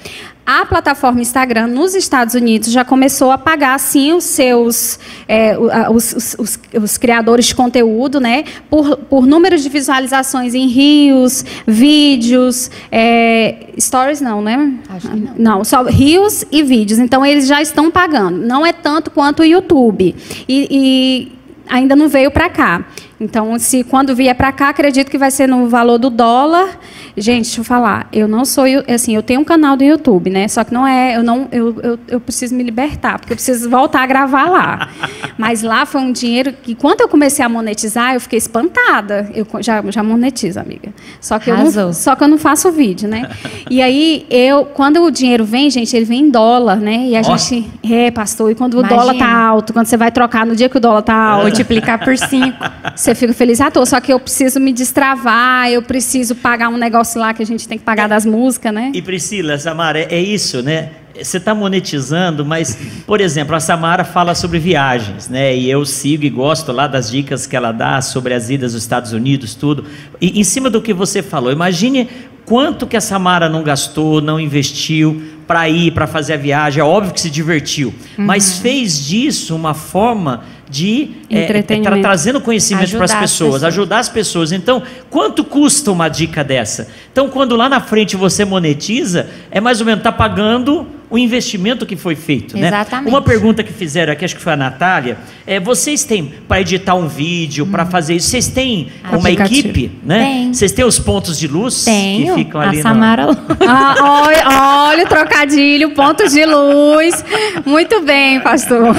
a 0.50 0.66
plataforma 0.66 1.22
Instagram 1.22 1.68
nos 1.68 1.94
Estados 1.94 2.34
Unidos 2.34 2.72
já 2.72 2.84
começou 2.84 3.30
a 3.30 3.38
pagar 3.38 3.80
sim 3.80 4.14
os 4.14 4.24
seus 4.24 4.98
é, 5.28 5.56
os, 5.92 6.12
os, 6.12 6.36
os, 6.40 6.60
os, 6.74 6.98
criadores 6.98 7.46
de 7.46 7.54
conteúdo, 7.54 8.20
né, 8.20 8.44
por, 8.68 8.98
por 8.98 9.28
número 9.28 9.56
de 9.60 9.70
visualizações 9.70 10.56
em 10.56 10.66
rios, 10.66 11.46
vídeos, 11.68 12.72
é, 12.92 13.68
stories 13.80 14.22
não, 14.22 14.42
né? 14.42 14.74
Acho 14.90 15.08
que 15.08 15.20
não. 15.20 15.34
Não, 15.38 15.64
só 15.64 15.84
rios 15.84 16.44
e 16.52 16.64
vídeos. 16.64 16.98
Então 17.00 17.24
eles 17.24 17.46
já 17.46 17.62
estão 17.62 17.92
pagando. 17.92 18.40
Não 18.40 18.66
é 18.66 18.74
tanto 18.74 19.12
quanto 19.12 19.42
o 19.42 19.46
YouTube 19.46 20.16
e, 20.48 20.68
e 20.72 21.32
ainda 21.70 21.96
não 21.96 22.10
veio 22.10 22.32
para 22.32 22.50
cá. 22.50 22.86
Então, 23.20 23.60
se 23.60 23.84
quando 23.84 24.16
vier 24.16 24.34
para 24.34 24.52
cá, 24.52 24.70
acredito 24.70 25.12
que 25.12 25.18
vai 25.18 25.30
ser 25.30 25.48
no 25.48 25.68
valor 25.68 25.98
do 25.98 26.10
dólar. 26.10 26.80
Gente, 27.18 27.46
deixa 27.46 27.60
eu 27.60 27.66
falar, 27.66 28.08
eu 28.14 28.28
não 28.28 28.46
sou, 28.46 28.64
assim, 28.88 29.14
eu 29.14 29.22
tenho 29.22 29.42
um 29.42 29.44
canal 29.44 29.76
do 29.76 29.84
YouTube, 29.84 30.30
né? 30.30 30.48
Só 30.48 30.64
que 30.64 30.74
não 30.74 30.88
é, 30.88 31.18
eu 31.18 31.24
não, 31.24 31.48
eu, 31.52 31.76
eu, 31.82 32.00
eu 32.08 32.20
preciso 32.22 32.56
me 32.56 32.64
libertar, 32.64 33.20
porque 33.20 33.34
eu 33.34 33.36
preciso 33.36 33.70
voltar 33.70 34.04
a 34.04 34.08
gravar 34.08 34.50
lá. 34.50 34.90
Mas 35.38 35.62
lá 35.62 35.86
foi 35.86 36.00
um 36.02 36.14
dinheiro 36.14 36.54
que, 36.54 36.74
quando 36.74 37.02
eu 37.02 37.10
comecei 37.10 37.44
a 37.44 37.50
monetizar, 37.50 38.14
eu 38.14 38.22
fiquei 38.22 38.38
espantada. 38.38 39.30
Eu 39.34 39.46
já, 39.60 39.84
já 39.90 40.02
monetizo, 40.02 40.60
amiga. 40.60 40.94
Só 41.20 41.40
que, 41.40 41.50
eu 41.50 41.58
não, 41.58 41.94
só 41.94 42.16
que 42.16 42.24
eu 42.24 42.28
não 42.28 42.38
faço 42.38 42.72
vídeo, 42.72 43.10
né? 43.10 43.30
E 43.70 43.82
aí, 43.82 44.26
eu, 44.30 44.66
quando 44.66 45.04
o 45.04 45.12
dinheiro 45.12 45.44
vem, 45.44 45.70
gente, 45.70 45.94
ele 45.96 46.06
vem 46.06 46.22
em 46.22 46.30
dólar, 46.30 46.78
né? 46.78 47.08
E 47.08 47.18
a 47.18 47.22
Nossa. 47.22 47.54
gente, 47.54 47.70
é, 47.84 48.12
pastor, 48.12 48.52
e 48.52 48.56
quando 48.56 48.80
Imagina. 48.80 48.96
o 48.96 48.98
dólar 48.98 49.18
tá 49.18 49.36
alto, 49.36 49.74
quando 49.74 49.88
você 49.88 49.98
vai 49.98 50.12
trocar 50.12 50.46
no 50.46 50.56
dia 50.56 50.70
que 50.70 50.78
o 50.78 50.80
dólar 50.80 51.02
tá 51.02 51.16
alto, 51.16 51.44
multiplicar 51.44 52.00
por 52.00 52.18
cinco 52.18 52.58
você 53.10 53.16
fica 53.16 53.34
feliz 53.34 53.60
à 53.60 53.72
toa. 53.72 53.86
Só 53.86 54.00
que 54.00 54.14
eu 54.14 54.20
preciso 54.20 54.60
me 54.60 54.72
destravar, 54.72 55.70
eu 55.70 55.82
preciso 55.82 56.36
pagar 56.36 56.70
um 56.70 56.78
negócio 56.78 57.20
lá 57.20 57.34
que 57.34 57.42
a 57.42 57.46
gente 57.46 57.68
tem 57.68 57.78
que 57.78 57.84
pagar 57.84 58.08
das 58.08 58.26
músicas, 58.26 58.74
né? 58.74 58.92
E 58.94 59.02
Priscila, 59.02 59.58
Samara, 59.58 60.00
é 60.00 60.20
isso, 60.20 60.62
né? 60.62 60.90
Você 61.22 61.38
está 61.38 61.54
monetizando, 61.54 62.46
mas, 62.46 62.78
por 63.06 63.20
exemplo, 63.20 63.54
a 63.54 63.60
Samara 63.60 64.06
fala 64.06 64.34
sobre 64.36 64.58
viagens, 64.60 65.28
né? 65.28 65.56
E 65.56 65.70
eu 65.70 65.86
sigo 65.86 66.24
e 66.24 66.30
gosto 66.30 66.72
lá 66.72 66.88
das 66.88 67.10
dicas 67.10 67.46
que 67.46 67.56
ela 67.56 67.72
dá 67.72 68.00
sobre 68.00 68.34
as 68.34 68.50
idas 68.50 68.74
dos 68.74 68.82
Estados 68.84 69.12
Unidos, 69.12 69.56
tudo. 69.56 69.86
E 70.22 70.40
em 70.40 70.44
cima 70.44 70.70
do 70.70 70.82
que 70.82 70.94
você 70.94 71.22
falou, 71.22 71.52
imagine 71.52 72.08
quanto 72.46 72.88
que 72.88 72.96
a 72.96 73.02
Samara 73.02 73.50
não 73.50 73.64
gastou, 73.64 74.22
não 74.22 74.40
investiu 74.40 75.22
para 75.46 75.68
ir, 75.68 75.92
para 75.92 76.06
fazer 76.06 76.34
a 76.34 76.38
viagem. 76.38 76.80
É 76.80 76.84
óbvio 76.84 77.12
que 77.12 77.20
se 77.20 77.30
divertiu, 77.30 77.94
uhum. 78.18 78.26
mas 78.26 78.60
fez 78.60 79.06
disso 79.06 79.56
uma 79.56 79.74
forma 79.74 80.44
de 80.70 81.12
é, 81.30 81.42
é, 81.42 81.64
tra 81.82 82.00
trazendo 82.00 82.40
conhecimento 82.40 82.92
para 82.92 83.06
as 83.06 83.14
pessoas, 83.14 83.54
pessoas, 83.54 83.64
ajudar 83.64 84.00
as 84.00 84.10
pessoas. 84.10 84.52
Então, 84.52 84.84
quanto 85.10 85.44
custa 85.44 85.92
uma 85.92 86.08
dica 86.08 86.44
dessa? 86.44 86.88
Então, 87.12 87.28
quando 87.28 87.56
lá 87.56 87.68
na 87.68 87.82
frente 87.82 88.16
você 88.16 88.46
monetiza, 88.46 89.28
é 89.50 89.60
mais 89.60 89.80
ou 89.80 89.86
menos 89.86 90.00
está 90.00 90.12
pagando 90.12 90.86
o 91.10 91.18
investimento 91.18 91.86
que 91.86 91.96
foi 91.96 92.16
feito. 92.16 92.58
Né? 92.58 92.68
Exatamente. 92.68 93.06
Né? 93.06 93.12
Uma 93.12 93.22
pergunta 93.22 93.64
que 93.64 93.74
fizeram 93.74 94.14
aqui, 94.14 94.26
acho 94.26 94.36
que 94.36 94.42
foi 94.42 94.54
a 94.54 94.58
Natália, 94.58 95.18
é, 95.46 95.60
vocês 95.60 96.04
têm 96.04 96.34
para 96.48 96.62
editar 96.62 96.96
um 96.96 97.08
vídeo, 97.08 97.66
hum. 97.66 97.72
para 97.72 97.86
fazer 97.86 98.16
isso, 98.16 98.30
vocês 98.30 98.48
têm 98.48 98.90
uma 99.12 99.32
equipe? 99.32 99.92
Né? 100.04 100.20
Tem. 100.20 100.54
Vocês 100.54 100.72
têm 100.72 100.86
os 100.86 101.00
pontos 101.00 101.40
de 101.40 101.48
luz 101.48 101.86
Tenho. 101.86 102.36
que 102.36 102.44
ficam 102.44 102.62
ali? 102.62 102.80
A 102.80 102.82
Samara 102.84 103.26
no... 103.26 103.32
ah, 103.68 103.96
olha, 104.24 104.90
olha 104.90 105.06
o 105.06 105.08
trocadilho, 105.08 105.92
pontos 105.92 106.32
de 106.32 106.46
luz. 106.46 107.24
Muito 107.66 108.02
bem, 108.02 108.40
pastor. 108.42 108.96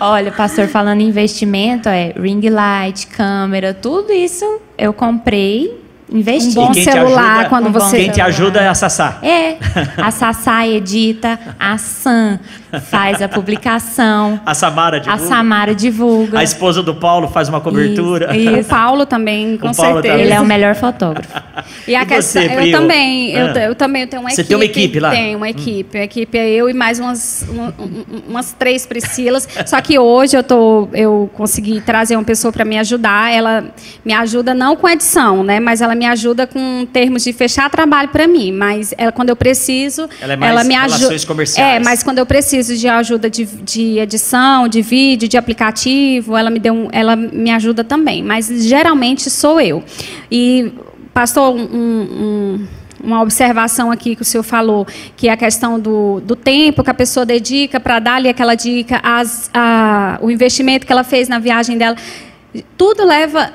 Olha, 0.00 0.32
pastor, 0.32 0.68
falando 0.68 1.00
em 1.00 1.08
investimento, 1.08 1.88
é 1.88 2.12
ring 2.16 2.48
light, 2.48 3.06
câmera, 3.08 3.74
tudo 3.74 4.12
isso 4.12 4.60
eu 4.76 4.92
comprei 4.92 5.87
investir. 6.10 6.50
Um 6.50 6.66
bom 6.66 6.74
celular 6.74 7.32
ajuda, 7.32 7.48
quando 7.48 7.68
um 7.68 7.72
você. 7.72 7.96
Quem 7.98 8.10
te 8.10 8.20
ajuda 8.20 8.60
é 8.60 8.68
a 8.68 8.74
Sassá. 8.74 9.18
É. 9.22 9.56
A 9.96 10.10
Sassá 10.10 10.66
edita, 10.66 11.38
a 11.58 11.76
Sam 11.78 12.38
faz 12.82 13.22
a 13.22 13.28
publicação. 13.28 14.40
A 14.44 14.54
Samara 14.54 15.00
divulga. 15.00 15.24
A 15.24 15.26
Samara 15.26 15.74
divulga. 15.74 16.38
A 16.38 16.44
esposa 16.44 16.82
do 16.82 16.94
Paulo 16.94 17.28
faz 17.28 17.48
uma 17.48 17.60
cobertura. 17.60 18.36
E 18.36 18.60
o 18.60 18.64
Paulo 18.64 19.06
também, 19.06 19.56
com 19.56 19.72
Paulo 19.72 20.02
certeza. 20.02 20.22
Ele 20.22 20.32
é 20.32 20.40
o 20.40 20.44
melhor 20.44 20.74
fotógrafo. 20.74 21.28
E 21.86 21.94
a 21.94 22.02
e 22.02 22.06
questão, 22.06 22.42
você, 22.42 22.68
eu 22.68 22.72
também, 22.72 23.30
eu, 23.30 23.46
ah. 23.46 23.58
eu, 23.60 23.74
também 23.74 24.06
tenho 24.06 24.22
uma 24.22 24.30
você 24.30 24.42
equipe. 24.42 24.44
Você 24.44 24.48
tem 24.48 24.56
uma 24.56 24.64
equipe 24.64 25.00
lá? 25.00 25.10
Tem 25.10 25.36
uma 25.36 25.48
equipe. 25.48 25.96
Hum. 25.96 26.00
A 26.00 26.04
equipe 26.04 26.38
é 26.38 26.48
eu 26.48 26.68
e 26.68 26.74
mais 26.74 26.98
umas, 26.98 27.46
uma, 27.48 27.74
umas 28.28 28.52
três 28.52 28.86
Priscilas. 28.86 29.48
Só 29.66 29.80
que 29.80 29.98
hoje 29.98 30.36
eu 30.36 30.42
tô, 30.42 30.88
eu 30.92 31.30
consegui 31.34 31.80
trazer 31.80 32.16
uma 32.16 32.24
pessoa 32.24 32.52
para 32.52 32.64
me 32.64 32.78
ajudar. 32.78 33.32
Ela 33.32 33.64
me 34.04 34.12
ajuda 34.12 34.54
não 34.54 34.76
com 34.76 34.88
edição, 34.88 35.42
né? 35.42 35.58
Mas 35.58 35.80
ela 35.80 35.94
me 35.98 36.06
ajuda 36.06 36.46
com 36.46 36.86
termos 36.92 37.24
de 37.24 37.32
fechar 37.32 37.68
trabalho 37.68 38.08
para 38.08 38.26
mim. 38.26 38.52
Mas 38.52 38.94
ela, 38.96 39.12
quando 39.12 39.28
eu 39.30 39.36
preciso, 39.36 40.08
ela, 40.20 40.32
é 40.32 40.36
mais 40.36 40.52
ela 40.52 40.64
me 40.64 40.74
ajuda. 40.74 41.26
comerciais. 41.26 41.76
É, 41.76 41.84
mas 41.84 42.02
quando 42.02 42.18
eu 42.18 42.26
preciso 42.26 42.76
de 42.76 42.88
ajuda 42.88 43.28
de, 43.28 43.44
de 43.44 43.98
edição, 43.98 44.68
de 44.68 44.80
vídeo, 44.80 45.28
de 45.28 45.36
aplicativo, 45.36 46.36
ela 46.36 46.50
me 46.50 46.58
deu, 46.58 46.72
um, 46.72 46.88
ela 46.92 47.16
me 47.16 47.50
ajuda 47.50 47.82
também. 47.82 48.22
Mas 48.22 48.46
geralmente 48.64 49.28
sou 49.28 49.60
eu. 49.60 49.82
E 50.30 50.72
pastor, 51.12 51.54
um, 51.54 51.60
um 51.60 52.66
uma 53.02 53.22
observação 53.22 53.90
aqui 53.90 54.16
que 54.16 54.22
o 54.22 54.24
senhor 54.24 54.42
falou, 54.42 54.86
que 55.16 55.28
é 55.28 55.32
a 55.32 55.36
questão 55.36 55.78
do, 55.78 56.20
do 56.20 56.34
tempo 56.34 56.82
que 56.82 56.90
a 56.90 56.94
pessoa 56.94 57.24
dedica 57.24 57.78
para 57.78 57.98
dar-lhe 57.98 58.28
aquela 58.28 58.54
dica, 58.54 59.00
as, 59.02 59.50
a, 59.54 60.18
o 60.20 60.30
investimento 60.30 60.86
que 60.86 60.92
ela 60.92 61.04
fez 61.04 61.28
na 61.28 61.38
viagem 61.38 61.78
dela. 61.78 61.96
Tudo 62.76 63.04
leva 63.04 63.52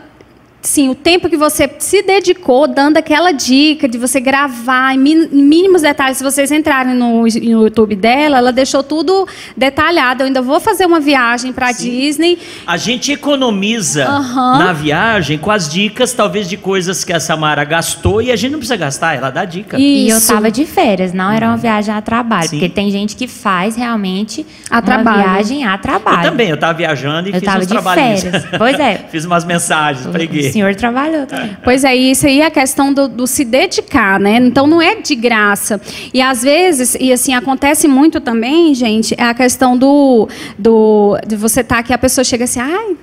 sim, 0.64 0.90
o 0.90 0.96
tempo 0.96 1.30
que 1.30 1.36
você 1.36 1.70
se 1.78 2.02
dedicou 2.02 2.68
dando 2.68 2.98
aquela 2.98 3.32
dica 3.34 3.88
de 3.88 3.98
você 3.98 4.20
gravar 4.20 4.96
em 4.96 4.98
mínimos 4.98 5.82
detalhes. 5.82 6.18
Se 6.18 6.24
vocês 6.24 6.52
entrarem 6.52 6.96
no, 6.96 7.24
no 7.24 7.64
YouTube 7.64 7.96
dela, 7.96 8.38
ela 8.38 8.52
deixou 8.52 8.82
tudo 8.82 9.28
detalhado. 9.58 10.24
Eu 10.24 10.28
ainda 10.28 10.42
vou 10.42 10.60
fazer 10.62 10.86
uma 10.86 11.02
viagem 11.02 11.52
para 11.52 11.72
Disney. 11.74 12.40
A 12.66 12.78
gente 12.78 13.12
economiza 13.12 14.10
uhum. 14.10 14.58
na 14.58 14.72
viagem 14.72 15.38
com 15.38 15.52
as 15.52 15.70
dicas, 15.70 16.14
talvez, 16.14 16.48
de 16.48 16.56
coisas 16.56 17.04
que 17.04 17.12
a 17.12 17.20
Samara 17.20 17.66
gastou 17.66 18.22
e 18.22 18.32
a 18.32 18.36
gente 18.36 18.54
não 18.54 18.60
precisa 18.60 18.78
gastar, 18.78 19.16
ela 19.16 19.30
dá 19.30 19.44
dica. 19.44 19.78
Isso. 19.78 19.86
E 19.86 20.10
eu 20.10 20.18
estava 20.18 20.50
de 20.50 20.66
férias, 20.66 21.12
não 21.12 21.30
era 21.30 21.48
uma 21.48 21.58
viagem 21.58 21.94
a 21.94 22.02
trabalho, 22.02 22.48
sim. 22.48 22.58
porque 22.58 22.70
tem 22.70 22.90
gente 22.90 23.18
que 23.18 23.28
faz 23.28 23.76
realmente 23.76 24.46
a 24.70 24.76
uma 24.76 24.82
trabalho. 24.82 25.24
viagem 25.24 25.66
a 25.66 25.78
trabalho. 25.78 26.20
Eu 26.20 26.32
também, 26.32 26.50
eu 26.50 26.56
estava 26.56 26.74
viajando 26.74 27.30
e 27.30 27.34
eu 27.34 27.40
fiz 27.40 27.56
uns 27.56 27.68
trabalhinhos. 27.68 28.22
Férias. 28.22 28.46
Pois 28.58 28.80
é. 28.80 29.06
fiz 29.12 29.26
umas 29.26 29.44
mensagens, 29.44 30.08
preguei 30.08 30.53
senhor 30.54 30.76
trabalhou 30.76 31.26
também. 31.26 31.58
Pois 31.64 31.84
é, 31.84 31.96
isso 31.96 32.28
aí 32.28 32.42
é 32.42 32.46
a 32.46 32.52
questão 32.52 32.94
do, 32.94 33.08
do, 33.08 33.26
se 33.26 33.44
dedicar, 33.46 34.20
né? 34.20 34.38
Então 34.38 34.68
não 34.68 34.82
é 34.82 34.96
de 34.96 35.16
graça. 35.16 35.80
E 36.14 36.22
às 36.22 36.44
vezes, 36.44 36.96
e 37.00 37.12
assim, 37.12 37.34
acontece 37.34 37.88
muito 37.88 38.20
também, 38.20 38.74
gente, 38.74 39.16
é 39.18 39.24
a 39.24 39.34
questão 39.34 39.78
do, 39.78 40.28
do 40.58 41.18
de 41.26 41.36
você 41.36 41.62
estar 41.62 41.76
tá 41.76 41.82
aqui, 41.82 41.94
a 41.94 41.98
pessoa 41.98 42.24
chega 42.24 42.44
assim, 42.44 42.60
ai, 42.60 42.96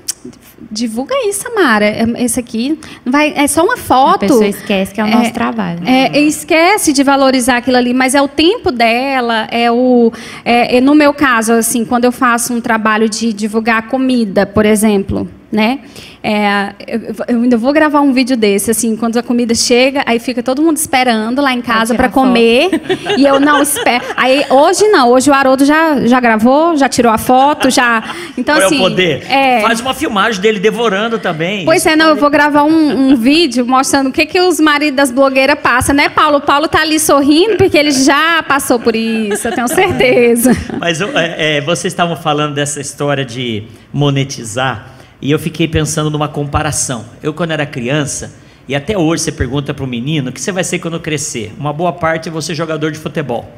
divulga 0.71 1.15
isso, 1.27 1.43
Samara. 1.43 1.85
É, 1.85 2.05
esse 2.19 2.39
aqui 2.39 2.79
vai, 3.05 3.33
é 3.37 3.47
só 3.47 3.65
uma 3.65 3.77
foto. 3.77 4.17
A 4.25 4.29
pessoa 4.29 4.47
esquece 4.47 4.95
que 4.95 5.01
é 5.01 5.05
o 5.05 5.09
nosso 5.09 5.31
é, 5.31 5.33
trabalho. 5.33 5.81
Né? 5.81 6.11
É, 6.13 6.21
esquece 6.21 6.93
de 6.93 7.03
valorizar 7.03 7.59
aquilo 7.59 7.77
ali, 7.77 7.93
mas 7.93 8.15
é 8.15 8.23
o 8.23 8.29
tempo 8.29 8.71
dela, 8.71 9.49
é 9.51 9.71
o. 9.71 10.13
É, 10.45 10.77
é, 10.77 10.81
no 10.81 10.95
meu 10.95 11.13
caso, 11.13 11.53
assim, 11.53 11.85
quando 11.85 12.05
eu 12.05 12.13
faço 12.13 12.55
um 12.55 12.61
trabalho 12.61 13.09
de 13.09 13.33
divulgar 13.33 13.89
comida, 13.89 14.47
por 14.47 14.65
exemplo, 14.65 15.29
né? 15.51 15.81
É, 16.23 16.75
eu, 16.87 17.01
eu, 17.29 17.43
ainda 17.43 17.57
vou 17.57 17.73
gravar 17.73 18.01
um 18.01 18.13
vídeo 18.13 18.37
desse, 18.37 18.71
assim, 18.71 18.95
quando 18.95 19.17
a 19.17 19.23
comida 19.23 19.55
chega, 19.55 20.03
aí 20.05 20.19
fica 20.19 20.43
todo 20.43 20.61
mundo 20.61 20.77
esperando 20.77 21.41
lá 21.41 21.53
em 21.53 21.63
casa 21.63 21.95
para 21.95 22.09
comer. 22.09 22.71
E 23.17 23.25
eu 23.25 23.41
não 23.41 23.63
espero. 23.63 24.05
Aí 24.17 24.45
hoje 24.51 24.87
não, 24.89 25.11
hoje 25.11 25.31
o 25.31 25.35
Haroldo 25.35 25.65
já, 25.65 26.07
já 26.07 26.21
gravou, 26.21 26.77
já 26.77 26.89
tirou 26.89 27.13
a 27.13 27.19
foto, 27.19 27.71
já. 27.71 28.03
Então, 28.37 28.55
Qual 28.57 28.67
assim. 28.67 28.77
É 28.77 28.79
o 28.79 28.83
poder? 28.83 29.31
É... 29.31 29.61
Faz 29.61 29.81
uma 29.81 29.95
filmagem 29.95 30.41
dele 30.41 30.59
devorando 30.59 31.19
também. 31.19 31.65
Pois 31.65 31.85
é, 31.87 31.97
não, 31.97 32.11
eu 32.11 32.17
vou 32.17 32.31
gravar 32.31 32.65
um, 32.65 33.11
um 33.11 33.17
vídeo 33.17 33.67
mostrando 33.67 34.09
o 34.09 34.13
que, 34.13 34.27
que 34.27 34.41
os 34.41 34.61
maridos 34.61 34.97
das 34.97 35.11
blogueiras 35.11 35.59
passam, 35.61 35.95
né, 35.95 36.09
Paulo? 36.09 36.39
O 36.39 36.41
Paulo 36.41 36.69
tá 36.69 36.83
ali 36.83 37.01
sorrindo 37.01 37.57
porque 37.57 37.77
ele 37.77 37.91
já 37.91 38.43
passou 38.43 38.79
por 38.79 38.95
isso, 38.95 39.49
eu 39.49 39.55
tenho 39.55 39.69
certeza. 39.69 40.57
Mas 40.79 41.01
é, 41.01 41.57
é, 41.57 41.61
vocês 41.61 41.93
estavam 41.93 42.17
falando 42.17 42.55
dessa 42.55 42.81
história 42.81 43.25
de 43.25 43.65
monetizar. 43.93 45.00
E 45.21 45.31
eu 45.31 45.39
fiquei 45.39 45.69
pensando 45.69 46.11
numa 46.11 46.29
comparação. 46.29 47.05
Eu, 47.23 47.35
quando 47.35 47.51
era 47.51 47.67
criança, 47.67 48.35
e 48.67 48.75
até 48.75 48.97
hoje 48.97 49.25
você 49.25 49.33
pergunta 49.33 49.75
para 49.75 49.85
o 49.85 49.89
menino: 49.89 50.31
o 50.31 50.33
que 50.33 50.41
você 50.41 50.53
vai 50.53 50.65
ser 50.65 50.79
quando 50.79 50.99
crescer? 51.01 51.53
Uma 51.59 51.73
boa 51.73 51.93
parte 51.93 52.29
é 52.29 52.33
você 52.33 52.55
jogador 52.55 52.91
de 52.91 52.99
futebol. 52.99 53.51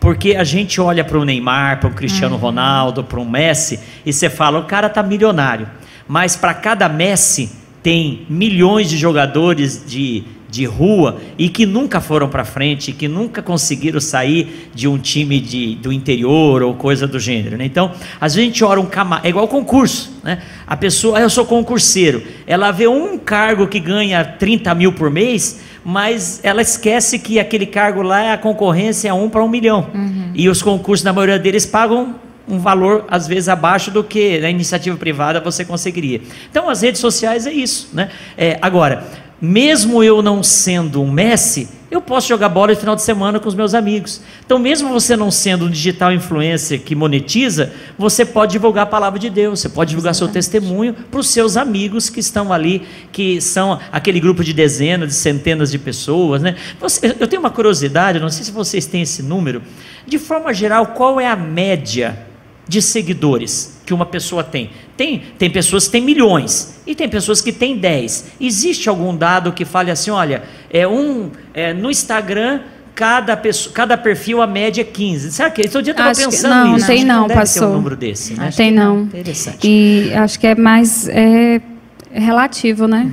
Porque 0.00 0.34
a 0.34 0.44
gente 0.44 0.80
olha 0.80 1.04
para 1.04 1.18
o 1.18 1.24
Neymar, 1.24 1.80
para 1.80 1.88
o 1.88 1.94
Cristiano 1.94 2.34
uhum. 2.34 2.40
Ronaldo, 2.40 3.04
para 3.04 3.20
o 3.20 3.28
Messi, 3.28 3.78
e 4.04 4.12
você 4.12 4.30
fala: 4.30 4.58
o 4.58 4.64
cara 4.64 4.86
está 4.86 5.02
milionário. 5.02 5.68
Mas 6.08 6.36
para 6.36 6.54
cada 6.54 6.88
Messi, 6.88 7.52
tem 7.82 8.26
milhões 8.28 8.88
de 8.88 8.96
jogadores 8.96 9.84
de 9.86 10.24
de 10.52 10.66
rua 10.66 11.16
e 11.38 11.48
que 11.48 11.64
nunca 11.64 11.98
foram 11.98 12.28
para 12.28 12.44
frente, 12.44 12.92
que 12.92 13.08
nunca 13.08 13.40
conseguiram 13.40 13.98
sair 13.98 14.70
de 14.74 14.86
um 14.86 14.98
time 14.98 15.40
de, 15.40 15.76
do 15.76 15.90
interior 15.90 16.62
ou 16.62 16.74
coisa 16.74 17.06
do 17.06 17.18
gênero. 17.18 17.56
Né? 17.56 17.64
Então, 17.64 17.90
às 18.20 18.34
vezes 18.34 18.50
a 18.50 18.52
gente 18.52 18.62
ora 18.62 18.78
um 18.78 18.84
camarada, 18.84 19.26
é 19.26 19.30
igual 19.30 19.48
concurso, 19.48 20.12
né? 20.22 20.42
A 20.66 20.76
pessoa, 20.76 21.18
ah, 21.18 21.22
eu 21.22 21.30
sou 21.30 21.46
concurseiro, 21.46 22.22
ela 22.46 22.70
vê 22.70 22.86
um 22.86 23.16
cargo 23.16 23.66
que 23.66 23.80
ganha 23.80 24.22
30 24.22 24.74
mil 24.74 24.92
por 24.92 25.10
mês, 25.10 25.62
mas 25.82 26.38
ela 26.44 26.60
esquece 26.60 27.18
que 27.18 27.40
aquele 27.40 27.64
cargo 27.64 28.02
lá, 28.02 28.34
a 28.34 28.38
concorrência 28.38 29.08
é 29.08 29.12
um 29.12 29.30
para 29.30 29.42
um 29.42 29.48
milhão. 29.48 29.88
Uhum. 29.94 30.32
E 30.34 30.50
os 30.50 30.60
concursos, 30.60 31.02
na 31.02 31.14
maioria 31.14 31.38
deles, 31.38 31.64
pagam 31.64 32.14
um 32.46 32.58
valor 32.58 33.06
às 33.08 33.26
vezes 33.26 33.48
abaixo 33.48 33.90
do 33.90 34.04
que 34.04 34.38
na 34.40 34.50
iniciativa 34.50 34.96
privada 34.98 35.40
você 35.40 35.64
conseguiria. 35.64 36.20
Então 36.50 36.68
as 36.68 36.82
redes 36.82 37.00
sociais 37.00 37.46
é 37.46 37.52
isso, 37.52 37.88
né? 37.94 38.10
É, 38.36 38.58
agora 38.60 39.06
mesmo 39.42 40.04
eu 40.04 40.22
não 40.22 40.40
sendo 40.40 41.02
um 41.02 41.10
Messi, 41.10 41.68
eu 41.90 42.00
posso 42.00 42.28
jogar 42.28 42.48
bola 42.48 42.72
no 42.72 42.78
final 42.78 42.94
de 42.94 43.02
semana 43.02 43.40
com 43.40 43.48
os 43.48 43.56
meus 43.56 43.74
amigos. 43.74 44.22
Então, 44.46 44.56
mesmo 44.56 44.88
você 44.88 45.16
não 45.16 45.32
sendo 45.32 45.64
um 45.64 45.68
digital 45.68 46.12
influencer 46.12 46.80
que 46.80 46.94
monetiza, 46.94 47.72
você 47.98 48.24
pode 48.24 48.52
divulgar 48.52 48.84
a 48.84 48.86
palavra 48.86 49.18
de 49.18 49.28
Deus, 49.28 49.58
você 49.58 49.68
pode 49.68 49.90
divulgar 49.90 50.12
Exatamente. 50.12 50.44
seu 50.44 50.60
testemunho 50.60 50.94
para 50.94 51.18
os 51.18 51.26
seus 51.26 51.56
amigos 51.56 52.08
que 52.08 52.20
estão 52.20 52.52
ali, 52.52 52.86
que 53.10 53.40
são 53.40 53.80
aquele 53.90 54.20
grupo 54.20 54.44
de 54.44 54.52
dezenas, 54.52 55.08
de 55.08 55.14
centenas 55.16 55.72
de 55.72 55.78
pessoas. 55.78 56.40
Né? 56.40 56.54
Você, 56.80 57.14
eu 57.18 57.26
tenho 57.26 57.40
uma 57.40 57.50
curiosidade, 57.50 58.20
não 58.20 58.30
sei 58.30 58.44
se 58.44 58.52
vocês 58.52 58.86
têm 58.86 59.02
esse 59.02 59.24
número. 59.24 59.60
De 60.06 60.18
forma 60.20 60.54
geral, 60.54 60.86
qual 60.86 61.20
é 61.20 61.26
a 61.26 61.36
média 61.36 62.31
de 62.72 62.80
seguidores 62.80 63.78
que 63.84 63.92
uma 63.92 64.06
pessoa 64.06 64.42
tem? 64.42 64.70
Tem, 64.96 65.22
tem 65.38 65.50
pessoas 65.50 65.84
que 65.84 65.92
têm 65.92 66.00
milhões 66.00 66.80
e 66.86 66.94
tem 66.94 67.06
pessoas 67.06 67.42
que 67.42 67.52
têm 67.52 67.76
10. 67.76 68.32
Existe 68.40 68.88
algum 68.88 69.14
dado 69.14 69.52
que 69.52 69.66
fale 69.66 69.90
assim, 69.90 70.10
olha, 70.10 70.42
é 70.70 70.88
um 70.88 71.30
é, 71.52 71.74
no 71.74 71.90
Instagram 71.90 72.60
cada, 72.94 73.36
pessoa, 73.36 73.74
cada 73.74 73.98
perfil 73.98 74.40
a 74.40 74.46
média 74.46 74.80
é 74.80 74.84
15. 74.84 75.32
Será 75.32 75.50
que 75.50 75.68
todo 75.68 75.82
dia 75.82 75.92
estava 75.92 76.14
pensando 76.14 76.54
não, 76.54 76.72
nisso? 76.72 76.86
Tem 76.86 77.04
não, 77.04 77.28
não, 77.28 77.34
passou. 77.34 77.68
um 77.68 77.74
número 77.74 77.96
desse, 77.96 78.34
né? 78.34 78.50
Tem 78.56 78.70
não. 78.70 79.02
Interessante. 79.02 79.68
E 79.68 80.14
acho 80.14 80.40
que 80.40 80.46
é 80.46 80.54
mais 80.54 81.08
é, 81.08 81.60
relativo, 82.10 82.88
né? 82.88 83.12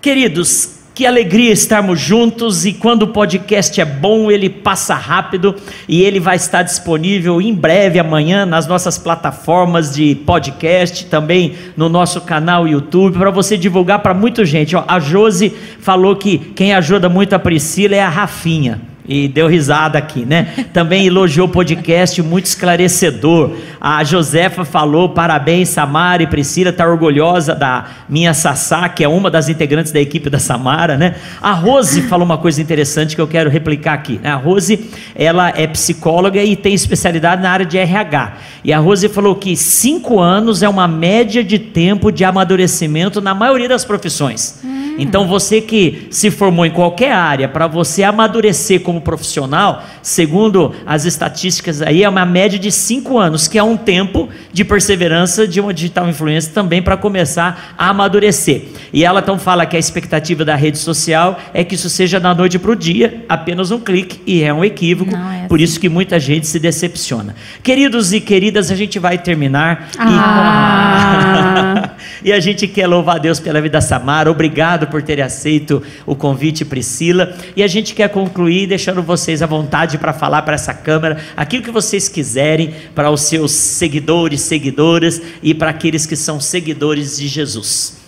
Queridos, 0.00 0.79
que 0.94 1.06
alegria 1.06 1.52
estarmos 1.52 2.00
juntos 2.00 2.66
e 2.66 2.72
quando 2.72 3.04
o 3.04 3.08
podcast 3.08 3.80
é 3.80 3.84
bom, 3.84 4.30
ele 4.30 4.50
passa 4.50 4.94
rápido 4.94 5.54
e 5.88 6.02
ele 6.02 6.20
vai 6.20 6.36
estar 6.36 6.62
disponível 6.62 7.40
em 7.40 7.54
breve 7.54 7.98
amanhã 7.98 8.44
nas 8.44 8.66
nossas 8.66 8.98
plataformas 8.98 9.94
de 9.94 10.14
podcast, 10.14 11.06
também 11.06 11.54
no 11.76 11.88
nosso 11.88 12.20
canal 12.20 12.66
YouTube, 12.66 13.18
para 13.18 13.30
você 13.30 13.56
divulgar 13.56 14.00
para 14.00 14.12
muita 14.12 14.44
gente. 14.44 14.76
Ó, 14.76 14.84
a 14.86 14.98
Josi 14.98 15.52
falou 15.80 16.16
que 16.16 16.38
quem 16.38 16.74
ajuda 16.74 17.08
muito 17.08 17.34
a 17.34 17.38
Priscila 17.38 17.94
é 17.94 18.02
a 18.02 18.08
Rafinha 18.08 18.89
e 19.10 19.26
deu 19.26 19.48
risada 19.48 19.98
aqui, 19.98 20.24
né? 20.24 20.66
Também 20.72 21.04
elogiou 21.04 21.48
o 21.48 21.50
podcast, 21.50 22.22
muito 22.22 22.46
esclarecedor. 22.46 23.56
A 23.80 24.04
Josefa 24.04 24.64
falou: 24.64 25.08
parabéns, 25.08 25.68
Samara 25.68 26.22
e 26.22 26.28
Priscila, 26.28 26.72
tá 26.72 26.86
orgulhosa 26.86 27.52
da 27.52 27.86
minha 28.08 28.32
Sassá, 28.32 28.88
que 28.88 29.02
é 29.02 29.08
uma 29.08 29.28
das 29.28 29.48
integrantes 29.48 29.90
da 29.90 30.00
equipe 30.00 30.30
da 30.30 30.38
Samara, 30.38 30.96
né? 30.96 31.16
A 31.42 31.52
Rose 31.52 32.02
falou 32.02 32.24
uma 32.24 32.38
coisa 32.38 32.62
interessante 32.62 33.16
que 33.16 33.20
eu 33.20 33.26
quero 33.26 33.50
replicar 33.50 33.94
aqui. 33.94 34.20
Né? 34.22 34.30
A 34.30 34.36
Rose, 34.36 34.88
ela 35.16 35.48
é 35.56 35.66
psicóloga 35.66 36.40
e 36.40 36.54
tem 36.54 36.72
especialidade 36.72 37.42
na 37.42 37.50
área 37.50 37.66
de 37.66 37.76
RH. 37.78 38.34
E 38.62 38.72
a 38.72 38.78
Rose 38.78 39.08
falou 39.08 39.34
que 39.34 39.56
cinco 39.56 40.20
anos 40.20 40.62
é 40.62 40.68
uma 40.68 40.86
média 40.86 41.42
de 41.42 41.58
tempo 41.58 42.12
de 42.12 42.24
amadurecimento 42.24 43.20
na 43.20 43.34
maioria 43.34 43.68
das 43.68 43.84
profissões. 43.84 44.60
Hum. 44.64 44.80
Então 45.00 45.26
você 45.26 45.62
que 45.62 46.06
se 46.10 46.30
formou 46.30 46.66
em 46.66 46.70
qualquer 46.70 47.12
área, 47.12 47.48
para 47.48 47.66
você 47.66 48.02
amadurecer 48.02 48.80
como 48.80 48.99
profissional, 49.00 49.84
segundo 50.02 50.74
as 50.86 51.04
estatísticas 51.04 51.82
aí, 51.82 52.02
é 52.02 52.08
uma 52.08 52.24
média 52.24 52.58
de 52.58 52.70
cinco 52.70 53.18
anos, 53.18 53.48
que 53.48 53.58
é 53.58 53.62
um 53.62 53.76
tempo 53.76 54.28
de 54.52 54.64
perseverança 54.64 55.46
de 55.46 55.60
uma 55.60 55.72
digital 55.72 56.08
influencer 56.08 56.52
também 56.52 56.82
para 56.82 56.96
começar 56.96 57.74
a 57.76 57.88
amadurecer. 57.88 58.64
E 58.92 59.04
ela 59.04 59.20
então 59.20 59.38
fala 59.38 59.66
que 59.66 59.76
a 59.76 59.78
expectativa 59.78 60.44
da 60.44 60.54
rede 60.54 60.78
social 60.78 61.38
é 61.54 61.62
que 61.64 61.74
isso 61.74 61.88
seja 61.88 62.18
da 62.18 62.34
noite 62.34 62.58
para 62.58 62.70
o 62.70 62.76
dia, 62.76 63.24
apenas 63.28 63.70
um 63.70 63.78
clique, 63.78 64.20
e 64.26 64.42
é 64.42 64.52
um 64.52 64.64
equívoco, 64.64 65.14
é 65.14 65.18
assim. 65.18 65.48
por 65.48 65.60
isso 65.60 65.78
que 65.78 65.88
muita 65.88 66.18
gente 66.18 66.46
se 66.46 66.58
decepciona. 66.58 67.34
Queridos 67.62 68.12
e 68.12 68.20
queridas, 68.20 68.70
a 68.70 68.74
gente 68.74 68.98
vai 68.98 69.18
terminar 69.18 69.90
ah. 69.98 71.90
e, 71.96 71.99
e 72.24 72.32
a 72.32 72.40
gente 72.40 72.66
quer 72.66 72.86
louvar 72.86 73.18
Deus 73.20 73.40
pela 73.40 73.60
vida 73.60 73.74
da 73.74 73.80
Samara. 73.80 74.30
Obrigado 74.30 74.86
por 74.88 75.02
ter 75.02 75.20
aceito 75.20 75.82
o 76.06 76.14
convite, 76.14 76.64
Priscila. 76.64 77.34
E 77.56 77.62
a 77.62 77.66
gente 77.66 77.94
quer 77.94 78.08
concluir 78.08 78.66
deixando 78.66 79.02
vocês 79.02 79.42
à 79.42 79.46
vontade 79.46 79.98
para 79.98 80.12
falar 80.12 80.42
para 80.42 80.54
essa 80.54 80.74
câmera 80.74 81.18
aquilo 81.36 81.62
que 81.62 81.70
vocês 81.70 82.08
quiserem 82.08 82.74
para 82.94 83.10
os 83.10 83.22
seus 83.22 83.52
seguidores, 83.52 84.40
seguidoras 84.40 85.20
e 85.42 85.54
para 85.54 85.70
aqueles 85.70 86.06
que 86.06 86.16
são 86.16 86.40
seguidores 86.40 87.16
de 87.16 87.28
Jesus. 87.28 88.00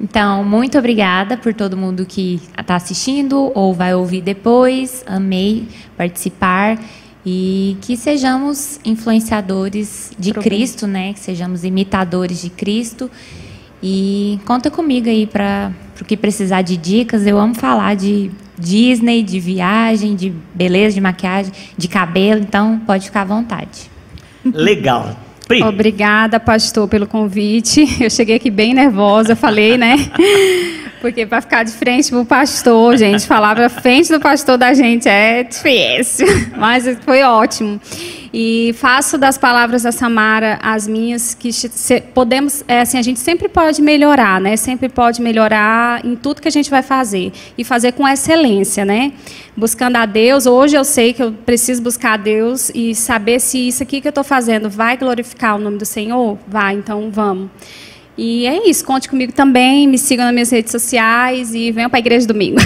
Então, 0.00 0.44
muito 0.44 0.78
obrigada 0.78 1.36
por 1.36 1.52
todo 1.52 1.76
mundo 1.76 2.06
que 2.06 2.40
está 2.56 2.76
assistindo 2.76 3.50
ou 3.54 3.74
vai 3.74 3.94
ouvir 3.94 4.22
depois. 4.22 5.02
Amei 5.06 5.66
participar 5.96 6.78
e 7.30 7.76
que 7.82 7.94
sejamos 7.94 8.80
influenciadores 8.82 10.12
de 10.18 10.32
Cristo, 10.32 10.86
né? 10.86 11.12
Que 11.12 11.20
sejamos 11.20 11.62
imitadores 11.62 12.40
de 12.40 12.48
Cristo 12.48 13.10
e 13.82 14.40
conta 14.46 14.70
comigo 14.70 15.10
aí 15.10 15.26
para 15.26 15.70
o 16.00 16.04
que 16.06 16.16
precisar 16.16 16.62
de 16.62 16.76
dicas. 16.78 17.26
Eu 17.26 17.38
amo 17.38 17.54
falar 17.54 17.94
de 17.94 18.30
Disney, 18.58 19.22
de 19.22 19.38
viagem, 19.38 20.16
de 20.16 20.32
beleza, 20.54 20.94
de 20.94 21.02
maquiagem, 21.02 21.52
de 21.76 21.86
cabelo, 21.86 22.40
então 22.40 22.80
pode 22.86 23.04
ficar 23.04 23.20
à 23.22 23.26
vontade. 23.26 23.90
Legal. 24.42 25.14
Pri. 25.46 25.62
Obrigada, 25.62 26.40
pastor, 26.40 26.88
pelo 26.88 27.06
convite. 27.06 27.84
Eu 28.02 28.08
cheguei 28.08 28.36
aqui 28.36 28.50
bem 28.50 28.72
nervosa, 28.72 29.36
falei, 29.36 29.76
né? 29.76 29.96
Porque 31.00 31.24
para 31.24 31.40
ficar 31.40 31.62
de 31.62 31.72
frente 31.72 32.10
pro 32.10 32.24
pastor, 32.24 32.96
gente, 32.96 33.26
falar 33.26 33.54
para 33.54 33.68
frente 33.68 34.10
do 34.10 34.20
pastor 34.20 34.58
da 34.58 34.74
gente 34.74 35.08
é 35.08 35.44
difícil, 35.44 36.26
mas 36.56 36.84
foi 37.04 37.22
ótimo. 37.22 37.80
E 38.32 38.74
faço 38.74 39.16
das 39.16 39.38
palavras 39.38 39.84
da 39.84 39.92
Samara 39.92 40.58
as 40.62 40.86
minhas, 40.86 41.34
que 41.34 41.50
podemos, 42.12 42.62
é, 42.68 42.80
assim, 42.80 42.98
a 42.98 43.02
gente 43.02 43.18
sempre 43.20 43.48
pode 43.48 43.80
melhorar, 43.80 44.40
né? 44.40 44.56
Sempre 44.56 44.88
pode 44.88 45.22
melhorar 45.22 46.04
em 46.04 46.14
tudo 46.14 46.42
que 46.42 46.48
a 46.48 46.50
gente 46.50 46.68
vai 46.68 46.82
fazer 46.82 47.32
e 47.56 47.64
fazer 47.64 47.92
com 47.92 48.06
excelência, 48.06 48.84
né? 48.84 49.12
Buscando 49.56 49.96
a 49.96 50.04
Deus. 50.04 50.46
Hoje 50.46 50.76
eu 50.76 50.84
sei 50.84 51.12
que 51.12 51.22
eu 51.22 51.32
preciso 51.32 51.82
buscar 51.82 52.14
a 52.14 52.16
Deus 52.16 52.70
e 52.74 52.94
saber 52.94 53.40
se 53.40 53.68
isso 53.68 53.82
aqui 53.82 54.00
que 54.00 54.08
eu 54.08 54.10
estou 54.10 54.24
fazendo 54.24 54.68
vai 54.68 54.96
glorificar 54.96 55.56
o 55.56 55.58
nome 55.58 55.78
do 55.78 55.86
Senhor. 55.86 56.38
Vai, 56.46 56.74
então 56.74 57.10
vamos. 57.10 57.48
E 58.18 58.48
é 58.48 58.68
isso, 58.68 58.84
conte 58.84 59.08
comigo 59.08 59.32
também, 59.32 59.86
me 59.86 59.96
sigam 59.96 60.24
nas 60.24 60.34
minhas 60.34 60.50
redes 60.50 60.72
sociais 60.72 61.54
e 61.54 61.70
venham 61.70 61.88
para 61.88 61.98
a 61.98 62.00
igreja 62.00 62.26
domingo. 62.26 62.58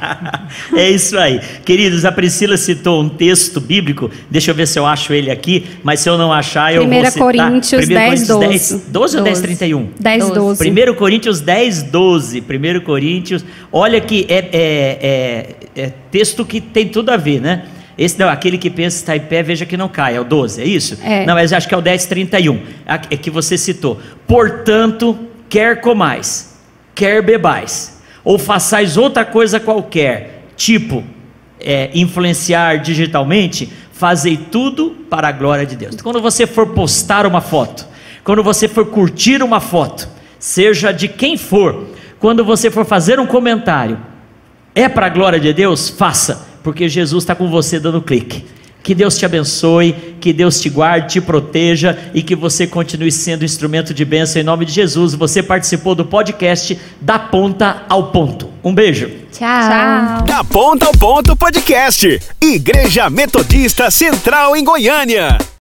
é 0.74 0.88
isso 0.88 1.18
aí. 1.18 1.38
Queridos, 1.66 2.06
a 2.06 2.10
Priscila 2.10 2.56
citou 2.56 3.02
um 3.02 3.08
texto 3.10 3.60
bíblico, 3.60 4.10
deixa 4.30 4.52
eu 4.52 4.54
ver 4.54 4.66
se 4.66 4.78
eu 4.78 4.86
acho 4.86 5.12
ele 5.12 5.30
aqui, 5.30 5.66
mas 5.82 6.00
se 6.00 6.08
eu 6.08 6.16
não 6.16 6.32
achar, 6.32 6.74
eu 6.74 6.82
1 6.82 6.88
vou 6.88 7.04
citar. 7.04 7.18
Coríntios 7.18 7.84
1 7.84 7.88
10, 7.88 8.26
12. 8.26 8.40
10, 8.48 8.70
12. 8.70 8.90
12 8.90 9.16
ou 9.18 9.22
10, 9.22 9.40
31? 9.42 9.88
10, 10.00 10.30
12. 10.30 10.70
1 10.70 10.94
Coríntios 10.94 11.40
10, 11.42 11.82
12. 11.82 12.40
1 12.40 12.80
Coríntios, 12.80 13.44
olha 13.70 14.00
que 14.00 14.24
é, 14.30 14.48
é, 14.50 15.56
é, 15.76 15.82
é 15.82 15.92
texto 16.10 16.42
que 16.42 16.58
tem 16.58 16.88
tudo 16.88 17.10
a 17.10 17.18
ver, 17.18 17.42
né? 17.42 17.66
Esse 17.98 18.18
não, 18.18 18.28
aquele 18.28 18.58
que 18.58 18.68
pensa 18.68 18.98
está 18.98 19.16
em 19.16 19.20
pé, 19.20 19.42
veja 19.42 19.64
que 19.64 19.76
não 19.76 19.88
cai. 19.88 20.16
É 20.16 20.20
o 20.20 20.24
12, 20.24 20.60
é 20.60 20.66
isso? 20.66 20.98
É. 21.02 21.24
Não, 21.24 21.34
mas 21.34 21.52
acho 21.52 21.66
que 21.66 21.74
é 21.74 21.78
o 21.78 21.82
10, 21.82 22.06
31. 22.06 22.60
É 23.10 23.16
que 23.16 23.30
você 23.30 23.56
citou. 23.56 24.00
Portanto, 24.26 25.18
quer 25.48 25.80
comais, 25.80 26.58
quer 26.94 27.22
bebais, 27.22 28.00
ou 28.22 28.38
façais 28.38 28.96
outra 28.96 29.24
coisa 29.24 29.58
qualquer, 29.58 30.44
tipo 30.56 31.02
é, 31.60 31.90
influenciar 31.94 32.76
digitalmente, 32.76 33.72
fazei 33.92 34.36
tudo 34.36 34.90
para 35.08 35.28
a 35.28 35.32
glória 35.32 35.66
de 35.66 35.76
Deus. 35.76 35.96
Quando 35.96 36.20
você 36.20 36.46
for 36.46 36.68
postar 36.68 37.26
uma 37.26 37.40
foto, 37.40 37.86
quando 38.22 38.42
você 38.42 38.68
for 38.68 38.86
curtir 38.86 39.42
uma 39.42 39.60
foto, 39.60 40.08
seja 40.38 40.92
de 40.92 41.08
quem 41.08 41.36
for, 41.36 41.88
quando 42.18 42.44
você 42.44 42.70
for 42.70 42.84
fazer 42.84 43.18
um 43.18 43.26
comentário, 43.26 43.98
é 44.74 44.88
para 44.88 45.06
a 45.06 45.08
glória 45.08 45.40
de 45.40 45.52
Deus? 45.52 45.88
Faça 45.88 46.46
porque 46.66 46.88
Jesus 46.88 47.22
está 47.22 47.32
com 47.32 47.48
você 47.48 47.78
dando 47.78 48.02
clique. 48.02 48.44
Que 48.82 48.92
Deus 48.92 49.16
te 49.16 49.24
abençoe, 49.24 50.16
que 50.20 50.32
Deus 50.32 50.60
te 50.60 50.68
guarde, 50.68 51.12
te 51.12 51.20
proteja 51.20 51.96
e 52.12 52.24
que 52.24 52.34
você 52.34 52.66
continue 52.66 53.12
sendo 53.12 53.44
instrumento 53.44 53.94
de 53.94 54.04
bênção 54.04 54.42
em 54.42 54.44
nome 54.44 54.64
de 54.64 54.72
Jesus. 54.72 55.14
Você 55.14 55.44
participou 55.44 55.94
do 55.94 56.04
podcast 56.04 56.76
Da 57.00 57.20
Ponta 57.20 57.84
ao 57.88 58.10
Ponto. 58.10 58.50
Um 58.64 58.74
beijo. 58.74 59.08
Tchau. 59.30 59.46
Tchau. 59.46 60.24
Da 60.24 60.42
Ponta 60.42 60.86
ao 60.86 60.92
Ponto 60.92 61.36
Podcast. 61.36 62.20
Igreja 62.42 63.08
Metodista 63.08 63.88
Central 63.88 64.56
em 64.56 64.64
Goiânia. 64.64 65.38